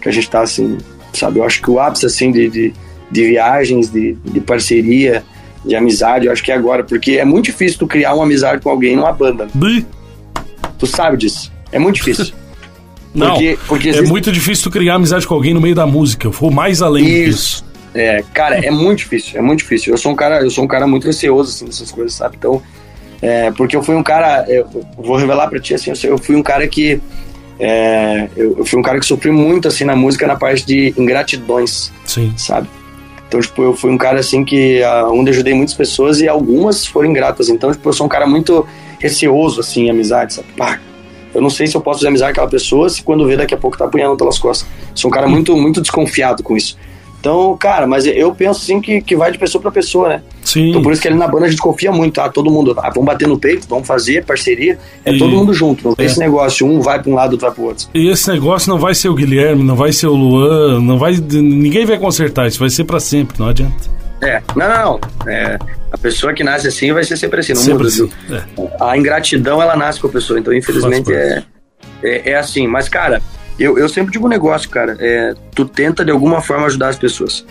Que 0.01 0.09
a 0.09 0.13
gente 0.13 0.29
tá, 0.31 0.41
assim, 0.41 0.79
sabe? 1.13 1.39
Eu 1.39 1.45
acho 1.45 1.61
que 1.63 1.71
o 1.71 1.79
ápice, 1.81 2.07
assim, 2.07 2.31
de, 2.33 2.49
de, 2.49 2.75
de 3.11 3.25
viagens, 3.27 3.91
de, 3.91 4.15
de 4.25 4.41
parceria, 4.41 5.23
de 5.65 5.75
amizade, 5.75 6.27
eu 6.27 6.33
acho 6.33 6.43
que 6.43 6.53
é 6.53 6.55
agora. 6.55 6.85
Porque 6.85 7.13
é 7.13 7.25
muito 7.25 7.47
difícil 7.47 7.79
tu 7.79 7.87
criar 7.87 8.15
uma 8.15 8.25
amizade 8.25 8.61
com 8.63 8.71
alguém 8.71 8.97
numa 8.97 9.13
banda. 9.13 9.49
Bi. 9.55 9.87
Tu 10.79 10.87
sabe 10.87 11.17
disso. 11.17 11.53
É 11.73 11.79
muito 11.79 11.97
difícil. 11.97 12.35
Não, 13.15 13.29
Porque, 13.31 13.59
porque 13.69 13.89
é 13.89 13.91
existe- 13.93 14.09
muito 14.11 14.33
difícil 14.33 14.65
tu 14.65 14.71
criar 14.73 14.97
amizade 14.97 15.25
com 15.25 15.35
alguém 15.35 15.55
no 15.55 15.61
meio 15.61 15.75
da 15.75 15.87
música. 15.87 16.27
Eu 16.27 16.33
vou 16.33 16.51
mais 16.51 16.83
além 16.83 17.05
disso. 17.05 17.29
Isso. 17.29 17.65
É, 17.95 18.25
cara, 18.35 18.57
é 18.59 18.73
muito 18.73 18.99
difícil, 18.99 19.39
é 19.39 19.41
muito 19.41 19.61
difícil. 19.61 19.95
Eu 19.95 19.97
sou 19.99 20.11
um 20.11 20.17
cara, 20.17 20.41
eu 20.43 20.51
sou 20.51 20.65
um 20.65 20.67
cara 20.67 20.85
muito 20.85 21.07
receoso 21.07 21.51
assim 21.51 21.65
dessas 21.65 21.93
coisas, 21.93 22.13
sabe? 22.15 22.35
Então, 22.37 22.61
é, 23.25 23.51
porque 23.53 23.75
eu 23.75 23.83
fui 23.83 23.95
um 23.95 24.03
cara, 24.03 24.45
eu 24.47 24.69
vou 24.99 25.17
revelar 25.17 25.49
pra 25.49 25.59
ti 25.59 25.73
assim, 25.73 25.91
eu, 26.05 26.19
fui 26.19 26.37
um 26.37 26.43
cara 26.43 26.69
que 26.69 27.01
é, 27.59 28.29
eu, 28.37 28.59
eu 28.59 28.65
fui 28.67 28.79
um 28.79 28.83
cara 28.83 29.01
que 29.01 29.07
sofri 29.07 29.31
muito 29.31 29.67
assim 29.67 29.83
na 29.83 29.97
música 29.97 30.27
na 30.27 30.37
parte 30.37 30.67
de 30.67 30.93
ingratidões, 30.99 31.91
Sim. 32.05 32.35
sabe? 32.37 32.69
Então, 33.27 33.41
tipo, 33.41 33.63
eu 33.63 33.75
fui 33.75 33.91
um 33.91 33.97
cara 33.97 34.21
assim 34.21 34.45
que 34.45 34.83
onde 35.11 35.31
ajudei 35.31 35.55
muitas 35.55 35.75
pessoas 35.75 36.21
e 36.21 36.29
algumas 36.29 36.87
foram 36.87 37.09
ingratas. 37.09 37.49
Então, 37.49 37.73
tipo, 37.73 37.89
eu 37.89 37.93
sou 37.95 38.05
um 38.05 38.11
cara 38.11 38.27
muito 38.27 38.67
receoso 39.01 39.59
assim 39.61 39.87
em 39.87 39.91
amizade, 39.91 40.35
sabe? 40.35 40.49
Pá, 40.55 40.79
eu 41.35 41.41
não 41.41 41.49
sei 41.49 41.67
se 41.67 41.75
eu 41.75 41.81
posso 41.81 42.01
fazer 42.01 42.09
amizade 42.09 42.35
com 42.35 42.41
aquela 42.41 42.51
pessoa 42.51 42.91
se 42.91 43.03
quando 43.03 43.27
vê 43.27 43.39
daqui 43.39 43.55
a 43.55 43.57
pouco 43.57 43.79
tá 43.79 43.87
apunhando 43.87 44.19
pelas 44.19 44.39
costas. 44.39 44.69
Sou 44.95 45.11
um 45.11 45.13
cara 45.13 45.27
muito 45.27 45.57
muito 45.57 45.81
desconfiado 45.81 46.43
com 46.43 46.57
isso. 46.57 46.77
Então, 47.25 47.57
cara, 47.57 47.87
mas 47.87 48.05
eu 48.05 48.35
penso 48.35 48.61
assim 48.63 48.83
que, 48.83 49.01
que 49.01 49.17
vai 49.17 49.33
de 49.33 49.39
pessoa 49.39 49.63
pra 49.63 49.71
pessoa, 49.71 50.11
né? 50.11 50.23
Sim. 50.45 50.69
Então 50.69 50.83
por 50.83 50.93
isso 50.93 51.01
que 51.01 51.09
ali 51.09 51.17
na 51.17 51.27
banda 51.27 51.47
a 51.47 51.49
gente 51.49 51.59
confia 51.63 51.91
muito, 51.91 52.17
tá? 52.17 52.29
Todo 52.29 52.51
mundo, 52.51 52.75
ah, 52.77 52.91
vamos 52.91 53.07
bater 53.07 53.27
no 53.27 53.39
peito, 53.39 53.67
vamos 53.67 53.87
fazer 53.89 54.27
parceria, 54.27 54.79
é 55.07 55.11
E- 55.11 55.19
todo 55.19 55.31
mundo 55.31 55.55
junto, 55.55 55.83
não 55.89 55.95
tem 55.95 56.05
é. 56.05 56.09
esse 56.11 56.19
negócio, 56.19 56.67
um 56.67 56.83
vai 56.83 57.01
pra 57.01 57.11
um 57.11 57.15
lado, 57.15 57.33
outro 57.33 57.47
vai 57.47 57.55
pro 57.55 57.65
outro. 57.65 57.89
E 57.95 58.11
esse 58.11 58.31
negócio 58.31 58.69
não 58.69 58.79
vai 58.79 58.95
ser 58.95 59.09
o 59.09 59.15
Guilherme, 59.15 59.65
não 59.65 59.75
vai 59.75 59.91
ser 59.91 60.07
o 60.07 60.13
Luan, 60.15 60.83
não 60.83 60.99
vai. 60.99 61.13
Ninguém 61.17 61.87
vai 61.87 61.99
consertar, 61.99 62.47
isso 62.47 62.59
vai 62.59 62.69
ser 62.69 62.85
pra 62.85 63.01
sempre, 63.01 63.39
não 63.41 63.49
adianta. 63.49 63.89
É, 64.23 64.43
não, 64.55 64.69
não, 64.69 64.85
não. 64.85 65.33
É, 65.33 65.59
a 65.91 65.97
pessoa 65.97 66.35
que 66.35 66.45
nasce 66.45 66.69
assim 66.69 66.93
vai 66.93 67.05
ser 67.05 67.17
sempre 67.17 67.41
assim, 67.41 67.55
não 67.55 67.61
Sempre 67.63 67.85
muda. 67.85 67.89
assim. 67.89 68.11
É. 68.31 68.85
A 68.85 68.99
ingratidão, 68.99 69.63
ela 69.63 69.75
nasce 69.77 69.99
com 69.99 70.09
a 70.09 70.11
pessoa, 70.11 70.39
então 70.39 70.53
infelizmente 70.53 71.11
é, 71.11 71.43
é, 72.03 72.31
é 72.33 72.35
assim. 72.37 72.67
Mas, 72.67 72.87
cara, 72.87 73.23
eu, 73.59 73.79
eu 73.79 73.89
sempre 73.89 74.13
digo 74.13 74.27
um 74.27 74.29
negócio, 74.29 74.69
cara, 74.69 74.97
é, 74.99 75.35
tu 75.55 75.65
tenta 75.65 76.05
de 76.05 76.11
alguma 76.11 76.41
forma 76.41 76.67
ajudar 76.67 76.89
as 76.89 76.97
pessoas. 76.97 77.45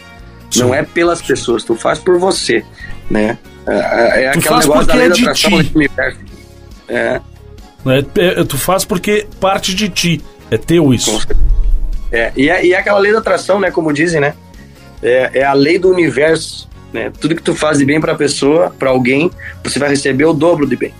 Não 0.55 0.69
Sim. 0.69 0.75
é 0.75 0.83
pelas 0.83 1.21
pessoas, 1.21 1.63
tu 1.63 1.75
faz 1.75 1.97
por 1.97 2.19
você, 2.19 2.63
né? 3.09 3.37
É, 3.65 4.25
é 4.25 4.31
Tu 4.31 4.39
aquele 4.39 4.41
faz 4.43 4.65
negócio 4.65 4.85
da 4.85 4.93
porque 4.93 4.97
lei 4.97 5.05
é 5.05 5.09
da 5.09 5.15
atração 5.15 5.49
do 5.49 5.75
universo. 5.75 6.19
É, 6.87 7.21
É, 7.85 8.41
é, 8.41 8.43
tu 8.43 8.57
faz 8.57 8.85
porque 8.85 9.27
parte 9.39 9.73
de 9.73 9.89
ti. 9.89 10.21
É 10.51 10.57
teu 10.57 10.93
isso. 10.93 11.25
É, 12.11 12.31
e, 12.35 12.49
é, 12.49 12.65
e 12.65 12.73
é 12.73 12.77
aquela 12.77 12.99
lei 12.99 13.11
da 13.11 13.19
atração, 13.19 13.59
né? 13.59 13.71
Como 13.71 13.91
dizem, 13.91 14.21
né? 14.21 14.35
É, 15.01 15.39
é 15.39 15.43
a 15.43 15.53
lei 15.53 15.79
do 15.79 15.89
universo, 15.89 16.69
né? 16.93 17.11
Tudo 17.19 17.35
que 17.35 17.41
tu 17.41 17.55
faz 17.55 17.79
de 17.79 17.85
bem 17.85 17.99
pra 17.99 18.13
pessoa, 18.13 18.73
pra 18.77 18.91
alguém, 18.91 19.31
você 19.63 19.79
vai 19.79 19.89
receber 19.89 20.25
o 20.25 20.33
dobro 20.33 20.67
de 20.67 20.75
bem. 20.75 20.93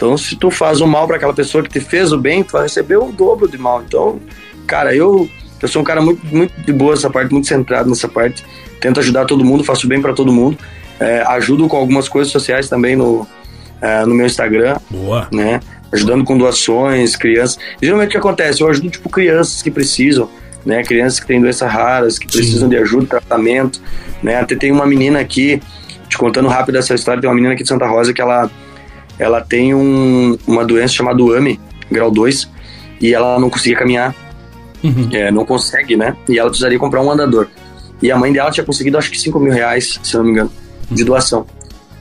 Então, 0.00 0.16
se 0.16 0.34
tu 0.34 0.50
faz 0.50 0.80
o 0.80 0.86
mal 0.86 1.06
pra 1.06 1.16
aquela 1.16 1.34
pessoa 1.34 1.62
que 1.62 1.68
te 1.68 1.78
fez 1.78 2.10
o 2.10 2.16
bem, 2.16 2.42
tu 2.42 2.52
vai 2.52 2.62
receber 2.62 2.96
o 2.96 3.12
dobro 3.12 3.46
de 3.46 3.58
mal. 3.58 3.82
Então, 3.86 4.18
cara, 4.66 4.96
eu, 4.96 5.28
eu 5.60 5.68
sou 5.68 5.82
um 5.82 5.84
cara 5.84 6.00
muito, 6.00 6.24
muito 6.34 6.58
de 6.62 6.72
boa 6.72 6.92
nessa 6.92 7.10
parte, 7.10 7.30
muito 7.30 7.46
centrado 7.46 7.86
nessa 7.86 8.08
parte. 8.08 8.42
Tento 8.80 8.98
ajudar 8.98 9.26
todo 9.26 9.44
mundo, 9.44 9.62
faço 9.62 9.86
bem 9.86 10.00
pra 10.00 10.14
todo 10.14 10.32
mundo. 10.32 10.56
É, 10.98 11.20
ajudo 11.28 11.68
com 11.68 11.76
algumas 11.76 12.08
coisas 12.08 12.32
sociais 12.32 12.66
também 12.66 12.96
no, 12.96 13.26
é, 13.78 14.06
no 14.06 14.14
meu 14.14 14.24
Instagram 14.24 14.78
Boa. 14.88 15.28
né? 15.30 15.60
Ajudando 15.92 16.24
com 16.24 16.38
doações, 16.38 17.14
crianças. 17.14 17.58
Geralmente 17.82 18.08
o 18.08 18.10
que 18.12 18.16
acontece? 18.16 18.62
Eu 18.62 18.70
ajudo, 18.70 18.88
tipo, 18.88 19.10
crianças 19.10 19.60
que 19.60 19.70
precisam, 19.70 20.30
né? 20.64 20.82
Crianças 20.82 21.20
que 21.20 21.26
têm 21.26 21.42
doenças 21.42 21.70
raras, 21.70 22.18
que 22.18 22.24
Sim. 22.24 22.38
precisam 22.38 22.70
de 22.70 22.78
ajuda, 22.78 23.06
tratamento, 23.06 23.82
né? 24.22 24.36
Até 24.36 24.56
tem 24.56 24.72
uma 24.72 24.86
menina 24.86 25.20
aqui, 25.20 25.60
te 26.08 26.16
contando 26.16 26.48
rápido 26.48 26.78
essa 26.78 26.94
história, 26.94 27.20
tem 27.20 27.28
uma 27.28 27.36
menina 27.36 27.52
aqui 27.52 27.64
de 27.64 27.68
Santa 27.68 27.86
Rosa 27.86 28.14
que 28.14 28.22
ela, 28.22 28.50
ela 29.20 29.40
tem 29.40 29.74
um, 29.74 30.36
uma 30.46 30.64
doença 30.64 30.94
chamada 30.94 31.22
UAMI, 31.22 31.60
grau 31.90 32.10
2, 32.10 32.48
e 33.00 33.14
ela 33.14 33.38
não 33.38 33.48
conseguia 33.50 33.76
caminhar, 33.78 34.14
Uhum. 34.82 35.10
é, 35.12 35.30
não 35.30 35.44
consegue, 35.44 35.94
né? 35.94 36.16
E 36.26 36.38
ela 36.38 36.48
precisaria 36.48 36.78
comprar 36.78 37.02
um 37.02 37.10
andador. 37.10 37.48
E 38.00 38.10
a 38.10 38.16
mãe 38.16 38.32
dela 38.32 38.50
tinha 38.50 38.64
conseguido, 38.64 38.96
acho 38.96 39.10
que 39.10 39.20
5 39.20 39.38
mil 39.38 39.52
reais, 39.52 40.00
se 40.02 40.16
não 40.16 40.24
me 40.24 40.30
engano, 40.30 40.50
de 40.90 41.04
doação. 41.04 41.46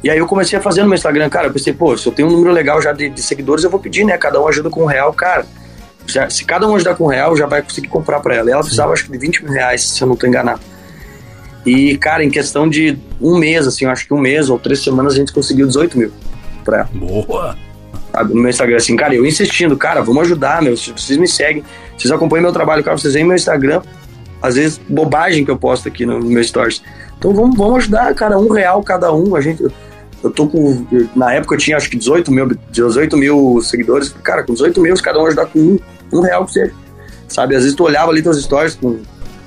E 0.02 0.10
aí 0.10 0.18
eu 0.18 0.26
comecei 0.26 0.58
a 0.58 0.62
fazer 0.62 0.82
no 0.82 0.88
meu 0.88 0.96
Instagram, 0.96 1.30
cara, 1.30 1.48
eu 1.48 1.52
pensei, 1.52 1.74
pô, 1.74 1.98
se 1.98 2.08
eu 2.08 2.14
tenho 2.14 2.30
um 2.30 2.32
número 2.32 2.54
legal 2.54 2.82
já 2.82 2.94
de, 2.94 3.10
de 3.10 3.22
seguidores, 3.22 3.66
eu 3.66 3.70
vou 3.70 3.82
pedir, 3.82 4.06
né? 4.06 4.18
Cada 4.18 4.42
um 4.42 4.48
ajuda 4.48 4.70
com 4.70 4.84
um 4.84 4.86
real, 4.86 5.12
cara. 5.12 5.46
já- 6.08 6.30
se 6.30 6.46
cada 6.46 6.66
um 6.68 6.74
ajudar 6.76 6.96
com 6.96 7.04
um 7.04 7.08
real, 7.08 7.36
já 7.36 7.46
vai 7.46 7.62
conseguir 7.62 7.90
comprar 7.90 8.22
pra 8.22 8.34
ela. 8.36 8.50
E 8.50 8.54
ela 8.54 8.62
precisava, 8.62 8.94
acho 8.94 9.04
que, 9.06 9.12
de 9.12 9.18
20 9.18 9.44
mil 9.44 9.52
reais, 9.54 9.84
se 9.84 10.02
eu 10.02 10.08
não 10.08 10.16
tô 10.16 10.26
enganado. 10.26 10.62
E, 11.66 11.98
cara, 11.98 12.24
em 12.24 12.30
questão 12.30 12.68
de 12.68 12.98
um 13.22 13.38
mês, 13.38 13.68
assim, 13.68 13.84
eu 13.86 13.92
acho 13.92 14.08
que 14.08 14.14
um 14.14 14.18
mês 14.20 14.50
ou 14.50 14.58
três 14.58 14.82
semanas, 14.82 15.14
a 15.14 15.18
gente 15.18 15.34
conseguiu 15.34 15.68
18 15.68 15.98
mil 15.98 16.12
pra 16.70 16.80
ela 16.80 16.90
Boa. 16.94 17.56
no 18.30 18.36
meu 18.36 18.50
Instagram, 18.50 18.78
assim, 18.78 18.96
cara, 18.96 19.16
eu 19.16 19.26
insistindo, 19.26 19.76
cara, 19.78 20.02
vamos 20.02 20.24
ajudar, 20.24 20.62
meu, 20.62 20.76
se 20.78 20.92
vocês 20.92 21.18
me 21.18 21.28
seguem, 21.28 21.64
vocês 21.98 22.12
acompanham 22.12 22.44
meu 22.44 22.54
trabalho, 22.54 22.84
cara, 22.84 22.98
vocês 22.98 23.14
veem 23.14 23.26
meu 23.26 23.36
Instagram, 23.36 23.82
às 24.42 24.56
vezes, 24.56 24.80
bobagem 24.88 25.44
que 25.44 25.52
eu 25.52 25.58
posto 25.58 25.88
aqui 25.88 26.06
no, 26.06 26.20
no 26.20 26.30
meu 26.30 26.44
stories. 26.44 26.82
Então 27.18 27.34
vamos, 27.34 27.58
vamos 27.58 27.78
ajudar, 27.78 28.14
cara, 28.16 28.38
um 28.38 28.50
real 28.50 28.82
cada 28.82 29.14
um. 29.14 29.36
A 29.36 29.42
gente, 29.42 29.62
eu 30.24 30.32
tô 30.32 30.48
com. 30.48 30.86
Na 31.16 31.34
época 31.34 31.56
eu 31.56 31.60
tinha 31.60 31.76
acho 31.76 31.90
que 31.90 31.98
18 31.98 32.32
mil, 32.32 32.58
18 32.72 33.18
mil 33.18 33.62
seguidores. 33.62 34.16
Cara, 34.24 34.44
com 34.44 34.54
18 34.54 34.80
mil, 34.80 34.96
cada 35.02 35.20
um 35.20 35.26
ajudar 35.26 35.48
com 35.48 35.60
um, 35.60 35.80
um 36.14 36.22
real 36.22 36.46
que 36.46 36.54
seja. 36.54 36.74
Sabe? 37.28 37.56
Às 37.56 37.64
vezes 37.64 37.76
tu 37.76 37.84
olhava 37.84 38.12
ali 38.12 38.22
teus 38.22 38.42
stories 38.42 38.76
com 38.76 39.00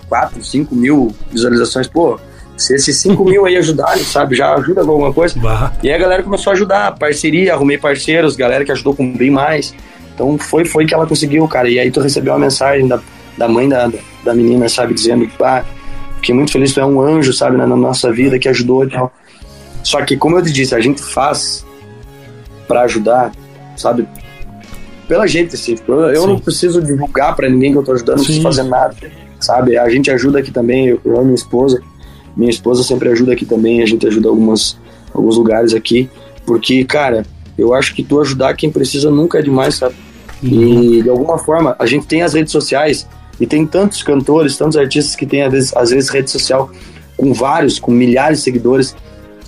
4, 0.08 0.44
5 0.44 0.74
mil 0.74 1.14
visualizações, 1.30 1.88
pô. 1.88 2.20
Se 2.56 2.74
esses 2.74 2.96
5 2.98 3.24
mil 3.24 3.44
aí 3.44 3.56
ajudarem, 3.56 4.04
sabe? 4.04 4.36
Já 4.36 4.54
ajuda 4.54 4.84
com 4.84 4.90
alguma 4.90 5.12
coisa. 5.12 5.38
Bah. 5.38 5.72
E 5.82 5.88
aí 5.88 5.94
a 5.94 5.98
galera 5.98 6.22
começou 6.22 6.50
a 6.50 6.54
ajudar, 6.54 6.96
parceria, 6.98 7.54
arrumei 7.54 7.78
parceiros, 7.78 8.36
galera 8.36 8.64
que 8.64 8.72
ajudou 8.72 8.94
com 8.94 9.10
bem 9.16 9.30
mais. 9.30 9.74
Então 10.14 10.38
foi, 10.38 10.64
foi 10.64 10.86
que 10.86 10.94
ela 10.94 11.06
conseguiu, 11.06 11.46
cara. 11.48 11.68
E 11.68 11.78
aí 11.78 11.90
tu 11.90 12.00
recebeu 12.00 12.32
uma 12.32 12.38
mensagem 12.38 12.86
da, 12.86 13.00
da 13.36 13.48
mãe 13.48 13.68
da, 13.68 13.90
da 14.24 14.34
menina, 14.34 14.68
sabe? 14.68 14.94
Dizendo 14.94 15.26
que, 15.26 15.36
pá, 15.36 15.64
fiquei 16.16 16.34
muito 16.34 16.52
feliz, 16.52 16.72
tu 16.72 16.80
é 16.80 16.86
um 16.86 17.00
anjo, 17.00 17.32
sabe? 17.32 17.56
Na, 17.56 17.66
na 17.66 17.76
nossa 17.76 18.12
vida, 18.12 18.38
que 18.38 18.48
ajudou 18.48 18.84
e 18.84 18.90
tal. 18.90 19.12
Só 19.82 20.02
que, 20.04 20.16
como 20.16 20.38
eu 20.38 20.42
te 20.42 20.52
disse, 20.52 20.74
a 20.74 20.80
gente 20.80 21.02
faz 21.02 21.66
pra 22.68 22.82
ajudar, 22.82 23.32
sabe? 23.76 24.06
Pela 25.08 25.26
gente, 25.26 25.54
assim. 25.54 25.74
Tipo, 25.74 25.92
Eu, 25.92 26.26
não 26.26 26.38
preciso 26.38 26.80
divulgar 26.80 27.34
pra 27.34 27.48
ninguém 27.48 27.72
que 27.72 27.78
eu 27.78 27.82
tô 27.82 27.92
ajudando, 27.92 28.18
não 28.18 28.24
preciso 28.24 28.42
fazer 28.42 28.62
nada, 28.62 28.94
sabe? 29.40 29.76
A 29.76 29.88
gente 29.88 30.10
ajuda 30.10 30.38
aqui 30.38 30.50
também, 30.50 30.88
eu, 30.88 31.00
eu 31.04 31.14
amo 31.16 31.24
minha 31.24 31.34
esposa. 31.34 31.82
Minha 32.36 32.50
esposa 32.50 32.82
sempre 32.82 33.08
ajuda 33.10 33.32
aqui 33.32 33.44
também, 33.44 33.82
a 33.82 33.86
gente 33.86 34.06
ajuda 34.06 34.28
algumas, 34.28 34.78
alguns 35.14 35.36
lugares 35.36 35.74
aqui. 35.74 36.08
Porque, 36.46 36.84
cara, 36.84 37.24
eu 37.56 37.74
acho 37.74 37.94
que 37.94 38.02
tu 38.02 38.20
ajudar 38.20 38.54
quem 38.54 38.70
precisa 38.70 39.10
nunca 39.10 39.38
é 39.38 39.42
demais, 39.42 39.76
sabe? 39.76 39.94
E 40.42 41.02
de 41.02 41.08
alguma 41.08 41.38
forma, 41.38 41.76
a 41.78 41.86
gente 41.86 42.06
tem 42.06 42.22
as 42.22 42.34
redes 42.34 42.50
sociais 42.50 43.06
e 43.40 43.46
tem 43.46 43.66
tantos 43.66 44.02
cantores, 44.02 44.56
tantos 44.56 44.76
artistas 44.76 45.14
que 45.14 45.24
têm 45.24 45.42
às 45.42 45.52
vezes, 45.52 45.76
às 45.76 45.90
vezes 45.90 46.10
rede 46.10 46.30
social 46.30 46.70
com 47.16 47.32
vários, 47.32 47.78
com 47.78 47.92
milhares 47.92 48.38
de 48.38 48.44
seguidores. 48.44 48.96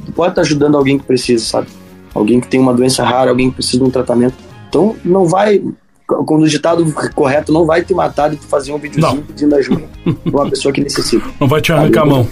Tu 0.04 0.12
pode 0.12 0.32
estar 0.32 0.42
ajudando 0.42 0.76
alguém 0.76 0.98
que 0.98 1.04
precisa, 1.04 1.44
sabe? 1.44 1.68
Alguém 2.14 2.40
que 2.40 2.46
tem 2.46 2.60
uma 2.60 2.72
doença 2.72 3.02
rara, 3.02 3.30
alguém 3.30 3.50
que 3.50 3.56
precisa 3.56 3.78
de 3.78 3.84
um 3.84 3.90
tratamento. 3.90 4.34
Então 4.68 4.94
não 5.04 5.26
vai, 5.26 5.62
quando 6.06 6.42
o 6.42 6.48
ditado 6.48 6.84
correto, 7.14 7.52
não 7.52 7.66
vai 7.66 7.82
te 7.82 7.92
matar 7.92 8.30
de 8.30 8.36
tu 8.36 8.46
fazer 8.46 8.72
um 8.72 8.78
videozinho 8.78 9.16
Não. 9.16 9.22
pedindo 9.22 9.54
ajuda 9.56 9.84
pra 10.04 10.42
uma 10.42 10.50
pessoa 10.50 10.72
que 10.72 10.80
necessita. 10.80 11.26
Não 11.40 11.48
vai 11.48 11.60
te 11.60 11.72
arrancar 11.72 12.02
a 12.02 12.06
mão. 12.06 12.28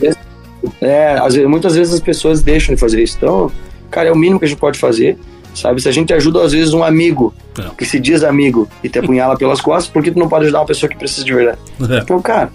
É, 0.84 1.12
às 1.20 1.34
vezes, 1.34 1.48
muitas 1.48 1.74
vezes 1.76 1.94
as 1.94 2.00
pessoas 2.00 2.42
deixam 2.42 2.74
de 2.74 2.80
fazer 2.80 3.02
isso. 3.02 3.16
Então, 3.16 3.50
cara, 3.90 4.08
é 4.08 4.12
o 4.12 4.16
mínimo 4.16 4.38
que 4.40 4.44
a 4.44 4.48
gente 4.48 4.58
pode 4.58 4.78
fazer, 4.78 5.16
sabe? 5.54 5.80
Se 5.80 5.88
a 5.88 5.92
gente 5.92 6.12
ajuda, 6.12 6.42
às 6.42 6.52
vezes, 6.52 6.74
um 6.74 6.82
amigo 6.82 7.32
É. 7.58 7.62
que 7.78 7.84
se 7.84 8.00
diz 8.00 8.24
amigo 8.24 8.68
e 8.82 8.88
te 8.88 8.98
apunhala 8.98 9.36
pelas 9.36 9.60
costas, 9.60 9.86
por 9.92 10.02
que 10.02 10.10
tu 10.10 10.18
não 10.18 10.28
pode 10.28 10.44
ajudar 10.44 10.60
uma 10.60 10.66
pessoa 10.66 10.90
que 10.90 10.96
precisa 10.96 11.24
de 11.24 11.32
verdade? 11.32 11.58
É. 11.90 11.98
Então, 11.98 12.20
cara, 12.20 12.50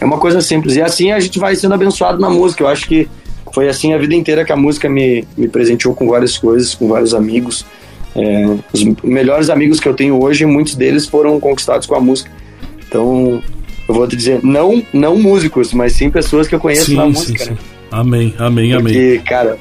é 0.00 0.04
uma 0.04 0.16
coisa 0.18 0.40
simples. 0.40 0.74
E 0.76 0.80
assim 0.80 1.12
a 1.12 1.20
gente 1.20 1.38
vai 1.38 1.54
sendo 1.54 1.74
abençoado 1.74 2.18
na 2.18 2.30
música. 2.30 2.62
Eu 2.64 2.68
acho 2.68 2.86
que 2.88 3.08
foi 3.52 3.68
assim 3.68 3.92
a 3.92 3.98
vida 3.98 4.14
inteira 4.14 4.44
que 4.44 4.52
a 4.52 4.56
música 4.56 4.88
me, 4.88 5.26
me 5.36 5.46
presenteou 5.48 5.94
com 5.94 6.08
várias 6.08 6.38
coisas, 6.38 6.74
com 6.74 6.88
vários 6.88 7.12
amigos. 7.14 7.66
É, 8.14 8.46
os 8.72 8.82
melhores 9.04 9.50
amigos 9.50 9.78
que 9.80 9.86
eu 9.88 9.92
tenho 9.92 10.22
hoje, 10.22 10.46
muitos 10.46 10.74
deles 10.74 11.06
foram 11.06 11.38
conquistados 11.38 11.86
com 11.86 11.94
a 11.94 12.00
música. 12.00 12.30
Então, 12.88 13.42
eu 13.88 13.94
vou 13.94 14.06
te 14.08 14.16
dizer, 14.16 14.40
não, 14.42 14.82
não 14.92 15.16
músicos, 15.18 15.72
mas 15.72 15.92
sim 15.92 16.10
pessoas 16.10 16.46
que 16.48 16.54
eu 16.54 16.60
conheço 16.60 16.92
na 16.94 17.04
Sim, 17.04 17.08
música, 17.10 17.44
sim, 17.44 17.50
né? 17.50 17.56
sim. 17.60 17.66
Amém, 17.90 18.34
amém, 18.38 18.72
amém. 18.72 18.84
Porque, 18.92 19.22
cara, 19.24 19.56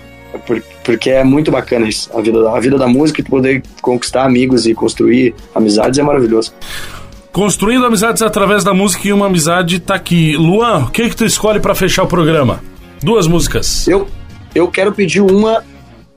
por- 0.47 0.61
porque 0.83 1.09
é 1.11 1.23
muito 1.23 1.51
bacana 1.51 1.87
isso. 1.87 2.09
A 2.13 2.21
vida, 2.21 2.41
da- 2.41 2.55
a 2.55 2.59
vida 2.59 2.77
da 2.77 2.87
música 2.87 3.21
e 3.21 3.23
tu 3.23 3.29
poder 3.29 3.61
conquistar 3.81 4.23
amigos 4.25 4.65
e 4.65 4.73
construir 4.73 5.33
amizades 5.53 5.99
é 5.99 6.03
maravilhoso. 6.03 6.53
Construindo 7.31 7.85
amizades 7.85 8.21
através 8.21 8.63
da 8.63 8.73
música 8.73 9.07
e 9.07 9.13
uma 9.13 9.25
amizade 9.27 9.79
tá 9.79 9.93
aqui. 9.95 10.35
Luan, 10.37 10.85
o 10.85 10.89
que 10.89 11.09
que 11.09 11.15
tu 11.15 11.25
escolhe 11.25 11.59
pra 11.59 11.75
fechar 11.75 12.03
o 12.03 12.07
programa? 12.07 12.61
Duas 13.03 13.27
músicas. 13.27 13.87
Eu, 13.87 14.07
eu 14.55 14.67
quero 14.69 14.91
pedir 14.93 15.21
uma 15.21 15.61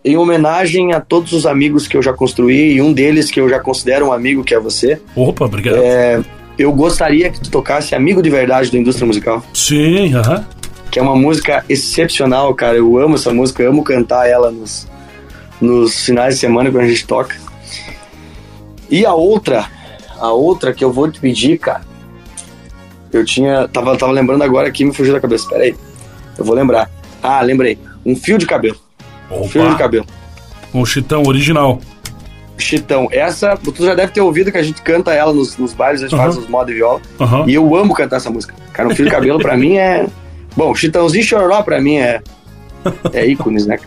em 0.05 0.17
homenagem 0.17 0.95
a 0.95 1.01
todos 1.01 1.33
os 1.33 1.45
amigos 1.45 1.89
que 1.89 1.97
eu 1.97 2.03
já 2.03 2.13
construí 2.13 2.75
e 2.75 2.81
um 2.81 2.93
deles 2.93 3.31
que 3.33 3.41
eu 3.41 3.49
já 3.49 3.59
considero 3.59 4.07
um 4.07 4.13
amigo, 4.13 4.45
que 4.45 4.55
é 4.55 4.61
você. 4.61 5.01
Opa, 5.17 5.45
obrigado. 5.45 5.77
É, 5.77 6.21
eu 6.59 6.73
gostaria 6.73 7.31
que 7.31 7.41
tu 7.41 7.51
tocasse 7.51 7.95
Amigo 7.95 8.21
de 8.23 8.29
Verdade 8.31 8.71
da 8.73 8.79
Indústria 8.79 9.07
Musical, 9.07 9.43
Sim, 9.55 10.13
aham. 10.15 10.45
que 10.91 10.99
é 10.99 11.03
uma 11.03 11.15
música 11.17 11.65
excepcional, 11.69 12.53
cara. 12.55 12.77
Eu 12.77 12.99
amo 12.99 13.15
essa 13.15 13.33
música, 13.33 13.63
eu 13.63 13.71
amo 13.71 13.83
cantar 13.85 14.29
ela 14.29 14.51
nos, 14.51 14.87
nos 15.61 16.05
finais 16.05 16.35
de 16.35 16.41
semana 16.41 16.71
quando 16.71 16.85
a 16.85 16.89
gente 16.89 17.07
toca. 17.07 17.37
E 18.91 19.05
a 19.07 19.15
outra, 19.15 19.67
a 20.19 20.33
outra 20.33 20.73
que 20.73 20.83
eu 20.85 20.93
vou 20.93 21.11
te 21.11 21.21
pedir, 21.21 21.59
cara, 21.59 21.83
eu 23.13 23.25
tinha. 23.25 23.69
Tava, 23.69 23.97
tava 23.97 24.13
lembrando 24.13 24.43
agora 24.43 24.69
aqui, 24.69 24.85
me 24.85 24.93
fugiu 24.95 25.13
da 25.15 25.21
cabeça. 25.21 25.49
Pera 25.49 25.65
aí. 25.65 25.75
Eu 26.37 26.45
vou 26.45 26.55
lembrar. 26.55 26.91
Ah, 27.23 27.41
lembrei. 27.43 27.79
Um 28.05 28.15
fio 28.17 28.39
de 28.39 28.47
cabelo. 28.47 28.77
Um 29.31 29.47
fio 29.49 29.63
de 29.63 29.69
Opa, 29.69 29.79
cabelo. 29.79 30.07
o 30.73 30.85
Chitão 30.87 31.23
original. 31.27 31.81
Chitão. 32.59 33.09
Essa, 33.11 33.57
tu 33.57 33.85
já 33.85 33.95
deve 33.95 34.13
ter 34.13 34.21
ouvido 34.21 34.51
que 34.53 34.59
a 34.59 34.63
gente 34.63 34.83
canta 34.83 35.13
ela 35.13 35.33
nos, 35.33 35.57
nos 35.57 35.73
bailes, 35.73 36.03
a 36.03 36.09
gente 36.09 36.17
faz 36.17 36.37
os 36.37 36.49
modos 36.49 36.69
de 36.69 36.75
viola. 36.75 37.01
E 37.47 37.55
eu 37.55 37.75
amo 37.77 37.95
cantar 37.95 38.17
essa 38.17 38.31
música. 38.31 38.55
Cara, 38.73 38.89
um 38.89 38.95
fio 38.95 39.09
cabelo 39.11 39.39
pra 39.39 39.57
mim 39.57 39.77
é. 39.77 40.07
Bom, 40.57 40.75
Chitãozinho 40.75 41.25
Chororó 41.25 41.63
pra 41.63 41.81
mim 41.81 41.97
é. 41.97 42.21
É 43.13 43.27
ícones, 43.27 43.67
né? 43.67 43.79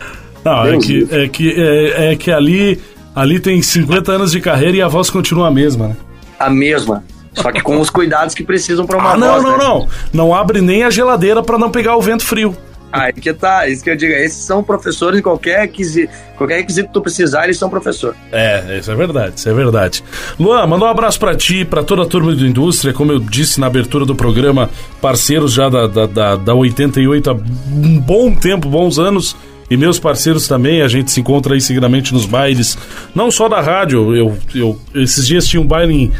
Não, 0.44 0.66
é 0.66 0.78
que, 0.78 1.06
é 1.10 1.28
que, 1.28 1.54
é, 1.56 2.12
é 2.12 2.16
que 2.16 2.30
ali, 2.30 2.80
ali 3.14 3.38
tem 3.40 3.60
50 3.62 4.10
anos 4.12 4.32
de 4.32 4.40
carreira 4.40 4.76
e 4.76 4.82
a 4.82 4.88
voz 4.88 5.08
continua 5.10 5.48
a 5.48 5.50
mesma, 5.50 5.88
né? 5.88 5.96
A 6.38 6.50
mesma. 6.50 7.04
Só 7.34 7.50
que 7.50 7.60
com 7.62 7.80
os 7.80 7.88
cuidados 7.88 8.34
que 8.34 8.42
precisam 8.44 8.84
pra 8.84 8.98
uma 8.98 9.12
Ah, 9.12 9.16
não, 9.16 9.32
voz, 9.32 9.42
não, 9.42 9.50
né? 9.52 9.64
não. 9.64 9.88
Não 10.12 10.34
abre 10.34 10.60
nem 10.60 10.82
a 10.82 10.90
geladeira 10.90 11.42
pra 11.42 11.56
não 11.58 11.70
pegar 11.70 11.96
o 11.96 12.02
vento 12.02 12.24
frio. 12.24 12.56
Aí 12.92 13.12
que 13.12 13.32
tá, 13.32 13.66
isso 13.66 13.82
que 13.82 13.90
eu 13.90 13.96
digo. 13.96 14.12
Esses 14.12 14.44
são 14.44 14.62
professores 14.62 15.18
em 15.18 15.22
qualquer 15.22 15.60
requisito, 15.60 16.12
qualquer 16.36 16.56
requisito 16.56 16.88
que 16.88 16.94
tu 16.94 17.00
precisar, 17.00 17.44
eles 17.44 17.56
são 17.56 17.70
professor. 17.70 18.14
É, 18.30 18.78
isso 18.78 18.90
é 18.90 18.94
verdade, 18.94 19.32
isso 19.36 19.48
é 19.48 19.54
verdade. 19.54 20.04
Luan, 20.38 20.66
manda 20.66 20.84
um 20.84 20.88
abraço 20.88 21.18
pra 21.18 21.34
ti, 21.34 21.64
pra 21.64 21.82
toda 21.82 22.02
a 22.02 22.06
turma 22.06 22.34
do 22.34 22.46
Indústria, 22.46 22.92
como 22.92 23.10
eu 23.10 23.18
disse 23.18 23.58
na 23.58 23.66
abertura 23.66 24.04
do 24.04 24.14
programa, 24.14 24.68
parceiros 25.00 25.52
já 25.54 25.70
da, 25.70 25.86
da, 25.86 26.06
da, 26.06 26.36
da 26.36 26.54
88 26.54 27.30
há 27.30 27.32
um 27.32 27.98
bom 27.98 28.34
tempo, 28.34 28.68
bons 28.68 28.98
anos. 28.98 29.34
E 29.70 29.76
meus 29.76 29.98
parceiros 29.98 30.46
também, 30.46 30.82
a 30.82 30.88
gente 30.88 31.10
se 31.10 31.20
encontra 31.20 31.54
aí 31.54 31.60
seguidamente 31.60 32.12
nos 32.12 32.26
bailes, 32.26 32.76
não 33.14 33.30
só 33.30 33.48
da 33.48 33.58
rádio, 33.58 34.14
eu, 34.14 34.36
eu 34.54 34.78
esses 34.94 35.26
dias 35.26 35.46
tinha 35.46 35.62
um 35.62 35.66
baile 35.66 35.94
em 35.94 36.12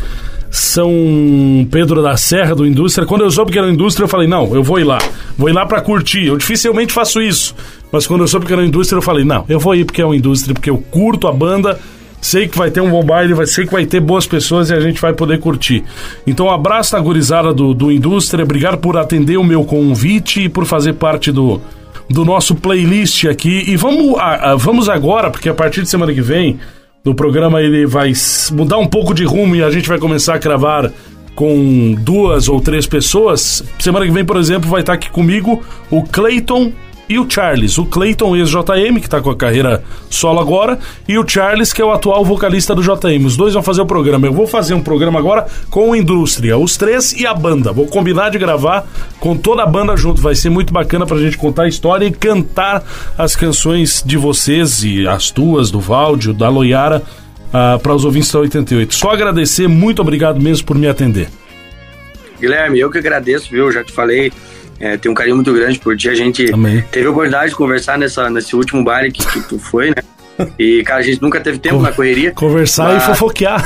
São 0.55 1.67
Pedro 1.71 2.03
da 2.03 2.15
Serra 2.17 2.55
do 2.55 2.67
Indústria. 2.67 3.07
Quando 3.07 3.23
eu 3.23 3.31
soube 3.31 3.51
que 3.51 3.59
era 3.59 3.71
Indústria, 3.71 4.05
eu 4.05 4.09
falei, 4.09 4.29
não, 4.29 4.55
eu 4.55 4.63
vou 4.63 4.79
ir 4.79 4.85
lá. 4.85 4.99
Vou 5.37 5.49
ir 5.49 5.53
lá 5.53 5.65
pra 5.65 5.81
curtir. 5.81 6.27
Eu 6.27 6.37
dificilmente 6.37 6.93
faço 6.93 7.23
isso. 7.23 7.55
Mas 7.91 8.07
quando 8.07 8.21
eu 8.21 8.29
soube 8.29 8.45
que 8.45 8.53
era 8.53 8.63
Indústria, 8.63 8.99
eu 8.99 9.03
falei, 9.03 9.25
não, 9.25 9.47
eu 9.49 9.59
vou 9.59 9.75
ir 9.75 9.87
porque 9.87 10.03
é 10.03 10.05
uma 10.05 10.15
Indústria, 10.15 10.53
porque 10.53 10.69
eu 10.69 10.77
curto 10.77 11.27
a 11.27 11.33
banda, 11.33 11.81
sei 12.21 12.47
que 12.49 12.59
vai 12.59 12.71
ter 12.71 12.83
um 12.83 12.91
bom 12.91 13.03
baile, 13.03 13.35
sei 13.47 13.65
que 13.65 13.73
vai 13.73 13.87
ter 13.87 14.01
boas 14.01 14.27
pessoas 14.27 14.69
e 14.69 14.75
a 14.75 14.81
gente 14.81 15.01
vai 15.01 15.15
poder 15.15 15.41
curtir. 15.41 15.85
Então, 16.27 16.47
um 16.47 16.51
abraço 16.51 16.95
na 16.95 17.01
gurizada 17.01 17.53
do, 17.55 17.73
do 17.73 17.91
Indústria, 17.91 18.45
obrigado 18.45 18.77
por 18.77 18.99
atender 18.99 19.39
o 19.39 19.45
meu 19.45 19.65
convite 19.65 20.43
e 20.43 20.49
por 20.51 20.67
fazer 20.67 20.93
parte 20.93 21.33
do, 21.33 21.63
do 22.11 22.27
nosso 22.27 22.55
playlist 22.55 23.25
aqui. 23.25 23.65
E 23.67 23.75
vamos, 23.77 24.19
a- 24.19 24.53
a- 24.53 24.57
vamos 24.57 24.91
agora, 24.91 25.31
porque 25.31 25.49
a 25.49 25.55
partir 25.55 25.81
de 25.83 25.89
semana 25.89 26.13
que 26.13 26.21
vem, 26.21 26.61
o 27.05 27.15
programa 27.15 27.61
ele 27.61 27.85
vai 27.85 28.13
mudar 28.53 28.79
um 28.79 28.87
pouco 28.87 29.13
de 29.13 29.25
rumo 29.25 29.57
e 29.57 29.63
a 29.63 29.71
gente 29.71 29.89
vai 29.89 29.99
começar 29.99 30.35
a 30.35 30.39
gravar 30.39 30.93
com 31.35 31.95
duas 31.99 32.49
ou 32.49 32.61
três 32.61 32.87
pessoas. 32.87 33.65
Semana 33.79 34.07
que 34.07 34.13
vem, 34.13 34.25
por 34.25 34.37
exemplo, 34.37 34.71
vai 34.71 34.81
estar 34.81 34.93
aqui 34.93 35.11
comigo 35.11 35.63
o 35.91 36.03
Clayton 36.03 36.73
e 37.13 37.19
o 37.19 37.29
Charles. 37.29 37.77
O 37.77 37.85
Clayton, 37.85 38.35
ex-JM, 38.37 38.99
que 38.99 39.07
está 39.07 39.21
com 39.21 39.31
a 39.31 39.37
carreira 39.37 39.85
solo 40.09 40.41
agora, 40.41 40.79
e 41.07 41.19
o 41.19 41.29
Charles, 41.29 41.73
que 41.73 41.83
é 41.83 41.85
o 41.85 41.93
atual 41.93 42.25
vocalista 42.25 42.75
do 42.75 42.83
JM. 42.83 43.27
Os 43.27 43.37
dois 43.37 43.53
vão 43.53 43.63
fazer 43.63 43.83
o 43.83 43.87
programa. 43.87 44.27
Eu 44.27 44.33
vou 44.33 44.47
fazer 44.47 44.73
um 44.73 44.81
programa 44.81 45.19
agora 45.19 45.47
com 45.71 45.93
a 45.93 45.99
indústria, 45.99 46.57
os 46.57 46.77
três 46.77 47.13
e 47.13 47.27
a 47.27 47.35
banda. 47.35 47.71
Vou 47.71 47.87
combinar 47.87 48.31
de 48.31 48.39
gravar 48.39 48.87
com 49.21 49.37
toda 49.37 49.63
a 49.63 49.67
banda 49.67 49.95
junto. 49.95 50.23
Vai 50.23 50.35
ser 50.35 50.49
muito 50.49 50.73
bacana 50.73 51.05
pra 51.05 51.19
gente 51.19 51.37
contar 51.37 51.65
a 51.65 51.69
história 51.69 52.07
e 52.07 52.11
cantar 52.11 52.83
as 53.19 53.37
canções 53.37 54.03
de 54.05 54.17
vocês 54.17 54.83
e 54.83 55.07
as 55.07 55.31
tuas, 55.31 55.71
do 55.71 55.81
Valdio, 55.81 56.33
da 56.33 56.49
Loiara, 56.49 57.03
para 57.83 57.95
os 57.95 58.07
ouvintes 58.07 58.33
da 58.33 58.41
88. 58.41 58.95
Só 58.95 59.11
agradecer, 59.11 59.69
muito 59.69 60.01
obrigado 60.01 60.41
mesmo 60.41 60.67
por 60.67 60.79
me 60.79 60.89
atender. 60.89 61.29
Guilherme, 62.41 62.81
eu 62.81 62.91
que 62.91 62.99
agradeço, 62.99 63.51
viu? 63.51 63.71
Já 63.71 63.85
te 63.85 63.93
falei, 63.93 64.33
é, 64.83 64.97
tenho 64.97 65.13
um 65.13 65.15
carinho 65.15 65.37
muito 65.37 65.53
grande 65.55 65.79
por 65.79 65.97
ti. 65.97 66.09
A 66.09 66.15
gente 66.15 66.45
Também. 66.47 66.83
teve 66.91 67.07
a 67.07 67.11
oportunidade 67.11 67.51
de 67.51 67.57
conversar 67.57 67.97
nessa, 67.97 68.29
nesse 68.29 68.57
último 68.57 68.83
baile 68.83 69.13
que, 69.13 69.25
que 69.25 69.41
tu 69.49 69.57
foi, 69.57 69.91
né? 69.91 70.49
E, 70.59 70.83
cara, 70.83 70.99
a 70.99 71.03
gente 71.03 71.23
nunca 71.23 71.41
teve 71.41 71.59
tempo 71.61 71.81
na 71.81 71.93
correria. 71.93 72.33
Conversar 72.33 72.91
e 72.91 72.95
Mas- 72.95 73.05
fofoquear. 73.05 73.63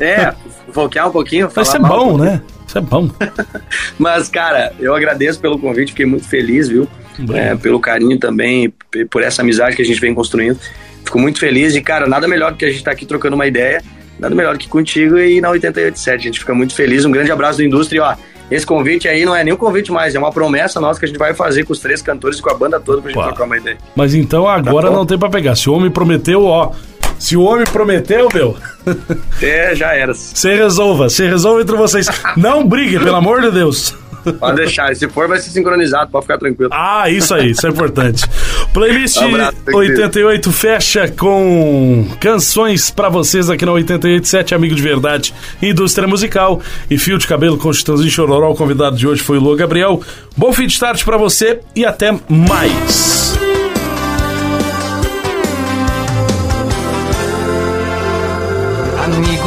É, 0.00 0.32
foquear 0.72 1.08
um 1.08 1.10
pouquinho, 1.10 1.50
falar 1.50 1.66
Isso 1.66 1.76
é 1.76 1.80
um 1.80 1.82
bom, 1.82 2.16
né? 2.16 2.40
Isso 2.64 2.78
é 2.78 2.80
bom. 2.80 3.10
Mas, 3.98 4.28
cara, 4.28 4.72
eu 4.78 4.94
agradeço 4.94 5.40
pelo 5.40 5.58
convite, 5.58 5.88
fiquei 5.88 6.06
muito 6.06 6.28
feliz, 6.28 6.68
viu? 6.68 6.86
É, 7.34 7.56
pelo 7.56 7.80
carinho 7.80 8.16
também, 8.16 8.72
por 9.10 9.24
essa 9.24 9.42
amizade 9.42 9.74
que 9.74 9.82
a 9.82 9.84
gente 9.84 10.00
vem 10.00 10.14
construindo. 10.14 10.56
Fico 11.04 11.18
muito 11.18 11.40
feliz 11.40 11.74
e, 11.74 11.80
cara, 11.80 12.06
nada 12.06 12.28
melhor 12.28 12.52
do 12.52 12.58
que 12.58 12.64
a 12.64 12.68
gente 12.68 12.78
estar 12.78 12.92
aqui 12.92 13.04
trocando 13.04 13.34
uma 13.34 13.46
ideia, 13.48 13.82
nada 14.20 14.36
melhor 14.36 14.52
do 14.52 14.58
que 14.60 14.68
contigo 14.68 15.18
e 15.18 15.40
na 15.40 15.50
887. 15.50 16.14
A 16.14 16.22
gente 16.22 16.38
fica 16.38 16.54
muito 16.54 16.76
feliz. 16.76 17.04
Um 17.04 17.10
grande 17.10 17.32
abraço 17.32 17.58
da 17.58 17.64
indústria 17.64 17.98
e, 17.98 18.00
ó, 18.00 18.14
esse 18.50 18.64
convite 18.66 19.06
aí 19.08 19.24
não 19.24 19.34
é 19.36 19.44
nem 19.44 19.52
um 19.52 19.56
convite 19.56 19.90
mais, 19.92 20.14
é 20.14 20.18
uma 20.18 20.30
promessa 20.32 20.80
nossa 20.80 20.98
que 20.98 21.04
a 21.06 21.08
gente 21.08 21.18
vai 21.18 21.34
fazer 21.34 21.64
com 21.64 21.72
os 21.72 21.80
três 21.80 22.00
cantores 22.02 22.38
e 22.38 22.42
com 22.42 22.50
a 22.50 22.54
banda 22.54 22.80
toda 22.80 23.02
pra 23.02 23.10
gente 23.10 23.18
Opa. 23.18 23.28
trocar 23.28 23.44
uma 23.44 23.56
ideia. 23.56 23.76
Mas 23.94 24.14
então 24.14 24.48
agora 24.48 24.90
bom. 24.90 24.96
não 24.96 25.06
tem 25.06 25.18
pra 25.18 25.28
pegar. 25.28 25.54
Se 25.56 25.68
o 25.68 25.72
homem 25.74 25.90
prometeu, 25.90 26.44
ó. 26.44 26.72
Se 27.18 27.36
o 27.36 27.42
homem 27.42 27.64
prometeu, 27.64 28.28
meu, 28.32 28.56
É, 29.42 29.74
já 29.74 29.92
era. 29.94 30.14
você 30.14 30.54
resolva. 30.54 31.08
Você 31.08 31.28
resolve 31.28 31.62
entre 31.62 31.76
vocês. 31.76 32.06
Não 32.36 32.64
brigue, 32.66 32.98
pelo 33.00 33.16
amor 33.16 33.40
de 33.42 33.50
Deus. 33.50 33.92
Pode 34.38 34.56
deixar. 34.56 34.94
Se 34.94 35.08
for, 35.08 35.28
vai 35.28 35.38
ser 35.38 35.50
sincronizado, 35.50 36.10
pode 36.10 36.24
ficar 36.24 36.38
tranquilo. 36.38 36.70
Ah, 36.72 37.08
isso 37.08 37.34
aí, 37.34 37.50
isso 37.50 37.66
é 37.66 37.70
importante. 37.70 38.24
Playlist 38.72 39.16
Um 39.18 39.26
abraço, 39.26 39.56
meu 39.66 39.78
88 39.78 40.52
fecha 40.52 41.08
com 41.08 42.06
canções 42.20 42.90
pra 42.90 43.08
vocês 43.08 43.48
aqui 43.50 43.64
na 43.64 43.72
887, 43.72 44.54
Amigo 44.54 44.74
de 44.74 44.82
Verdade, 44.82 45.34
Indústria 45.62 46.06
Musical 46.06 46.60
e 46.90 46.98
Fio 46.98 47.18
de 47.18 47.26
Cabelo 47.26 47.56
com 47.58 47.72
Chitãozinho 47.72 48.10
Chororó. 48.10 48.50
O 48.50 48.56
convidado 48.56 48.96
de 48.96 49.06
hoje 49.06 49.22
foi 49.22 49.38
o 49.38 49.40
Lô 49.40 49.56
Gabriel. 49.56 50.00
Bom 50.36 50.52
fim 50.52 50.66
de 50.66 50.78
tarde 50.78 51.04
pra 51.04 51.16
você 51.16 51.60
e 51.74 51.84
até 51.84 52.12
mais. 52.28 53.17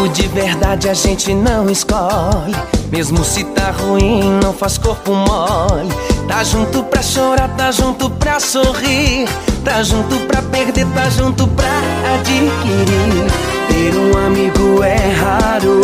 Amigo 0.01 0.15
de 0.15 0.27
verdade 0.29 0.89
a 0.89 0.95
gente 0.95 1.31
não 1.31 1.69
escolhe. 1.69 2.55
Mesmo 2.91 3.23
se 3.23 3.43
tá 3.43 3.69
ruim, 3.69 4.39
não 4.41 4.51
faz 4.51 4.75
corpo 4.79 5.13
mole. 5.13 5.93
Tá 6.27 6.43
junto 6.43 6.83
pra 6.85 7.03
chorar, 7.03 7.47
tá 7.49 7.71
junto 7.71 8.09
pra 8.09 8.39
sorrir. 8.39 9.29
Tá 9.63 9.83
junto 9.83 10.15
pra 10.25 10.41
perder, 10.41 10.87
tá 10.87 11.07
junto 11.07 11.47
pra 11.49 11.69
adquirir. 12.15 13.27
Ter 13.67 13.95
um 13.95 14.25
amigo 14.25 14.83
é 14.83 15.13
raro, 15.21 15.81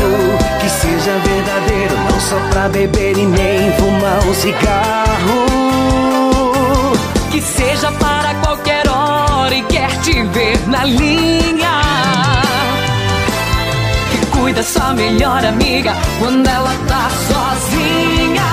que 0.62 0.68
seja 0.68 1.16
verdadeiro, 1.20 1.96
não 2.10 2.20
só 2.20 2.40
pra 2.50 2.70
beber 2.70 3.16
e 3.20 3.26
nem 3.26 3.72
fumar 3.74 4.28
um 4.28 4.34
cigarro. 4.34 5.46
Que 7.30 7.40
seja 7.40 7.92
para 7.92 8.34
qualquer 8.36 8.90
hora 8.90 9.54
e 9.54 9.62
quer 9.62 9.92
te 10.02 10.24
ver 10.24 10.68
na 10.68 10.86
linha. 10.86 11.87
Que 14.48 14.54
cuida 14.54 14.64
sua 14.64 14.94
melhor 14.94 15.44
amiga 15.44 15.94
quando 16.20 16.48
ela 16.48 16.72
tá 16.88 17.10
sozinha. 17.28 18.44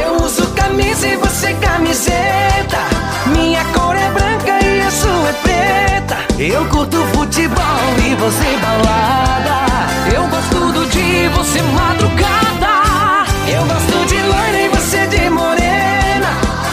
Eu 0.00 0.24
uso 0.24 0.46
camisa 0.54 1.06
e 1.06 1.16
você 1.16 1.52
camiseta. 1.60 2.78
Minha 3.26 3.62
cor 3.74 3.94
é 3.94 4.10
branca 4.10 4.64
e 4.64 4.80
a 4.80 4.90
sua 4.90 5.28
é 5.28 5.32
preta. 5.42 6.16
Eu 6.38 6.64
curto 6.64 6.96
futebol 7.12 7.92
e 7.98 8.14
você 8.14 8.56
balada. 8.62 9.66
Eu 10.14 10.26
gosto 10.28 10.72
do 10.72 10.86
dia 10.88 11.26
e 11.26 11.28
você 11.28 11.60
madrugada. 11.60 13.26
Eu 13.46 13.66
gosto 13.66 14.06
de 14.06 14.22
loira 14.22 14.60
e 14.62 14.68
você 14.68 15.06
de 15.08 15.28
morena. 15.28 16.28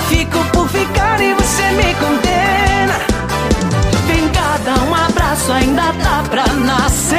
Fico 0.08 0.40
por 0.54 0.70
ficar 0.70 1.20
e 1.20 1.34
você 1.34 1.64
me 1.72 1.94
condena. 1.96 2.23
Dá 5.92 6.24
pra 6.30 6.48
nascer. 6.54 7.18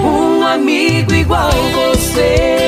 Um 0.00 0.46
amigo 0.46 1.14
igual 1.14 1.50
você. 1.50 2.62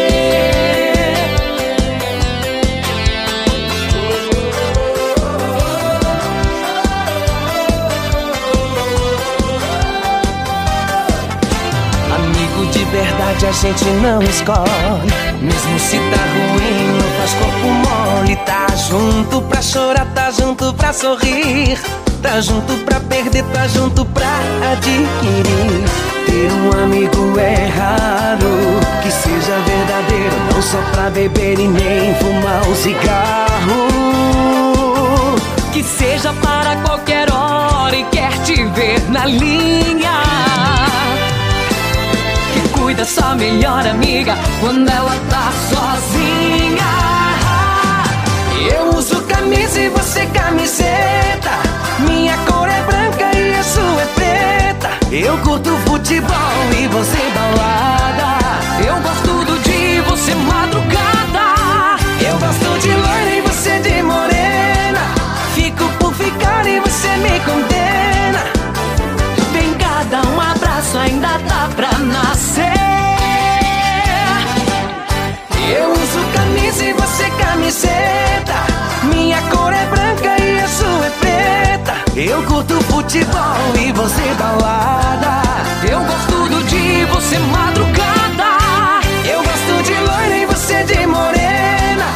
Verdade 12.93 13.47
a 13.47 13.51
gente 13.51 13.85
não 13.85 14.23
escolhe. 14.23 15.11
Mesmo 15.43 15.79
se 15.81 15.97
tá 15.97 16.23
ruim, 16.33 16.97
não 16.97 17.11
faz 17.19 17.35
corpo 17.35 17.67
mole. 17.67 18.37
Tá 18.37 18.67
junto 18.89 19.43
pra 19.49 19.61
chorar, 19.61 20.07
tá 20.15 20.31
junto 20.31 20.73
pra 20.75 20.93
sorrir. 20.93 21.77
Tá 22.25 22.41
junto 22.41 22.73
pra 22.87 22.99
perder, 23.01 23.45
tá 23.53 23.69
junto 23.69 24.03
pra 24.07 24.39
adquirir. 24.73 25.85
Ter 26.25 26.51
um 26.51 26.83
amigo 26.83 27.39
é 27.39 27.67
raro, 27.67 28.81
que 29.03 29.11
seja 29.13 29.59
verdadeiro, 29.67 30.35
não 30.51 30.63
só 30.63 30.79
pra 30.91 31.11
beber 31.11 31.59
e 31.59 31.69
nem 31.69 32.15
fumar 32.15 32.67
um 32.67 32.75
cigarro. 32.75 33.89
Que 35.71 35.83
seja 35.83 36.33
para 36.43 36.77
qualquer 36.77 37.31
hora 37.31 37.95
e 37.95 38.05
quer 38.05 38.33
te 38.43 38.65
ver 38.69 39.03
na 39.11 39.27
linha. 39.27 40.23
Que 42.55 42.69
cuida 42.71 43.05
sua 43.05 43.35
melhor 43.35 43.87
amiga 43.87 44.35
quando 44.61 44.89
ela 44.89 45.15
tá 45.29 45.53
sozinha. 45.69 46.85
Eu 48.75 48.97
uso 48.97 49.21
camisa 49.25 49.79
e 49.79 49.91
você 49.91 50.25
camiseta. 50.25 51.74
Eu 55.35 55.41
curto 55.41 55.77
futebol 55.79 56.73
e 56.81 56.87
você 56.87 57.19
balada. 57.35 58.39
Eu 58.87 58.95
gosto 59.01 59.45
do 59.45 59.59
dia 59.65 59.97
e 59.97 60.01
você 60.03 60.33
madrugada. 60.33 61.97
Eu 62.21 62.39
gosto 62.39 62.79
de 62.79 62.95
loira 62.95 63.31
e 63.33 63.41
você 63.41 63.81
de 63.81 64.01
morena. 64.05 65.01
Fico 65.53 65.89
por 65.99 66.15
ficar 66.15 66.65
e 66.69 66.79
você 66.79 67.09
me 67.17 67.41
condena. 67.41 68.45
Vem 69.53 69.75
cá, 69.75 70.05
dá 70.09 70.23
um 70.23 70.41
abraço, 70.41 70.99
ainda 70.99 71.37
dá 71.49 71.69
pra 71.75 71.91
nascer. 71.99 72.73
Eu 75.69 75.91
uso 75.95 76.21
camisa 76.33 76.85
e 76.85 76.93
você 76.93 77.29
camiseta. 77.31 78.34
Futebol 83.15 83.77
e 83.81 83.93
você 83.93 84.35
balada. 84.37 85.43
Eu 85.89 86.01
gosto 86.01 86.49
do 86.49 86.65
dia 86.65 87.03
e 87.03 87.05
você 87.05 87.39
madrugada. 87.39 88.59
Eu 89.25 89.41
gosto 89.41 89.83
de 89.85 89.95
loira 89.95 90.37
e 90.39 90.47
você 90.47 90.83
de 90.83 91.07
morena. 91.07 92.07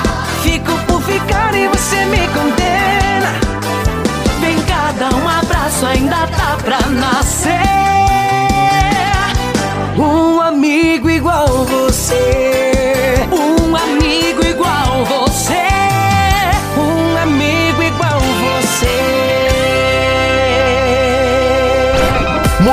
Fico 0.43 0.73
por 0.89 1.01
ficar 1.03 1.55
e 1.55 1.69
você 1.69 2.05
me 2.07 2.27
condena. 2.29 3.33
Vem 4.41 4.61
cá, 4.63 4.93
dá 4.99 5.11
um 5.15 5.29
abraço, 5.29 5.87
ainda 5.87 6.27
dá 6.27 6.57
pra 6.65 6.81
nascer. 6.89 7.61
Um 9.97 10.41
amigo 10.41 11.09
igual 11.09 11.65
você. 11.65 12.58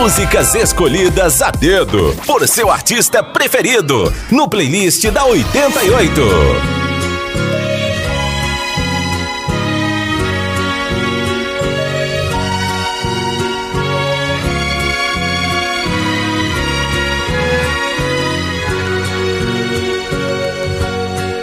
Músicas 0.06 0.54
escolhidas 0.54 1.42
a 1.42 1.50
dedo 1.50 2.16
por 2.28 2.48
seu 2.48 2.70
artista 2.70 3.24
preferido 3.24 4.14
no 4.30 4.48
playlist 4.48 5.04
da 5.08 5.26
88. 5.26 6.22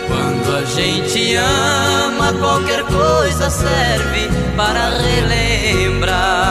Quando 0.07 0.57
a 0.57 0.65
gente 0.67 1.35
ama, 1.35 2.33
qualquer 2.35 2.85
coisa 2.85 3.51
serve 3.51 4.31
para 4.57 4.89
relembrar. 4.99 6.42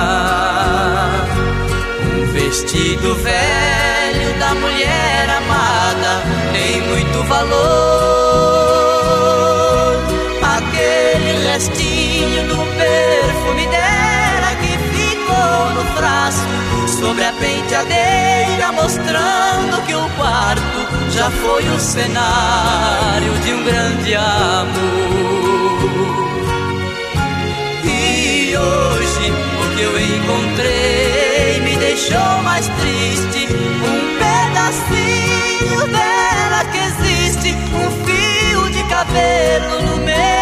Vestido 2.52 3.16
velho 3.16 4.38
da 4.38 4.54
mulher 4.54 5.30
amada 5.38 6.22
tem 6.52 6.82
muito 6.82 7.24
valor. 7.24 7.56
Aquele 10.58 11.48
restinho 11.48 12.46
do 12.50 12.58
perfume 12.76 13.68
dela 13.68 14.54
que 14.60 14.78
ficou 14.94 15.70
no 15.76 15.86
frasco 15.96 16.90
sobre 17.00 17.24
a 17.24 17.32
penteadeira, 17.32 18.74
mostrando 18.74 19.82
que 19.88 19.96
o 19.96 20.10
quarto 20.18 21.10
já 21.10 21.32
foi 21.32 21.64
o 21.70 21.80
cenário 21.80 23.32
de 23.46 23.54
um 23.54 23.64
grande 23.64 24.14
amor. 24.14 25.01
Deixou 32.02 32.42
mais 32.44 32.68
triste. 32.68 33.48
Um 33.54 34.18
pedacinho 34.18 35.88
dela 35.88 36.66
que 36.72 36.78
existe, 36.80 37.56
um 37.76 37.92
fio 38.06 38.70
de 38.72 38.84
cabelo 38.90 39.82
no 39.84 39.98
meu 39.98 40.41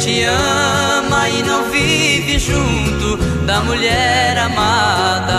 gente 0.00 0.24
ama 0.24 1.28
e 1.28 1.42
não 1.42 1.70
vive 1.70 2.38
junto 2.38 3.18
da 3.44 3.60
mulher 3.60 4.38
amada, 4.38 5.34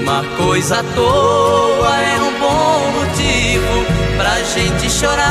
uma 0.00 0.24
coisa 0.38 0.80
à 0.80 0.82
toa 0.94 1.94
é 2.00 2.22
um 2.22 2.40
bom 2.40 2.90
motivo 2.92 3.84
pra 4.16 4.42
gente 4.44 4.90
chorar. 4.90 5.22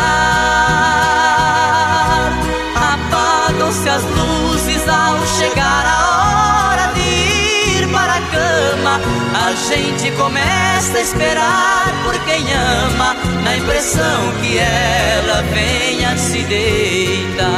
Apagam-se 2.75 3.89
as 3.89 4.03
luzes 4.03 4.87
ao 4.87 5.25
chegar 5.25 5.83
a 5.87 6.69
hora 6.69 6.93
de 6.93 7.01
ir 7.79 7.87
para 7.91 8.13
a 8.13 8.21
cama. 8.21 9.20
A 9.51 9.53
gente 9.53 10.09
começa 10.11 10.97
a 10.97 11.01
esperar 11.01 12.03
por 12.05 12.17
quem 12.23 12.41
ama, 12.53 13.13
na 13.43 13.57
impressão 13.57 14.31
que 14.39 14.57
ela 14.57 15.41
venha 15.41 16.17
se 16.17 16.41
deitar. 16.43 17.49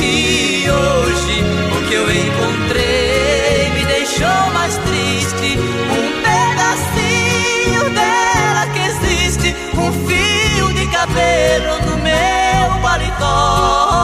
E 0.00 0.70
hoje 0.70 1.42
o 1.76 1.88
que 1.88 1.94
eu 1.94 2.08
encontrei 2.14 3.70
me 3.74 3.84
deixou 3.86 4.52
mais 4.54 4.76
triste. 4.76 5.58
Um 5.90 6.22
pedacinho 6.22 7.90
dela 7.90 8.66
que 8.72 8.78
existe, 8.78 9.56
um 9.76 9.90
fio 10.06 10.72
de 10.74 10.86
cabelo 10.92 11.80
no 11.90 11.96
meu 11.96 12.80
paletó. 12.80 13.94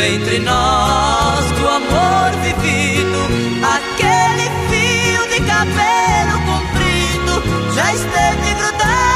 Entre 0.00 0.38
nós, 0.38 1.50
do 1.52 1.68
amor 1.68 2.30
vivido, 2.42 3.18
aquele 3.62 4.48
fio 4.68 5.28
de 5.28 5.40
cabelo 5.46 6.40
comprido 6.46 7.72
já 7.74 7.92
esteve 7.92 8.54
grudado 8.54 9.07